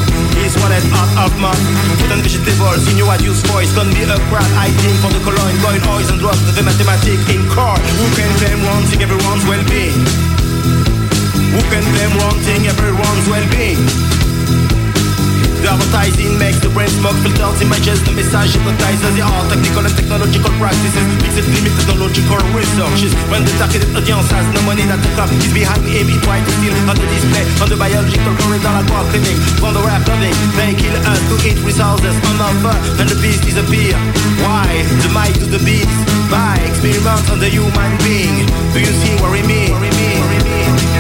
One 0.61 0.71
head 0.71 0.85
out 0.93 1.09
of 1.25 1.33
mouth. 1.41 1.57
Food 1.99 2.13
and 2.13 2.21
vegetables 2.21 2.85
in 2.93 3.01
your 3.01 3.09
use 3.25 3.41
voice. 3.49 3.73
Gonna 3.73 3.97
be 3.97 4.05
a 4.05 4.19
crowd 4.29 4.53
hiding 4.61 4.97
for 5.01 5.09
the 5.09 5.21
colloid, 5.25 5.57
going 5.65 5.81
oils 5.89 6.13
and 6.13 6.21
drugs. 6.21 6.45
The 6.53 6.63
mathematic 6.63 7.17
in 7.33 7.49
core. 7.49 7.81
Who 7.81 8.07
can 8.13 8.29
claim 8.37 8.61
one 8.61 8.85
thing 8.93 9.01
everyone's 9.01 9.45
well-being? 9.49 10.05
Who 11.49 11.61
can 11.73 11.85
claim 11.97 12.13
one 12.21 12.39
thing 12.45 12.69
everyone's 12.69 13.27
well-being? 13.27 14.84
Advertising 15.65 16.37
makes 16.37 16.61
the 16.61 16.69
brain 16.69 16.93
smoke 16.93 17.17
filters 17.25 17.57
images 17.65 17.99
The 18.05 18.13
message 18.13 18.53
hypnotizes. 18.53 19.17
The 19.17 19.25
art 19.25 19.49
Technical 19.49 19.85
and 19.89 19.97
technological 19.97 20.53
practices. 20.61 21.07
Fixed 21.25 21.49
limit 21.49 21.73
technological 21.81 22.41
researches 22.53 23.13
When 23.33 23.49
the 23.49 23.53
targeted 23.57 23.89
audience 23.97 24.29
has 24.29 24.45
no 24.53 24.61
money 24.69 24.85
that 24.85 25.01
the 25.01 25.11
cop 25.17 25.33
is 25.33 25.53
behind 25.57 25.81
him 25.89 26.05
He 26.05 26.17
tries 26.21 26.45
to 26.45 26.53
steal. 26.61 26.77
On 26.85 26.97
the 26.97 27.07
display 27.09 27.45
On 27.65 27.69
the 27.73 27.79
biological 27.81 28.35
corridor 28.45 28.73
like 28.77 28.89
war 28.93 29.05
cleaning 29.09 29.41
From 29.57 29.73
the 29.73 29.81
rap 29.81 30.05
clothing 30.05 30.37
They 30.53 30.77
kill 30.77 30.97
us 31.09 31.21
to 31.33 31.35
eat 31.49 31.59
resources. 31.65 32.13
On 32.29 32.37
offer 32.45 32.77
And 33.01 33.09
the 33.09 33.17
beast 33.25 33.49
disappear 33.49 33.97
Why? 34.45 34.69
The 35.01 35.09
might 35.17 35.33
to 35.41 35.47
the 35.49 35.63
beast. 35.65 35.89
By 36.29 36.61
experiment 36.67 37.31
on 37.31 37.39
the 37.41 37.49
human 37.49 37.93
being. 38.05 38.45
Do 38.73 38.81
you 38.81 38.93
see 39.01 39.15
what 39.23 39.33
I 39.33 39.43
mean? 39.47 39.73
What 39.73 39.83
I 39.83 39.91
mean? 39.97 40.21
What 40.21 40.35
I 40.35 40.45
mean? 40.45 40.94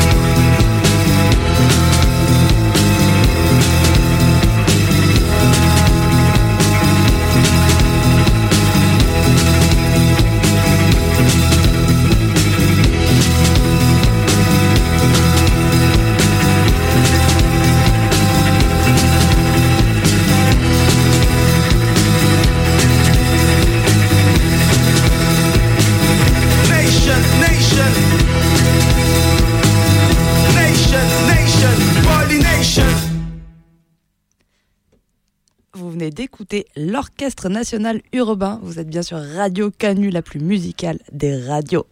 Vous 35.76 35.90
venez 35.90 36.10
d'écouter 36.10 36.66
l'Orchestre 36.76 37.48
National 37.48 38.00
Urbain. 38.12 38.60
Vous 38.62 38.78
êtes 38.78 38.88
bien 38.88 39.02
sur 39.02 39.18
Radio 39.18 39.72
Canu, 39.72 40.10
la 40.10 40.22
plus 40.22 40.38
musicale 40.38 41.00
des 41.10 41.36
radios. 41.36 41.86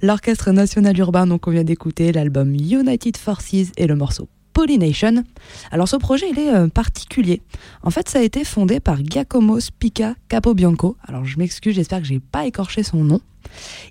L'Orchestre 0.00 0.50
National 0.50 0.98
Urbain, 0.98 1.26
donc 1.26 1.46
on 1.46 1.50
vient 1.50 1.62
d'écouter 1.62 2.10
l'album 2.10 2.54
United 2.54 3.18
Forces 3.18 3.70
et 3.76 3.86
le 3.86 3.96
morceau 3.96 4.28
Pollination. 4.54 5.24
Alors 5.70 5.88
ce 5.88 5.96
projet, 5.96 6.30
il 6.30 6.38
est 6.38 6.54
euh, 6.54 6.68
particulier. 6.68 7.42
En 7.82 7.90
fait, 7.90 8.08
ça 8.08 8.18
a 8.18 8.22
été 8.22 8.44
fondé 8.44 8.80
par 8.80 9.04
Giacomo 9.04 9.60
Spica 9.60 10.14
Capobianco. 10.30 10.96
Alors 11.06 11.26
je 11.26 11.38
m'excuse, 11.38 11.74
j'espère 11.74 12.00
que 12.00 12.06
j'ai 12.06 12.20
pas 12.20 12.46
écorché 12.46 12.82
son 12.82 13.04
nom. 13.04 13.20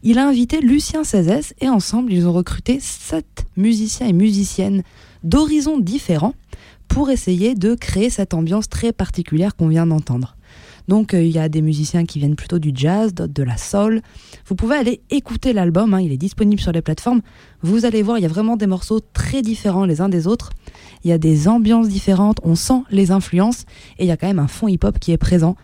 Il 0.01 0.17
a 0.17 0.27
invité 0.27 0.61
Lucien 0.61 1.03
Cézès 1.03 1.53
et 1.61 1.69
ensemble, 1.69 2.11
ils 2.11 2.27
ont 2.27 2.33
recruté 2.33 2.79
sept 2.79 3.45
musiciens 3.55 4.07
et 4.07 4.13
musiciennes 4.13 4.81
d'horizons 5.23 5.77
différents 5.77 6.33
pour 6.91 7.09
essayer 7.09 7.55
de 7.55 7.73
créer 7.73 8.09
cette 8.09 8.33
ambiance 8.33 8.67
très 8.67 8.91
particulière 8.91 9.55
qu'on 9.55 9.69
vient 9.69 9.87
d'entendre. 9.87 10.35
Donc 10.89 11.13
euh, 11.13 11.23
il 11.23 11.31
y 11.31 11.39
a 11.39 11.47
des 11.47 11.61
musiciens 11.61 12.03
qui 12.03 12.19
viennent 12.19 12.35
plutôt 12.35 12.59
du 12.59 12.73
jazz, 12.75 13.13
d'autres 13.13 13.33
de 13.33 13.43
la 13.43 13.55
soul. 13.55 14.01
Vous 14.45 14.55
pouvez 14.55 14.75
aller 14.75 15.01
écouter 15.09 15.53
l'album, 15.53 15.93
hein, 15.93 16.01
il 16.01 16.11
est 16.11 16.17
disponible 16.17 16.59
sur 16.59 16.73
les 16.73 16.81
plateformes. 16.81 17.21
Vous 17.61 17.85
allez 17.85 18.01
voir, 18.01 18.17
il 18.17 18.23
y 18.23 18.25
a 18.25 18.27
vraiment 18.29 18.57
des 18.57 18.67
morceaux 18.67 18.99
très 18.99 19.41
différents 19.41 19.85
les 19.85 20.01
uns 20.01 20.09
des 20.09 20.27
autres. 20.27 20.49
Il 21.05 21.09
y 21.09 21.13
a 21.13 21.17
des 21.17 21.47
ambiances 21.47 21.87
différentes, 21.87 22.41
on 22.43 22.55
sent 22.55 22.81
les 22.89 23.11
influences 23.11 23.61
et 23.97 24.03
il 24.03 24.07
y 24.07 24.11
a 24.11 24.17
quand 24.17 24.27
même 24.27 24.39
un 24.39 24.49
fond 24.49 24.67
hip-hop 24.67 24.99
qui 24.99 25.13
est 25.13 25.17
présent. 25.17 25.55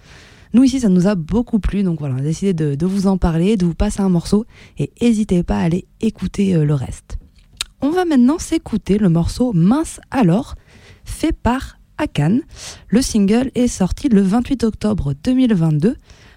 Nous 0.53 0.63
ici, 0.63 0.79
ça 0.79 0.87
nous 0.87 1.07
a 1.07 1.15
beaucoup 1.15 1.59
plu, 1.59 1.83
donc 1.83 1.99
voilà, 1.99 2.15
on 2.15 2.19
a 2.19 2.21
décidé 2.21 2.53
de, 2.53 2.75
de 2.75 2.85
vous 2.85 3.05
en 3.05 3.17
parler, 3.17 3.57
de 3.57 3.65
vous 3.65 3.75
passer 3.75 3.99
un 3.99 4.07
morceau 4.07 4.45
et 4.77 4.93
n'hésitez 5.01 5.43
pas 5.43 5.57
à 5.57 5.63
aller 5.63 5.87
écouter 5.99 6.55
euh, 6.55 6.63
le 6.63 6.73
reste. 6.73 7.17
On 7.79 7.91
va 7.91 8.05
maintenant 8.05 8.39
s'écouter 8.39 8.97
le 8.97 9.07
morceau 9.07 9.53
Mince 9.53 9.99
alors, 10.09 10.55
fait 11.07 11.31
par 11.31 11.79
Akan. 11.97 12.41
Le 12.89 13.01
single 13.01 13.51
est 13.55 13.67
sorti 13.67 14.09
le 14.09 14.21
28 14.21 14.63
octobre 14.63 15.13
2022. 15.23 15.95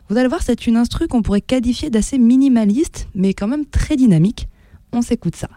Vous 0.08 0.16
allez 0.16 0.28
voir, 0.28 0.42
c'est 0.42 0.66
une 0.66 0.76
instru 0.76 1.06
qu'on 1.06 1.22
pourrait 1.22 1.40
qualifier 1.40 1.90
d'assez 1.90 2.18
minimaliste, 2.18 3.08
mais 3.14 3.34
quand 3.34 3.46
même 3.46 3.66
très 3.66 3.96
dynamique. 3.96 4.48
On 4.92 5.02
s'écoute 5.02 5.36
ça. 5.36 5.48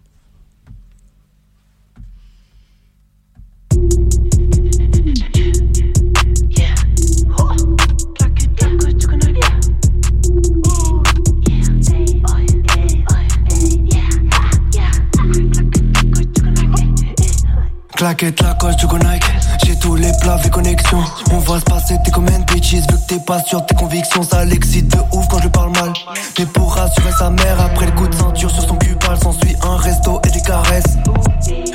Claquette, 17.95 18.41
la 18.41 18.53
coche, 18.55 18.75
tu 18.77 18.87
connais 18.87 19.19
J'ai 19.65 19.77
tous 19.77 19.95
les 19.95 20.11
plats, 20.21 20.39
et 20.43 20.49
connexions 20.49 21.03
On 21.31 21.37
va 21.39 21.59
se 21.59 21.63
passer, 21.65 21.95
t'es 22.03 22.11
comme 22.11 22.27
une 22.27 22.43
bitches 22.45 22.73
Vu 22.73 22.87
que 22.87 23.07
t'es 23.07 23.19
pas 23.19 23.41
sûr 23.43 23.65
tes 23.65 23.75
convictions. 23.75 24.23
Ça 24.23 24.43
l'excite 24.45 24.87
de 24.87 24.97
ouf 25.11 25.27
quand 25.29 25.41
je 25.41 25.47
parle 25.47 25.71
mal. 25.73 25.93
Mais 26.39 26.45
pour 26.47 26.73
rassurer 26.73 27.11
sa 27.11 27.29
mère 27.29 27.61
Après 27.61 27.85
le 27.85 27.91
coup 27.91 28.07
de 28.07 28.15
ceinture 28.15 28.49
sur 28.49 28.63
son 28.63 28.75
cul 28.77 28.93
s'en 29.15 29.31
s'ensuit 29.31 29.55
un 29.61 29.77
resto 29.77 30.19
et 30.27 30.31
des 30.31 30.41
caresses. 30.41 30.97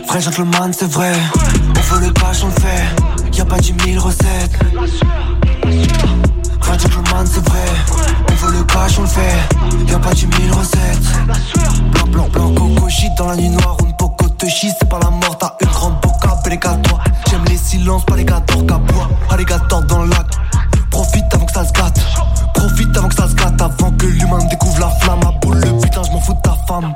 Vrai 0.09 0.21
gentleman, 0.21 0.73
c'est 0.73 0.91
vrai. 0.91 1.12
On 1.77 1.95
veut 1.95 2.07
le 2.07 2.12
cash, 2.12 2.43
on 2.43 2.47
le 2.47 2.53
fait. 2.53 3.37
Y'a 3.37 3.45
pas 3.45 3.59
dix 3.59 3.73
mille 3.73 3.99
recettes. 3.99 4.59
Vrai 6.61 6.79
gentleman, 6.79 7.27
c'est 7.27 7.49
vrai. 7.49 7.64
On 8.31 8.35
veut 8.35 8.59
le 8.59 8.64
cash, 8.64 8.99
on 8.99 9.03
le 9.03 9.09
fait. 9.09 9.91
Y'a 9.91 9.99
pas 9.99 10.12
dix 10.12 10.27
mille 10.27 10.53
recettes. 10.53 11.29
Blanc, 11.93 12.07
blanc, 12.09 12.29
blanc, 12.29 12.55
coco, 12.55 12.89
shit 12.89 13.12
dans 13.16 13.29
la 13.29 13.37
nuit 13.37 13.51
noire 13.51 13.78
pas 18.05 18.17
les 18.17 18.25
gars 18.25 18.41
d'orca 18.41 18.79
bois 18.79 19.09
Alligator 19.31 19.83
dans 19.83 20.05
lac 20.05 20.27
Profite 20.91 21.25
avant 21.33 21.47
que 21.47 21.53
ça 21.53 21.65
se 21.65 21.73
gâte 21.73 22.01
Profite 22.55 22.97
avant 22.97 23.09
que 23.09 23.15
ça 23.15 23.29
se 23.29 23.35
gâte 23.35 23.61
Avant 23.61 23.93
que 23.93 24.07
l'humain 24.07 24.39
découvre 24.51 24.81
la 24.81 24.91
flamme 24.91 25.21
À 25.27 25.33
boule 25.41 25.61
le 25.61 25.81
putain, 25.81 26.03
je 26.03 26.11
m'en 26.13 26.21
fous 26.21 26.35
de 26.35 26.41
ta 26.41 26.57
femme 26.67 26.95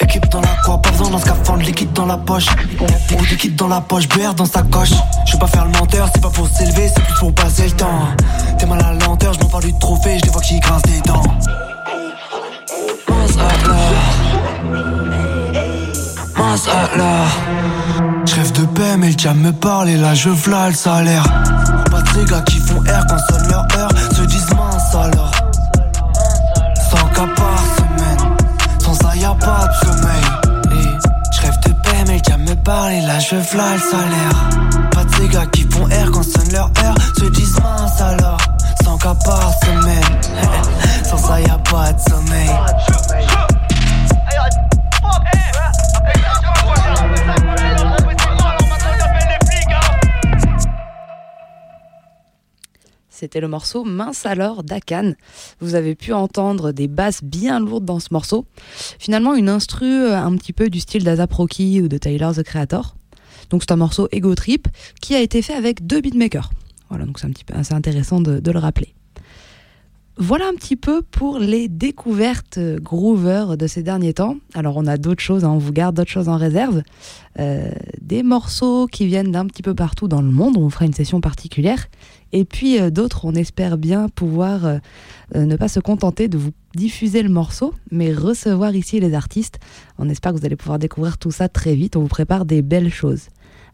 Équipe 0.00 0.28
dans 0.28 0.40
la 0.40 0.48
quoi, 0.64 0.82
pas 0.82 0.90
besoin 0.90 1.10
d'un 1.10 1.18
scaphandre, 1.18 1.62
liquide 1.62 1.92
dans 1.92 2.06
la 2.06 2.16
poche. 2.16 2.46
De 2.46 3.30
liquide 3.30 3.56
dans 3.56 3.68
la 3.68 3.80
poche, 3.80 4.08
BR 4.08 4.34
dans 4.34 4.44
sa 4.44 4.62
coche. 4.62 4.90
Je 5.24 5.32
veux 5.32 5.38
pas 5.38 5.46
faire 5.46 5.64
le 5.64 5.70
menteur, 5.70 6.08
c'est 6.12 6.20
pas 6.20 6.30
pour 6.30 6.48
s'élever, 6.48 6.88
c'est 6.88 7.02
plus 7.02 7.14
pour 7.20 7.32
passer 7.32 7.64
le 7.66 7.70
temps. 7.70 8.08
T'es 8.58 8.66
mal 8.66 8.84
à 8.84 8.92
lenteur, 8.92 9.32
je 9.32 9.40
m'en 9.40 9.48
parle 9.48 9.64
du 9.64 9.78
trophée, 9.78 10.18
je 10.18 10.24
les 10.26 10.30
vois 10.30 10.42
qui 10.42 10.58
grincent 10.60 10.82
des 10.82 11.00
dents. 11.08 11.22
Mince 13.08 13.36
alors 13.38 13.94
Je 16.60 16.70
rêve 16.70 16.98
de 16.98 17.53
paix 18.74 18.96
mais 18.98 19.08
le 19.08 19.14
diable 19.14 19.40
me 19.40 19.52
parle 19.52 19.88
et 19.88 19.96
là 19.96 20.14
je 20.14 20.30
v'là 20.30 20.68
le 20.68 20.74
salaire 20.74 21.24
Pas 21.90 22.02
de 22.02 22.08
ces 22.08 22.24
gars 22.24 22.42
qui 22.42 22.58
font 22.58 22.80
R 22.80 23.06
quand 23.08 23.18
sonne 23.30 23.48
leur 23.48 23.66
heure 23.76 23.90
Se 24.16 24.22
disent 24.22 24.50
mince 24.54 24.94
alors. 24.94 25.30
Sans 26.90 27.06
cas 27.08 27.28
par 27.36 27.58
semaine 27.76 28.36
Sans 28.80 28.94
ça 28.94 29.16
y 29.16 29.24
a 29.24 29.34
pas 29.34 29.68
de 29.68 29.86
sommeil. 29.86 30.24
Et 30.72 31.34
je 31.34 31.40
rêve 31.42 31.58
de 31.66 31.72
paix 31.82 32.04
mais 32.06 32.14
le 32.14 32.20
diable 32.20 32.42
me 32.42 32.54
parle 32.54 32.92
et 32.92 33.00
là 33.02 33.18
je 33.18 33.36
v'là 33.36 33.74
le 33.74 33.80
salaire 33.80 34.90
Pas 34.90 35.04
de 35.04 35.14
ces 35.14 35.28
gars 35.28 35.46
qui 35.46 35.62
font 35.70 35.84
R 35.84 36.10
quand 36.12 36.22
sonne 36.22 36.52
leur 36.52 36.70
heure 36.82 36.94
Se 37.18 37.24
disent 37.26 37.58
mince 37.60 38.00
alors 38.00 38.33
C'était 53.34 53.40
le 53.40 53.48
morceau 53.48 53.82
Mince 53.82 54.26
alors 54.26 54.62
d'Akan. 54.62 55.14
Vous 55.58 55.74
avez 55.74 55.96
pu 55.96 56.12
entendre 56.12 56.70
des 56.70 56.86
basses 56.86 57.24
bien 57.24 57.58
lourdes 57.58 57.84
dans 57.84 57.98
ce 57.98 58.10
morceau. 58.12 58.46
Finalement, 59.00 59.34
une 59.34 59.48
instru 59.48 59.86
euh, 59.86 60.16
un 60.16 60.36
petit 60.36 60.52
peu 60.52 60.70
du 60.70 60.78
style 60.78 61.02
d'Azap 61.02 61.32
Rocky 61.32 61.82
ou 61.82 61.88
de 61.88 61.98
Tyler 61.98 62.30
the 62.36 62.44
Creator. 62.44 62.94
Donc 63.50 63.62
c'est 63.62 63.72
un 63.72 63.76
morceau 63.76 64.06
Ego 64.12 64.36
Trip 64.36 64.68
qui 65.00 65.16
a 65.16 65.20
été 65.20 65.42
fait 65.42 65.54
avec 65.54 65.84
deux 65.84 66.00
beatmakers. 66.00 66.48
Voilà, 66.90 67.06
donc 67.06 67.18
c'est 67.18 67.26
un 67.26 67.30
petit 67.30 67.42
peu 67.42 67.54
assez 67.54 67.74
intéressant 67.74 68.20
de, 68.20 68.40
le 68.48 68.58
rappeler. 68.60 68.94
Voilà 70.16 70.46
un 70.46 70.54
petit 70.54 70.76
peu 70.76 71.02
pour 71.02 71.40
les 71.40 71.66
découvertes 71.66 72.60
groover 72.76 73.56
de 73.58 73.66
ces 73.66 73.82
derniers 73.82 74.14
temps. 74.14 74.36
Alors 74.54 74.76
on 74.76 74.86
a 74.86 74.96
d'autres 74.96 75.24
choses, 75.24 75.44
hein, 75.44 75.50
on 75.50 75.58
vous 75.58 75.72
garde 75.72 75.96
d'autres 75.96 76.08
choses 76.08 76.28
en 76.28 76.36
réserve. 76.36 76.84
Euh, 77.40 77.72
des 78.00 78.22
morceaux 78.22 78.86
qui 78.86 79.08
viennent 79.08 79.32
d'un 79.32 79.46
petit 79.46 79.62
peu 79.62 79.74
partout 79.74 80.06
dans 80.06 80.22
le 80.22 80.30
monde, 80.30 80.56
on 80.56 80.70
fera 80.70 80.84
une 80.84 80.92
session 80.92 81.20
particulière. 81.20 81.88
Et 82.34 82.44
puis 82.44 82.80
euh, 82.80 82.90
d'autres, 82.90 83.24
on 83.24 83.32
espère 83.32 83.78
bien 83.78 84.08
pouvoir 84.08 84.66
euh, 84.66 84.78
euh, 85.36 85.46
ne 85.46 85.54
pas 85.54 85.68
se 85.68 85.78
contenter 85.78 86.26
de 86.26 86.36
vous 86.36 86.50
diffuser 86.74 87.22
le 87.22 87.28
morceau, 87.28 87.72
mais 87.92 88.12
recevoir 88.12 88.74
ici 88.74 88.98
les 88.98 89.14
artistes. 89.14 89.60
On 89.98 90.08
espère 90.08 90.32
que 90.32 90.38
vous 90.40 90.44
allez 90.44 90.56
pouvoir 90.56 90.80
découvrir 90.80 91.16
tout 91.16 91.30
ça 91.30 91.48
très 91.48 91.76
vite, 91.76 91.94
on 91.94 92.00
vous 92.00 92.08
prépare 92.08 92.44
des 92.44 92.60
belles 92.60 92.92
choses. 92.92 93.28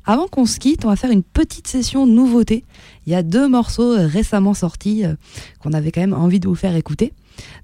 Avant 0.04 0.28
qu'on 0.28 0.44
se 0.44 0.58
quitte, 0.58 0.84
on 0.84 0.88
va 0.88 0.96
faire 0.96 1.10
une 1.10 1.22
petite 1.22 1.68
session 1.68 2.06
nouveauté. 2.06 2.64
Il 3.06 3.12
y 3.12 3.14
a 3.14 3.22
deux 3.22 3.48
morceaux 3.48 3.94
récemment 3.96 4.52
sortis 4.52 5.04
qu'on 5.60 5.72
avait 5.72 5.90
quand 5.90 6.00
même 6.00 6.14
envie 6.14 6.40
de 6.40 6.48
vous 6.48 6.54
faire 6.54 6.74
écouter. 6.74 7.12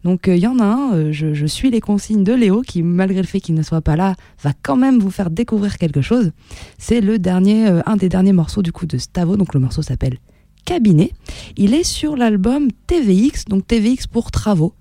Donc 0.04 0.24
il 0.26 0.38
y 0.38 0.46
en 0.46 0.58
a 0.58 0.64
un, 0.64 1.12
je, 1.12 1.32
je 1.32 1.46
suis 1.46 1.70
les 1.70 1.80
consignes 1.80 2.24
de 2.24 2.34
Léo 2.34 2.60
qui, 2.60 2.82
malgré 2.82 3.20
le 3.20 3.26
fait 3.26 3.40
qu'il 3.40 3.54
ne 3.54 3.62
soit 3.62 3.80
pas 3.80 3.96
là, 3.96 4.16
va 4.42 4.52
quand 4.62 4.76
même 4.76 4.98
vous 4.98 5.10
faire 5.10 5.30
découvrir 5.30 5.78
quelque 5.78 6.02
chose. 6.02 6.30
C'est 6.78 7.00
le 7.00 7.18
dernier, 7.18 7.66
un 7.86 7.96
des 7.96 8.10
derniers 8.10 8.34
morceaux 8.34 8.62
du 8.62 8.72
coup 8.72 8.86
de 8.86 8.98
Stavo. 8.98 9.36
Donc 9.36 9.54
le 9.54 9.60
morceau 9.60 9.80
s'appelle 9.80 10.18
Cabinet. 10.66 11.12
Il 11.56 11.72
est 11.72 11.84
sur 11.84 12.16
l'album 12.16 12.68
TVX, 12.86 13.46
donc 13.46 13.66
TVX 13.66 14.06
pour 14.06 14.30
travaux. 14.30 14.74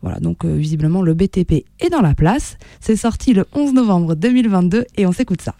Voilà, 0.00 0.20
donc 0.20 0.44
euh, 0.44 0.54
visiblement 0.54 1.02
le 1.02 1.12
BTP 1.12 1.64
est 1.80 1.90
dans 1.90 2.00
la 2.00 2.14
place. 2.14 2.56
C'est 2.80 2.96
sorti 2.96 3.34
le 3.34 3.44
11 3.54 3.74
novembre 3.74 4.14
2022 4.14 4.86
et 4.96 5.06
on 5.06 5.12
s'écoute 5.12 5.42
ça. 5.42 5.54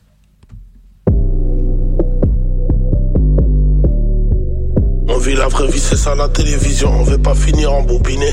On 5.09 5.19
vit 5.19 5.35
la 5.35 5.49
vraie 5.49 5.69
vie, 5.69 5.79
c'est 5.79 5.97
ça 5.97 6.15
la 6.15 6.29
télévision. 6.29 6.91
On 6.91 7.03
veut 7.03 7.19
pas 7.19 7.35
finir 7.35 7.73
en 7.73 7.83
bobiné. 7.83 8.31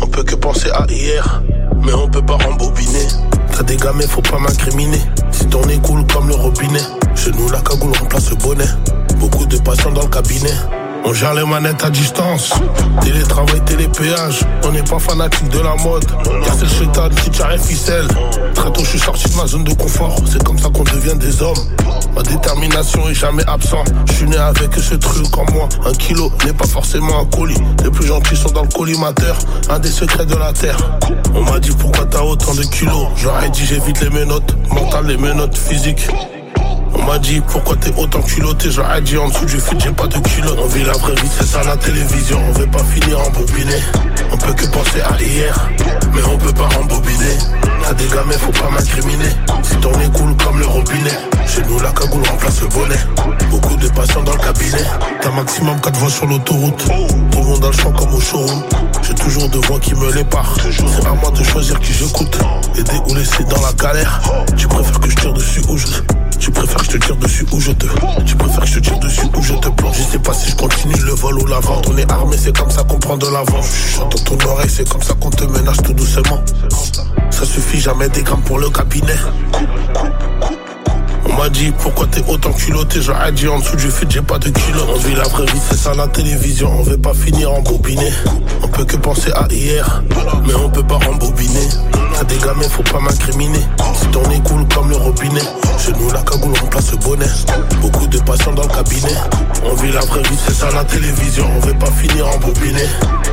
On 0.00 0.06
peut 0.06 0.24
que 0.24 0.34
penser 0.34 0.68
à 0.70 0.84
hier, 0.90 1.42
mais 1.84 1.92
on 1.92 2.08
peut 2.08 2.24
pas 2.24 2.36
rembobiner. 2.36 3.06
T'as 3.52 3.62
des 3.62 3.76
gamins, 3.76 4.06
faut 4.08 4.20
pas 4.20 4.38
m'incriminer. 4.38 4.98
Si 5.30 5.46
ton 5.46 5.62
coule 5.82 6.04
comme 6.12 6.28
le 6.28 6.34
robinet, 6.34 6.80
chez 7.14 7.30
nous 7.30 7.48
la 7.50 7.60
cagoule 7.60 7.96
remplace 7.96 8.30
le 8.30 8.36
bonnet. 8.36 8.64
Beaucoup 9.20 9.46
de 9.46 9.58
patients 9.58 9.92
dans 9.92 10.02
le 10.02 10.08
cabinet. 10.08 10.81
On 11.04 11.12
gère 11.12 11.34
les 11.34 11.44
manettes 11.44 11.84
à 11.84 11.90
distance. 11.90 12.52
Télétravail, 13.02 13.60
télépéage. 13.64 14.40
On 14.64 14.70
n'est 14.70 14.82
pas 14.82 14.98
fanatique 14.98 15.48
de 15.48 15.58
la 15.60 15.74
mode. 15.76 16.04
Casser 16.44 16.62
le 16.62 16.68
chétan, 16.68 17.08
qui 17.08 17.30
tire 17.30 17.48
les 17.48 17.58
ficelles. 17.58 18.08
Très 18.54 18.72
tôt, 18.72 18.84
je 18.84 18.90
suis 18.90 18.98
sorti 18.98 19.28
de 19.28 19.36
ma 19.36 19.46
zone 19.46 19.64
de 19.64 19.74
confort. 19.74 20.16
C'est 20.30 20.42
comme 20.44 20.58
ça 20.58 20.68
qu'on 20.68 20.84
devient 20.84 21.16
des 21.16 21.42
hommes. 21.42 21.58
Ma 22.14 22.22
détermination 22.22 23.08
est 23.08 23.14
jamais 23.14 23.44
absente. 23.48 23.90
Je 24.08 24.12
suis 24.12 24.26
né 24.26 24.36
avec 24.36 24.74
ce 24.74 24.94
truc 24.94 25.36
en 25.36 25.52
moi. 25.52 25.68
Un 25.84 25.92
kilo 25.92 26.30
n'est 26.44 26.52
pas 26.52 26.66
forcément 26.66 27.20
un 27.20 27.24
colis. 27.24 27.60
Les 27.82 27.90
plus 27.90 28.06
gentils 28.06 28.36
sont 28.36 28.50
dans 28.50 28.62
le 28.62 28.68
collimateur. 28.68 29.36
Un 29.70 29.80
des 29.80 29.90
secrets 29.90 30.26
de 30.26 30.36
la 30.36 30.52
terre. 30.52 30.76
On 31.34 31.42
m'a 31.42 31.58
dit 31.58 31.72
pourquoi 31.78 32.06
t'as 32.06 32.22
autant 32.22 32.54
de 32.54 32.62
kilos? 32.62 33.08
J'aurais 33.16 33.50
dit 33.50 33.64
j'évite 33.66 34.00
les 34.00 34.10
menottes. 34.10 34.56
Mentales, 34.70 35.06
les 35.06 35.16
menottes 35.16 35.58
physiques. 35.58 36.08
On 36.94 37.02
m'a 37.04 37.18
dit 37.18 37.40
pourquoi 37.40 37.76
t'es 37.76 37.92
autant 37.96 38.20
culotté, 38.22 38.70
j'aurais 38.70 39.00
dit 39.00 39.16
en 39.16 39.28
dessous 39.28 39.46
du 39.46 39.58
foot 39.58 39.80
j'ai 39.82 39.92
pas 39.92 40.06
de 40.06 40.18
culotte. 40.18 40.58
On 40.62 40.66
vit 40.66 40.84
la 40.84 40.92
vraie 40.92 41.14
vie, 41.14 41.28
c'est 41.38 41.46
ça 41.46 41.62
la 41.64 41.76
télévision, 41.76 42.38
on 42.48 42.52
veut 42.52 42.66
pas 42.66 42.84
finir 42.84 43.20
en 43.20 43.30
bobiné. 43.30 43.76
On 44.30 44.36
peut 44.36 44.52
que 44.52 44.66
penser 44.66 45.00
à 45.00 45.20
hier, 45.22 45.68
mais 46.14 46.22
on 46.24 46.38
peut 46.38 46.52
pas 46.52 46.68
rembobiner. 46.68 47.38
T'as 47.82 47.94
des 47.94 48.06
gamins, 48.06 48.32
faut 48.32 48.52
pas 48.52 48.70
m'incriminer. 48.70 49.30
Si 49.62 49.76
ton 49.76 49.90
coule 49.90 50.36
comme 50.36 50.58
le 50.58 50.66
robinet, 50.66 51.18
chez 51.46 51.62
nous 51.62 51.80
la 51.80 51.90
cagoule 51.90 52.24
remplace 52.26 52.60
le 52.60 52.68
bonnet. 52.68 53.00
Beaucoup 53.50 53.76
de 53.76 53.88
patients 53.88 54.22
dans 54.22 54.32
le 54.32 54.38
cabinet, 54.38 54.84
t'as 55.20 55.30
maximum 55.30 55.80
4 55.80 55.98
voix 55.98 56.10
sur 56.10 56.26
l'autoroute. 56.26 56.84
Tout 56.84 57.38
le 57.38 57.44
monde 57.44 57.64
a 57.64 57.68
le 57.68 57.72
champ 57.72 57.92
comme 57.92 58.14
au 58.14 58.20
showroom. 58.20 58.62
J'ai 59.02 59.14
toujours 59.14 59.48
deux 59.48 59.60
voix 59.60 59.80
qui 59.80 59.94
me 59.94 60.12
l'éparent. 60.12 60.54
C'est 60.56 61.06
à 61.06 61.12
moi 61.12 61.30
de 61.30 61.42
choisir 61.42 61.78
qui 61.80 61.92
j'écoute. 61.92 62.38
Aider 62.76 63.00
ou 63.08 63.14
laisser 63.14 63.44
dans 63.44 63.60
la 63.60 63.72
galère. 63.72 64.20
Tu 64.56 64.68
préfères 64.68 65.00
que 65.00 65.10
je 65.10 65.16
tire 65.16 65.32
dessus 65.32 65.62
ou 65.68 65.76
je 65.76 65.86
Tu 66.42 66.50
préfères 66.50 66.78
que 66.78 66.84
je 66.86 66.90
te 66.90 66.96
tire 66.96 67.16
dessus 67.16 67.46
ou 67.52 67.60
je 67.60 67.70
te. 67.70 67.86
Tu 68.26 68.34
préfères 68.34 68.62
que 68.62 68.66
je 68.66 68.74
te 68.74 68.80
tire 68.80 68.98
dessus 68.98 69.26
ou 69.32 69.42
je 69.42 69.54
te 69.54 69.68
plonge. 69.68 69.96
Je 69.96 70.02
sais 70.02 70.18
pas 70.18 70.34
si 70.34 70.50
je 70.50 70.56
continue 70.56 71.00
le 71.04 71.12
vol 71.12 71.38
ou 71.38 71.46
la 71.46 71.60
vente. 71.60 71.86
On 71.88 71.96
est 71.96 72.10
armé, 72.10 72.36
c'est 72.36 72.56
comme 72.56 72.68
ça 72.68 72.82
qu'on 72.82 72.98
prend 72.98 73.16
de 73.16 73.26
l'avant. 73.26 73.60
J'entends 73.94 74.36
ton 74.36 74.50
oreille, 74.50 74.68
c'est 74.68 74.88
comme 74.88 75.02
ça 75.02 75.14
qu'on 75.14 75.30
te 75.30 75.44
ménage 75.44 75.76
tout 75.84 75.92
doucement. 75.92 76.42
Ça 77.30 77.44
suffit 77.44 77.78
jamais 77.78 78.08
des 78.08 78.24
grammes 78.24 78.42
pour 78.42 78.58
le 78.58 78.70
cabinet. 78.70 79.14
On 79.54 80.31
dit 81.48 81.72
pourquoi 81.78 82.06
t'es 82.06 82.22
autant 82.28 82.52
culotté? 82.52 83.00
J'aurais 83.02 83.32
dit 83.32 83.48
en 83.48 83.58
dessous 83.58 83.76
du 83.76 83.90
fit 83.90 84.06
j'ai 84.08 84.22
pas 84.22 84.38
de 84.38 84.48
kilo 84.48 84.80
On 84.94 84.98
vit 84.98 85.14
la 85.14 85.24
vraie 85.24 85.46
vie 85.46 85.60
c'est 85.68 85.76
ça 85.76 85.94
la 85.94 86.06
télévision. 86.08 86.70
On 86.78 86.82
veut 86.82 86.98
pas 86.98 87.14
finir 87.14 87.52
en 87.52 87.60
bobiné 87.60 88.10
On 88.62 88.68
peut 88.68 88.84
que 88.84 88.96
penser 88.96 89.30
à 89.32 89.46
hier 89.50 90.02
Mais 90.46 90.54
on 90.54 90.70
peut 90.70 90.82
pas 90.82 90.98
rembobiner. 90.98 91.68
T'as 92.14 92.24
des 92.24 92.36
gamins 92.36 92.68
faut 92.68 92.82
pas 92.82 93.00
m'incriminer. 93.00 93.60
Si 93.94 94.06
ton 94.08 94.22
est 94.30 94.42
cool 94.48 94.66
comme 94.68 94.90
le 94.90 94.96
robinet 94.96 95.42
Chez 95.78 95.92
nous 95.92 96.10
la 96.12 96.22
cagoule 96.22 96.56
remplace 96.60 96.92
le 96.92 96.98
bonnet. 96.98 97.26
Beaucoup 97.80 98.06
de 98.06 98.18
patients 98.18 98.52
dans 98.52 98.62
le 98.62 98.68
cabinet. 98.68 99.16
On 99.64 99.74
vit 99.74 99.92
la 99.92 100.00
vraie 100.00 100.22
vie 100.22 100.38
c'est 100.46 100.54
ça 100.54 100.70
la 100.70 100.84
télévision. 100.84 101.46
On 101.56 101.60
veut 101.60 101.78
pas 101.78 101.90
finir 101.90 102.28
en 102.28 102.38
bobiné 102.38 102.86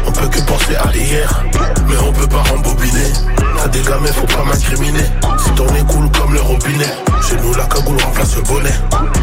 On 0.10 0.12
peut 0.12 0.28
que 0.28 0.40
penser 0.42 0.76
à 0.76 0.92
hier 0.92 1.46
Mais 1.88 1.96
on 1.98 2.12
peut 2.12 2.28
pas 2.28 2.42
rembobiner. 2.42 3.14
T'as 3.58 3.68
des 3.68 3.82
gamins 3.82 4.08
faut 4.08 4.26
pas 4.26 4.44
m'incriminer. 4.44 5.06
Si 5.38 5.52
ton 5.52 5.68
est 5.68 5.86
cool 5.86 6.10
comme 6.12 6.34
le 6.34 6.42
robinet 6.42 6.96
Chez 7.22 7.36
nous 7.36 7.54
la 7.54 7.66
cagoule 7.66 8.02
remplace 8.02 8.36
le 8.36 8.42
bonnet. 8.42 8.74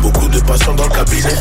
Beaucoup 0.01 0.29
de 0.29 0.39
patients 0.39 0.75
dans 0.75 0.85
le 0.85 0.91
cabinet. 0.91 1.35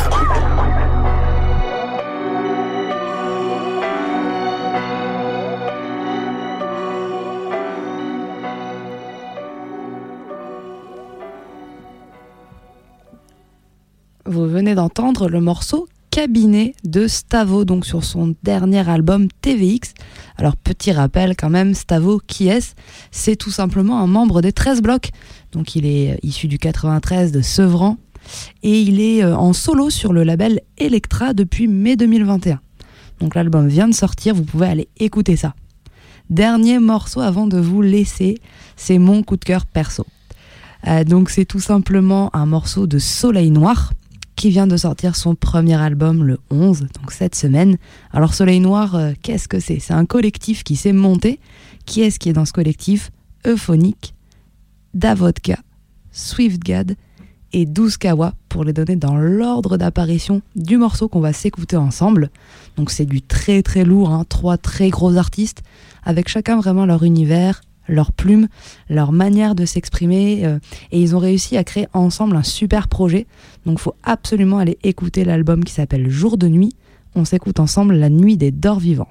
Vous 14.26 14.48
venez 14.48 14.74
d'entendre 14.74 15.30
le 15.30 15.39
morceau 15.39 15.88
Cabinet 16.16 16.76
de 16.86 17.09
Stavo, 17.09 17.66
donc 17.66 17.86
sur 17.86 18.05
son 18.05 18.36
dernier 18.41 18.89
album 18.89 19.28
TVX. 19.41 19.93
Alors 20.38 20.55
petit 20.55 20.93
rappel 20.93 21.36
quand 21.36 21.49
même, 21.49 21.74
Stavo, 21.74 22.22
qui 22.26 22.47
est-ce? 22.47 22.74
C'est 23.11 23.36
tout 23.36 23.51
simplement 23.51 23.99
un 23.99 24.07
membre 24.07 24.39
des 24.39 24.53
13 24.53 24.82
blocs. 24.82 25.09
Donc 25.51 25.76
il 25.76 25.86
est 25.86 26.18
issu 26.24 26.47
du 26.47 26.57
93 26.57 27.34
de 27.34 27.41
Sevran 27.41 27.97
et 28.63 28.80
il 28.80 29.01
est 29.01 29.26
euh, 29.26 29.36
en 29.36 29.51
solo 29.51 29.89
sur 29.89 30.13
le 30.13 30.24
label 30.24 30.61
Electra 30.78 31.34
depuis 31.34 31.68
mai 31.68 31.97
2021. 31.97 32.61
Donc 33.20 33.36
l'album 33.36 33.68
vient 33.68 33.89
de 33.89 33.93
sortir, 33.93 34.36
vous 34.36 34.45
pouvez 34.45 34.68
aller 34.68 34.88
écouter 34.97 35.36
ça. 35.36 35.53
Dernier 36.30 36.80
morceau 36.80 37.20
avant 37.20 37.45
de 37.45 37.57
vous 37.57 37.82
laisser, 37.82 38.38
c'est 38.78 38.99
mon 38.99 39.22
coup 39.22 39.36
de 39.36 39.43
cœur 39.43 39.66
perso. 39.66 40.05
Euh, 40.88 41.03
donc 41.03 41.30
c'est 41.30 41.43
tout 41.43 41.59
simplement 41.59 42.34
un 42.34 42.45
morceau 42.45 42.88
de 42.88 42.99
Soleil 42.99 43.51
Noir 43.51 43.91
qui 44.36 44.49
vient 44.49 44.67
de 44.67 44.77
sortir 44.77 45.15
son 45.15 45.36
premier 45.36 45.75
album 45.75 46.23
le 46.23 46.39
11, 46.49 46.88
donc 46.99 47.11
cette 47.11 47.36
semaine. 47.36 47.77
Alors 48.11 48.33
Soleil 48.33 48.59
Noir, 48.59 48.95
euh, 48.95 49.13
qu'est-ce 49.21 49.47
que 49.47 49.59
c'est? 49.59 49.79
C'est 49.79 49.93
un 49.93 50.05
collectif 50.05 50.63
qui 50.63 50.75
s'est 50.75 50.93
monté. 50.93 51.39
Qui 51.86 52.01
est-ce 52.01 52.19
qui 52.19 52.29
est 52.29 52.33
dans 52.33 52.45
ce 52.45 52.53
collectif? 52.53 53.11
Euphonique, 53.45 54.15
Davodka, 54.93 55.59
Swiftgad 56.11 56.95
et 57.53 57.65
12 57.65 57.97
Kawa 57.97 58.33
pour 58.49 58.63
les 58.63 58.73
donner 58.73 58.95
dans 58.95 59.15
l'ordre 59.15 59.77
d'apparition 59.77 60.41
du 60.55 60.77
morceau 60.77 61.07
qu'on 61.07 61.19
va 61.19 61.31
s'écouter 61.31 61.77
ensemble. 61.77 62.29
Donc 62.75 62.91
c'est 62.91 63.05
du 63.05 63.21
très 63.21 63.61
très 63.61 63.86
lourd, 63.86 64.09
hein, 64.09 64.25
trois 64.27 64.57
très 64.57 64.89
gros 64.89 65.15
artistes 65.15 65.61
avec 66.03 66.27
chacun 66.27 66.57
vraiment 66.57 66.86
leur 66.86 67.03
univers, 67.03 67.61
leur 67.88 68.11
plume, 68.11 68.47
leur 68.89 69.11
manière 69.11 69.55
de 69.55 69.65
s'exprimer 69.65 70.45
euh, 70.45 70.59
et 70.91 71.01
ils 71.01 71.15
ont 71.15 71.19
réussi 71.19 71.57
à 71.57 71.63
créer 71.63 71.88
ensemble 71.93 72.36
un 72.36 72.43
super 72.43 72.88
projet. 72.88 73.27
Donc 73.65 73.79
faut 73.79 73.95
absolument 74.03 74.59
aller 74.59 74.77
écouter 74.83 75.25
l'album 75.25 75.63
qui 75.63 75.73
s'appelle 75.73 76.09
Jour 76.09 76.38
de 76.38 76.47
nuit. 76.47 76.75
On 77.15 77.25
s'écoute 77.25 77.59
ensemble 77.59 77.95
La 77.95 78.09
nuit 78.09 78.38
des 78.38 78.51
dorts 78.51 78.79
vivants. 78.79 79.09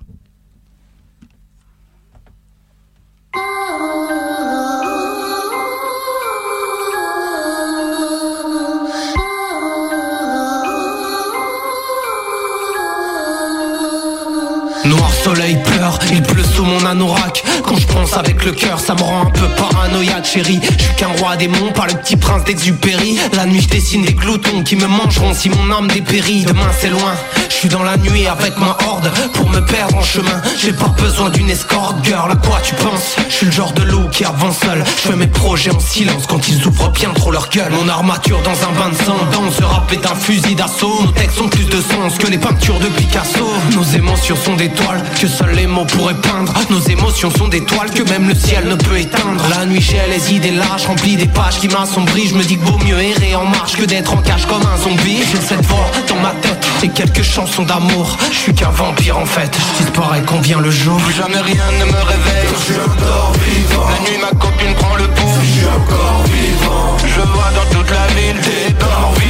Noir 14.86 15.12
soleil 15.14 15.56
pleure, 15.64 15.98
il 16.12 16.22
mon 16.64 16.84
anorak. 16.86 17.44
Quand 17.62 17.76
je 17.76 17.86
pense 17.86 18.16
avec 18.16 18.44
le 18.44 18.52
cœur, 18.52 18.80
ça 18.80 18.94
me 18.94 19.02
rend 19.02 19.22
un 19.22 19.30
peu 19.30 19.46
paranoïaque 19.56 20.26
chérie. 20.26 20.60
Je 20.78 20.84
suis 20.84 20.94
qu'un 20.96 21.08
roi 21.18 21.36
démon, 21.36 21.72
pas 21.74 21.86
le 21.86 21.94
petit 21.94 22.16
prince 22.16 22.44
d'Exupéry 22.44 23.18
La 23.32 23.46
nuit 23.46 23.60
je 23.60 23.68
dessine 23.68 24.02
des 24.02 24.14
gloutons 24.14 24.62
qui 24.62 24.76
me 24.76 24.86
mangeront 24.86 25.34
si 25.34 25.48
mon 25.48 25.70
âme 25.70 25.88
dépérit. 25.88 26.44
Demain 26.44 26.70
c'est 26.78 26.88
loin, 26.88 27.14
je 27.48 27.54
suis 27.54 27.68
dans 27.68 27.82
la 27.82 27.96
nuit 27.96 28.26
avec 28.26 28.58
ma 28.58 28.76
horde 28.86 29.10
Pour 29.34 29.48
me 29.50 29.60
perdre 29.60 29.96
en 29.96 30.02
chemin, 30.02 30.42
j'ai 30.60 30.72
pas 30.72 30.88
besoin 31.00 31.30
d'une 31.30 31.50
escorte 31.50 32.04
Girl, 32.04 32.30
à 32.30 32.36
quoi 32.36 32.60
tu 32.62 32.74
penses? 32.74 33.16
Je 33.28 33.34
suis 33.34 33.46
le 33.46 33.52
genre 33.52 33.72
de 33.72 33.82
loup 33.82 34.08
qui 34.10 34.24
avance 34.24 34.58
seul. 34.58 34.84
Je 34.84 35.08
fais 35.08 35.16
mes 35.16 35.26
projets 35.26 35.70
en 35.70 35.80
silence 35.80 36.26
quand 36.26 36.48
ils 36.48 36.66
ouvrent 36.66 36.90
bien 36.90 37.10
trop 37.10 37.30
leur 37.30 37.48
gueule. 37.48 37.72
Mon 37.72 37.88
armature 37.88 38.40
dans 38.42 38.50
un 38.50 38.72
bain 38.78 38.90
de 38.90 39.04
sang 39.04 39.16
Dans 39.32 39.50
ce 39.50 39.62
rap 39.62 39.92
est 39.92 40.06
un 40.06 40.14
fusil 40.14 40.54
d'assaut. 40.54 41.02
Nos 41.02 41.12
textes 41.12 41.40
ont 41.40 41.48
plus 41.48 41.64
de 41.64 41.80
sens 41.80 42.18
que 42.18 42.26
les 42.26 42.38
peintures 42.38 42.78
de 42.78 42.86
Picasso. 42.86 43.48
Nos 43.74 43.84
émotions 43.96 44.36
sont 44.36 44.56
des 44.56 44.70
toiles 44.70 45.02
que 45.20 45.26
seuls 45.26 45.54
les 45.54 45.66
mots 45.66 45.84
pourraient 45.84 46.14
peindre 46.14 46.53
Nos 46.70 46.80
émotions 46.80 47.30
sont 47.30 47.48
des 47.48 47.64
toiles 47.64 47.90
que 47.90 48.02
même 48.11 48.28
le 48.28 48.34
ciel 48.34 48.66
ne 48.66 48.74
peut 48.74 48.98
éteindre. 48.98 49.44
La 49.50 49.64
nuit 49.66 49.80
j'ai 49.80 50.00
les 50.11 50.34
idées 50.34 50.50
lâches 50.50 50.86
remplies 50.86 51.16
des 51.16 51.28
pages 51.28 51.61
qui 51.61 51.68
m'assombrissent. 51.68 52.30
Je 52.30 52.34
me 52.34 52.42
dis 52.42 52.59
que 52.59 52.64
vaut 52.64 52.78
mieux 52.78 52.98
errer 52.98 53.36
en 53.36 53.44
marche 53.44 53.76
que 53.76 53.84
d'être 53.84 54.12
en 54.12 54.22
cage 54.22 54.46
comme 54.46 54.62
un 54.66 54.76
zombie. 54.76 55.20
J'ai 55.30 55.40
cette 55.40 55.64
voix 55.66 55.90
dans 56.09 56.16
ma 56.16 56.30
tête 56.30 56.66
et 56.82 56.88
quelques 56.88 57.22
chansons 57.22 57.62
d'amour. 57.62 58.16
Je 58.32 58.36
suis 58.36 58.55
qu'un 58.55 58.70
vampire 58.70 59.18
en 59.18 59.26
fait, 59.26 59.57
je 59.78 59.84
disparais 59.84 60.22
quand 60.26 60.40
vient 60.40 60.61
le 60.61 60.70
jour. 60.70 60.96
Plus 60.98 61.14
jamais 61.14 61.40
rien 61.40 61.64
ne 61.78 61.84
me 61.84 62.02
réveille. 62.02 62.48
Je 62.59 62.72
suis 62.72 62.80
encore 62.80 63.32
vivant. 63.46 63.86
La 63.90 64.11
nuit 64.11 64.18
ma 64.20 64.38
copine 64.38 64.74
prend 64.74 64.96
le 64.96 65.07
pouls. 65.09 65.38
Je 65.42 65.59
suis 65.59 65.66
encore 65.66 66.24
vivant. 66.24 66.96
Je 67.07 67.20
vois 67.20 67.50
dans 67.55 67.78
toute 67.78 67.90
la 67.90 68.07
ville 68.14 68.40
des 68.40 68.74
vivants 68.74 69.23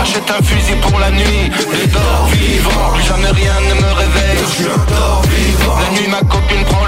Achète 0.00 0.30
un 0.30 0.42
fusil 0.42 0.76
pour 0.80 0.98
la 0.98 1.10
nuit. 1.10 1.50
Des 1.72 1.86
dorts 1.88 2.26
vivants 2.32 2.92
Plus 2.94 3.04
jamais 3.04 3.30
rien 3.30 3.52
ne 3.68 3.74
me 3.80 3.92
réveille. 3.92 4.38
Je 4.58 4.68
encore 4.68 5.22
vivant. 5.28 5.76
La 5.78 5.90
nuit 5.98 6.08
ma 6.08 6.20
copine 6.20 6.64
prend 6.64 6.79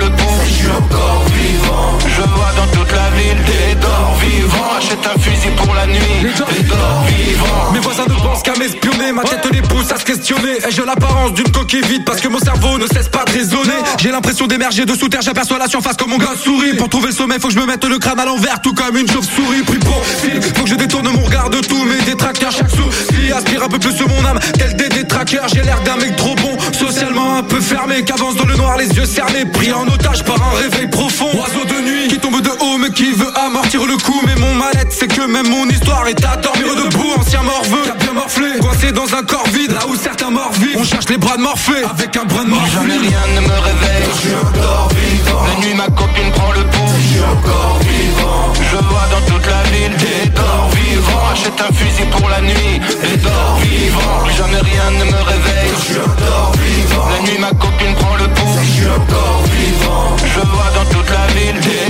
vivant 2.23 2.33
Je 2.33 2.35
vois 2.35 2.53
dans 2.57 2.70
toute 2.73 2.93
la 2.93 3.11
ville. 3.11 3.39
Des 3.45 3.75
dorts 3.77 4.16
vivants 4.20 4.73
Achète 4.79 5.07
un 5.07 5.20
fusil 5.20 5.51
pour 5.57 5.75
la 5.75 5.87
nuit. 5.87 5.99
Des 6.23 6.62
dorts 6.64 7.05
vivants. 7.07 7.73
Mes 7.73 7.79
voisins 7.79 8.05
ne 8.09 8.14
pensent 8.14 8.43
qu'à 8.43 8.55
m'espionner, 8.59 9.12
ma 9.12 9.23
tête 9.23 9.47
les 9.53 9.62
pousse 9.62 9.91
à 9.93 9.99
se 9.99 10.05
questionner. 10.05 10.59
Ai-je 10.66 10.83
l'apparence 10.83 11.33
d'une 11.35 11.51
coquille 11.51 11.83
vide 11.83 12.05
parce 12.05 12.20
que 12.20 12.29
mon 12.29 12.39
cerveau 12.39 12.79
ne 12.79 12.87
cesse 12.87 13.09
pas 13.09 13.25
de 13.25 13.33
raisonner 13.33 13.73
J'ai 13.99 14.11
l'impression 14.11 14.47
d'émerger 14.47 14.85
de 14.85 14.95
sous 14.95 15.09
terre, 15.09 15.23
j'aperçois 15.23 15.59
la 15.59 15.68
surface 15.68 15.97
comme 15.97 16.11
mon 16.11 16.18
gars 16.18 16.35
sourit. 16.37 16.75
Pour 16.75 16.89
trouver 16.89 17.09
le 17.09 17.14
sommet, 17.14 17.39
faut 17.39 17.49
que 17.49 17.55
je 17.55 17.59
me 17.59 17.66
mette 17.66 17.85
le 17.85 17.99
crâne 17.99 18.20
à 18.20 18.25
l'envers, 18.25 18.61
tout 18.61 18.75
comme 18.75 18.97
une 18.97 19.09
chauve-souris. 19.11 19.62
Pris 19.62 19.79
pour 19.79 20.05
fil, 20.05 20.41
faut 20.43 20.64
que 20.64 20.70
je 20.70 20.75
détourne 20.75 21.09
mon 21.09 21.23
regard 21.23 21.51
de 21.51 21.61
tous 21.61 21.85
mes 21.85 22.01
détracteurs. 22.03 22.53
Chaque 22.53 22.70
souci 22.70 23.33
aspire 23.33 23.64
un 23.64 23.68
peu 23.68 23.79
plus 23.79 23.97
sur 23.97 24.09
mon 24.09 24.25
âme, 24.25 24.39
tel 24.59 24.75
des 24.77 24.89
détraqueurs. 24.89 25.49
J'ai 25.49 25.62
l'air 25.62 25.81
d'un 25.83 25.97
mec 25.97 26.16
trop 26.16 26.35
bon, 26.37 26.57
socialement 26.73 27.37
un 27.37 27.43
peu 27.43 27.61
fermé, 27.61 28.03
qu'avance 28.05 28.37
dans 28.37 28.47
le 28.47 28.57
noir, 28.57 28.77
les 28.77 28.89
yeux 28.89 29.07
cernés, 29.07 29.45
pris 29.47 29.73
en 29.73 29.87
otage 29.87 30.25
par 30.25 30.37
un 30.43 30.57
réveil 30.57 30.89
profond. 30.89 31.31
Oiseau 31.35 31.64
de 31.64 31.81
nuit 31.83 32.11
qui 32.12 32.18
tombe 32.18 32.42
de 32.42 32.50
haut, 32.50 32.76
mais 32.78 32.90
qui 32.90 33.10
veut 33.12 33.32
amortir 33.46 33.86
le 33.86 33.96
coup. 33.96 34.20
Mais 34.26 34.36
mon 34.36 34.54
mal-être, 34.54 34.92
c'est 34.92 35.08
que 35.08 35.22
même 35.22 35.48
mon 35.48 35.66
histoire 35.68 36.06
est 36.08 36.24
à 36.24 36.36
dormir 36.36 36.74
debout. 36.76 37.12
Ancien 37.18 37.42
morveux, 37.42 37.82
qui 37.84 37.90
a 37.90 37.94
bien 37.94 38.12
morflé, 38.12 38.58
coincé 38.60 38.92
dans 38.92 39.08
un 39.14 39.22
corps 39.22 39.48
vide, 39.48 39.72
là 39.72 39.86
où 39.88 39.96
certains 39.96 40.30
morts 40.30 40.52
vivent. 40.52 40.76
On 40.76 40.84
cherche 40.84 41.08
les 41.08 41.16
bras 41.16 41.38
de 41.38 41.42
Morphée. 41.42 41.84
Avec 41.88 42.14
un 42.16 42.24
brin 42.24 42.44
de 42.44 42.50
morphée. 42.50 42.70
Jamais 42.70 42.98
rien 42.98 43.24
ne 43.34 43.40
me 43.40 43.56
réveille. 43.68 44.04
Je 44.12 44.20
suis 44.20 44.34
encore 44.34 44.88
vivant. 44.92 45.42
La 45.48 45.54
nuit 45.64 45.74
ma 45.74 45.86
copine 45.86 46.30
prend 46.32 46.52
le 46.52 46.64
pouls. 46.64 46.92
Je 47.00 47.14
suis 47.14 47.24
encore 47.24 47.78
vivant. 47.80 48.52
Je 48.60 48.76
vois 48.76 49.06
dans 49.12 49.24
toute 49.32 49.46
la 49.46 49.62
ville 49.72 49.96
des 49.96 50.28
dorts 50.30 50.68
vivants. 50.68 51.26
Achète 51.32 51.60
un 51.60 51.72
fusil 51.72 52.06
pour 52.10 52.28
la 52.28 52.40
nuit. 52.42 52.76
Des 53.02 53.16
dorts 53.24 53.58
vivants. 53.64 54.20
Plus 54.24 54.36
jamais 54.36 54.60
rien 54.60 54.86
ne 55.00 55.04
me 55.04 55.20
réveille. 55.32 55.72
Je 55.78 55.84
suis 55.92 56.00
encore 56.00 56.52
vivant. 56.60 57.08
La 57.08 57.20
nuit 57.26 57.38
ma 57.40 57.52
copine 57.56 57.94
prend 57.94 58.16
le 58.16 58.28
pouls. 58.36 58.58
Je 58.60 58.70
suis 58.70 58.90
encore 59.00 59.42
vivant. 59.56 60.16
Je 60.34 60.40
vois 60.40 60.70
dans 60.76 60.88
toute 60.92 61.10
la 61.10 61.26
ville 61.34 61.60
des 61.60 61.82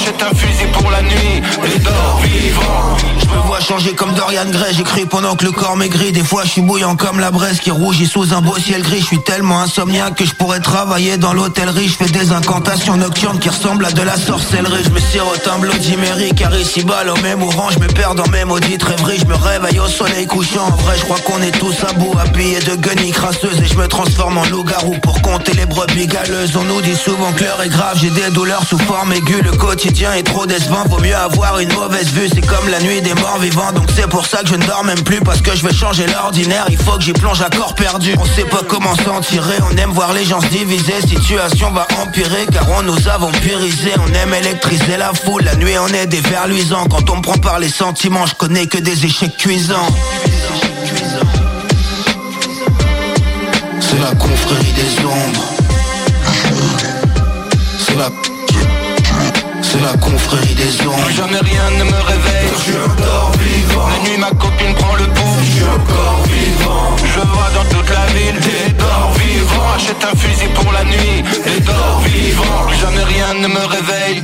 vivants 0.00 0.10
Achète 0.10 0.22
un 0.22 0.34
fusil 0.34 0.66
pour 0.72 0.90
la 0.90 1.02
nuit. 1.02 1.42
Des 1.62 1.78
dorts 1.80 2.20
vivants 2.22 3.19
Vois 3.50 3.58
changer 3.58 3.96
comme 3.96 4.14
Dorian 4.14 4.48
Gray. 4.48 4.72
J'écris 4.72 5.06
pendant 5.06 5.34
que 5.34 5.44
le 5.44 5.50
corps 5.50 5.76
maigrit. 5.76 6.12
Des 6.12 6.22
fois 6.22 6.44
je 6.44 6.50
suis 6.50 6.60
bouillant 6.60 6.94
comme 6.94 7.18
la 7.18 7.32
braise 7.32 7.58
qui 7.58 7.72
rougit 7.72 8.06
sous 8.06 8.32
un 8.32 8.40
beau 8.40 8.56
ciel 8.56 8.80
gris. 8.80 9.00
Je 9.00 9.06
suis 9.06 9.22
tellement 9.24 9.60
insomniaque 9.60 10.14
que 10.14 10.24
je 10.24 10.36
pourrais 10.36 10.60
travailler 10.60 11.16
dans 11.16 11.32
l'hôtellerie. 11.32 11.88
Je 11.88 11.96
fais 11.96 12.12
des 12.12 12.30
incantations 12.30 12.96
nocturnes 12.96 13.40
qui 13.40 13.48
ressemblent 13.48 13.84
à 13.86 13.90
de 13.90 14.02
la 14.02 14.16
sorcellerie. 14.16 14.84
Je 14.84 14.90
me 14.90 15.00
sirote 15.00 15.48
un 15.48 15.58
Mary 15.96 16.30
car 16.36 16.56
ici 16.56 16.84
bas 16.84 17.02
au 17.12 17.20
même 17.22 17.42
orange. 17.42 17.72
Je 17.74 17.80
me 17.80 17.88
perds 17.88 18.14
dans 18.14 18.28
mes 18.28 18.44
maudites 18.44 18.84
rêveries. 18.84 19.18
Je 19.18 19.24
me 19.24 19.34
réveille 19.34 19.80
au 19.80 19.88
soleil 19.88 20.28
couchant. 20.28 20.66
En 20.66 20.76
vrai 20.76 20.96
je 20.96 21.02
crois 21.02 21.18
qu'on 21.18 21.42
est 21.42 21.58
tous 21.58 21.74
à 21.88 21.92
bout 21.94 22.16
Habillés 22.20 22.60
de 22.60 22.76
guenilles 22.76 23.10
crasseuses. 23.10 23.60
Et 23.60 23.66
je 23.66 23.74
me 23.74 23.88
transforme 23.88 24.38
en 24.38 24.44
loup-garou 24.44 24.94
Pour 25.02 25.20
compter 25.22 25.54
les 25.54 25.66
brebis 25.66 26.06
galeuses. 26.06 26.54
On 26.54 26.62
nous 26.62 26.82
dit 26.82 26.94
souvent 26.94 27.32
que 27.32 27.42
l'heure 27.42 27.60
est 27.64 27.68
grave. 27.68 27.98
J'ai 28.00 28.10
des 28.10 28.30
douleurs 28.30 28.62
sous 28.64 28.78
forme 28.78 29.12
aiguë. 29.12 29.42
Le 29.42 29.56
quotidien 29.56 30.12
est 30.12 30.22
trop 30.22 30.46
décevant. 30.46 30.84
Vaut 30.88 31.00
mieux 31.00 31.16
avoir 31.16 31.58
une 31.58 31.72
mauvaise 31.72 32.12
vue. 32.12 32.28
C'est 32.32 32.46
comme 32.46 32.68
la 32.68 32.78
nuit 32.78 33.02
des 33.02 33.14
morts 33.14 33.39
Donc 33.48 33.88
c'est 33.96 34.06
pour 34.06 34.26
ça 34.26 34.42
que 34.42 34.48
je 34.48 34.54
ne 34.54 34.66
dors 34.66 34.84
même 34.84 35.02
plus 35.02 35.20
Parce 35.20 35.40
que 35.40 35.56
je 35.56 35.66
vais 35.66 35.72
changer 35.72 36.06
l'ordinaire 36.06 36.66
Il 36.68 36.76
faut 36.76 36.98
que 36.98 37.02
j'y 37.02 37.14
plonge 37.14 37.40
à 37.40 37.48
corps 37.48 37.74
perdu. 37.74 38.14
On 38.18 38.24
sait 38.26 38.44
pas 38.44 38.60
comment 38.68 38.94
s'en 38.96 39.20
tirer 39.22 39.56
On 39.72 39.76
aime 39.78 39.90
voir 39.92 40.12
les 40.12 40.26
gens 40.26 40.42
se 40.42 40.48
diviser 40.48 41.00
Situation 41.00 41.70
va 41.70 41.86
empirer 42.02 42.46
Car 42.52 42.66
on 42.76 42.82
nous 42.82 43.08
a 43.08 43.16
vampirisés 43.16 43.94
On 44.06 44.12
aime 44.12 44.34
électriser 44.34 44.98
la 44.98 45.14
foule 45.14 45.42
La 45.44 45.56
nuit 45.56 45.78
on 45.78 45.88
est 45.88 46.06
des 46.06 46.20
vers 46.20 46.48
luisants 46.48 46.84
Quand 46.90 47.08
on 47.08 47.16
me 47.16 47.22
prend 47.22 47.38
par 47.38 47.58
les 47.58 47.70
sentiments 47.70 48.26
Je 48.26 48.34
connais 48.34 48.66
que 48.66 48.76
des 48.76 49.06
échecs 49.06 49.38
cuisants. 49.38 49.88
C'est 53.80 54.00
la 54.00 54.14
confrérie 54.16 54.72
des 54.72 55.04
ombres. 55.04 55.54
C'est 57.78 57.96
la 57.96 58.10
c'est 59.62 59.80
la 59.80 59.96
confrérie 59.98 60.54
des 60.54 60.86
ombres 60.86 61.10
Jamais 61.16 61.40
rien 61.40 61.70
ne 61.78 61.84
me 61.84 62.00
réveille. 62.12 62.48
Je 62.52 62.62
suis 62.62 62.76
encore 62.76 63.32
vivant. 63.38 63.88
La 63.88 64.08
nuit 64.08 64.18
ma 64.18 64.30
copine 64.30 64.74
prend 64.74 64.94
le 64.96 65.04
pouls. 65.04 65.40
Je 65.42 65.50
suis 65.50 65.64
encore 65.64 66.22
vivant. 66.24 66.96
Je 67.14 67.20
vois 67.20 67.50
dans 67.54 67.68
toute 67.74 67.90
la 67.90 68.06
ville 68.14 68.40
des 68.40 68.82
morts 68.82 69.12
vivants. 69.18 69.70
Achète 69.76 70.04
un 70.04 70.16
fusil 70.16 70.48
pour 70.54 70.72
la 70.72 70.84
nuit. 70.84 71.22
Des 71.44 71.64
morts 71.64 72.00
vivants. 72.04 72.68
Jamais 72.80 73.04
rien 73.04 73.34
ne 73.34 73.48
me 73.48 73.64
réveille 73.66 74.22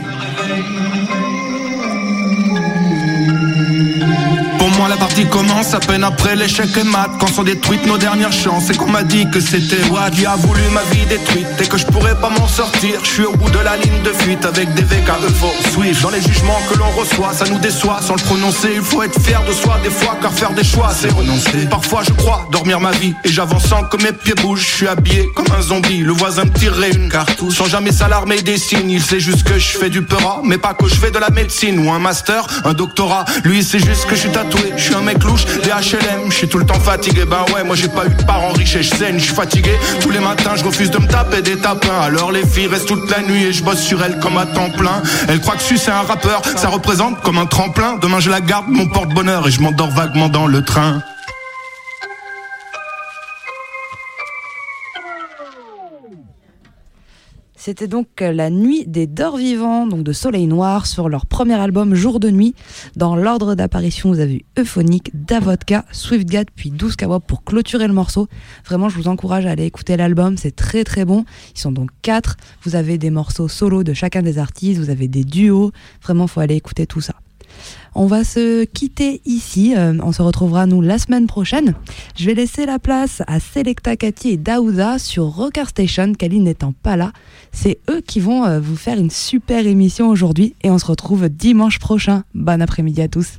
Pour 4.59 4.71
moi 4.71 4.89
la 4.89 4.97
partie 4.97 5.27
commence 5.27 5.75
à 5.75 5.81
peine 5.81 6.05
après 6.05 6.35
l'échec 6.37 6.69
et 6.77 6.85
mat. 6.85 7.11
Quand 7.21 7.27
sont 7.27 7.43
détruites 7.43 7.87
nos 7.87 7.99
dernières 7.99 8.33
chances 8.33 8.71
Et 8.71 8.77
qu'on 8.77 8.89
m'a 8.91 9.03
dit 9.03 9.29
que 9.31 9.41
c'était 9.41 9.83
Watt 9.91 10.13
Qui 10.15 10.27
a 10.27 10.37
voulu 10.37 10.61
ma 10.73 10.83
vie 10.95 11.05
détruite 11.07 11.47
Et 11.61 11.67
que 11.67 11.77
je 11.77 11.87
pourrais 11.87 12.15
pas 12.15 12.31
m'en 12.31 12.49
sortir. 12.49 13.01
Je 13.03 13.09
suis 13.09 13.25
au 13.25 13.33
bout 13.33 13.51
de 13.51 13.59
la 13.59 13.77
ligne 13.77 14.03
de 14.03 14.11
fuite 14.11 14.45
Avec 14.45 14.73
des 14.75 14.83
VKE 14.83 15.33
faut 15.39 15.71
suivre 15.71 16.03
Dans 16.03 16.11
les 16.11 16.21
jugements 16.21 16.61
que 16.71 16.79
l'on 16.79 16.91
reçoit? 16.91 17.33
Ça 17.33 17.45
nous 17.47 17.59
déçoit 17.59 18.01
sans 18.01 18.15
le 18.15 18.23
prononcer. 18.23 18.73
Il 18.75 18.83
faut 18.83 19.03
être 19.03 19.21
fier 19.21 19.43
de 19.47 19.53
soi 19.53 19.79
des 19.83 19.91
fois 19.91 20.17
Car 20.21 20.33
faire 20.33 20.53
des 20.53 20.65
choix 20.65 20.91
c'est 20.95 21.13
renoncer. 21.13 21.67
Parfois 21.71 22.03
je 22.07 22.13
crois 22.13 22.49
dormir 22.51 22.81
ma 22.81 22.93
vie 22.93 23.15
Et 23.25 23.29
j'avance 23.31 23.67
sans 23.67 23.85
que 23.85 24.03
mes 24.03 24.13
pieds 24.13 24.35
bougent. 24.35 24.67
Je 24.67 24.77
suis 24.77 24.89
habillé 24.89 25.29
comme 25.35 25.47
un 25.57 25.63
zombie. 25.63 25.99
Le 25.99 26.13
voisin 26.13 26.45
me 26.45 26.51
tirerait 26.53 26.91
une 26.91 27.09
cartouche. 27.09 27.57
Sans 27.57 27.67
jamais 27.67 27.93
s'alarmer 27.93 28.43
des 28.43 28.59
signes 28.59 28.91
Il 28.91 29.03
sait 29.03 29.21
juste 29.21 29.43
que 29.43 29.59
je 29.59 29.79
fais 29.79 29.91
du 29.91 30.03
peura 30.03 30.41
Mais 30.45 30.59
pas 30.59 30.75
que 30.75 30.89
je 30.89 30.95
fais 30.95 31.11
de 31.11 31.19
la 31.19 31.31
médecine 31.31 31.79
Ou 31.87 31.93
un 31.93 31.99
master, 31.99 32.47
un 32.65 32.73
doctorat. 32.73 33.25
Lui 33.45 33.63
c'est 33.63 33.85
juste 33.85 34.07
que 34.07 34.15
je 34.15 34.21
suis 34.21 34.31
Je 34.77 34.83
suis 34.83 34.95
un 34.95 35.03
mec 35.03 35.23
louche, 35.25 35.45
des 35.45 35.71
HLM 35.71 36.31
Je 36.31 36.35
suis 36.35 36.49
tout 36.49 36.59
le 36.59 36.67
temps 36.67 36.79
fatigué. 36.81 37.25
Ben 37.25 37.45
ouais 37.55 37.65
moi 37.65 37.77
j'ai 37.77 37.89
pas 37.89 38.07
eu 38.07 38.11
de 38.11 38.23
parents 38.25 38.53
riches 38.53 38.77
et 38.77 38.83
je 38.83 38.95
Je 38.95 39.19
suis 39.19 39.35
fatigué. 39.35 39.73
Tous 40.01 40.11
les 40.11 40.21
matins 40.21 40.53
Je 40.57 40.65
refuse 40.65 40.91
de 40.91 40.99
me 40.99 41.07
taper 41.07 41.43
des 41.43 41.57
tapins. 41.57 42.01
Alors 42.03 42.33
les 42.33 42.47
filles 42.47 42.69
restent 42.69 42.87
toute 42.87 43.11
la 43.11 43.23
nuit 43.23 43.45
Et 43.45 43.53
je 43.53 43.63
bosse 43.63 43.81
sur 43.81 44.03
elles 44.03 44.19
comme 44.21 44.37
à 44.39 44.47
temps 44.47 44.71
plein. 44.71 45.03
Elle 45.29 45.41
croit 45.41 45.57
que 45.57 45.63
je 45.63 45.77
suis 45.77 45.91
un 45.91 46.03
rappeur. 46.03 46.43
Ça 46.57 46.69
représente 46.69 47.23
comme 47.23 47.39
un 47.39 47.47
tremplin. 47.47 47.97
Demain 48.01 48.21
je 48.21 48.31
la 48.31 48.41
garde 48.41 48.67
mon 48.69 48.87
porte-bonheur 48.87 49.49
Et 49.49 49.51
je 49.51 49.61
m'endors 49.61 49.91
vaguement 49.91 50.29
dans 50.29 50.47
le 50.47 50.63
train 50.63 51.03
C'était 57.67 57.89
donc 57.89 58.21
la 58.21 58.49
nuit 58.49 58.85
des 58.87 59.09
Dors 59.09 59.39
Vivants, 59.39 59.89
donc 59.89 60.05
de 60.05 60.13
Soleil 60.13 60.47
Noir, 60.47 60.87
sur 60.87 61.09
leur 61.09 61.27
premier 61.27 61.55
album 61.55 61.97
Jour 61.97 62.21
de 62.21 62.31
Nuit. 62.31 62.55
Dans 62.95 63.17
l'ordre 63.17 63.57
d'apparition, 63.57 64.09
vous 64.09 64.21
avez 64.21 64.35
eu 64.37 64.43
Euphonique, 64.57 65.11
Davodka, 65.15 65.85
Swiftgat, 65.91 66.45
puis 66.55 66.71
12 66.71 66.95
Kawab 66.95 67.23
pour 67.27 67.43
clôturer 67.43 67.89
le 67.89 67.93
morceau. 67.93 68.29
Vraiment, 68.65 68.89
je 68.89 68.97
vous 68.97 69.09
encourage 69.09 69.47
à 69.47 69.51
aller 69.51 69.65
écouter 69.65 69.97
l'album, 69.97 70.37
c'est 70.37 70.55
très 70.55 70.85
très 70.85 71.05
bon. 71.05 71.25
Ils 71.57 71.59
sont 71.59 71.73
donc 71.73 71.91
quatre. 72.03 72.37
Vous 72.63 72.77
avez 72.77 72.99
des 72.99 73.11
morceaux 73.11 73.49
solo 73.49 73.83
de 73.83 73.95
chacun 73.95 74.23
des 74.23 74.39
artistes, 74.39 74.79
vous 74.79 74.91
avez 74.91 75.09
des 75.09 75.25
duos. 75.25 75.73
Vraiment, 76.05 76.29
faut 76.29 76.39
aller 76.39 76.55
écouter 76.55 76.87
tout 76.87 77.01
ça. 77.01 77.15
On 77.95 78.07
va 78.07 78.25
se 78.25 78.65
quitter 78.65 79.23
ici. 79.25 79.75
Euh, 79.77 79.95
on 80.03 80.13
se 80.13 80.23
retrouvera 80.23 80.67
nous 80.67 80.83
la 80.83 80.99
semaine 80.99 81.27
prochaine. 81.27 81.75
Je 82.17 82.27
vais 82.27 82.35
laisser 82.35 82.67
la 82.67 82.79
place 82.79 83.23
à 83.27 83.41
Selecta 83.41 83.97
Cathy 83.97 84.31
et 84.31 84.37
Daouda 84.37 84.99
sur 84.99 85.25
Rocker 85.25 85.69
Station. 85.69 86.13
Kaline 86.13 86.45
n'étant 86.45 86.73
pas 86.73 86.97
là, 86.97 87.13
c'est 87.53 87.79
eux 87.91 88.01
qui 88.01 88.21
vont 88.21 88.45
euh, 88.45 88.61
vous 88.61 88.77
faire 88.77 88.99
une 88.99 89.11
super 89.11 89.67
émission 89.67 90.09
aujourd'hui 90.09 90.55
et 90.63 90.71
on 90.71 90.79
se 90.79 90.87
retrouve 90.87 91.29
dimanche 91.29 91.79
prochain. 91.79 92.25
Bon 92.35 92.61
après-midi 92.61 93.01
à 93.01 93.09
tous. 93.09 93.39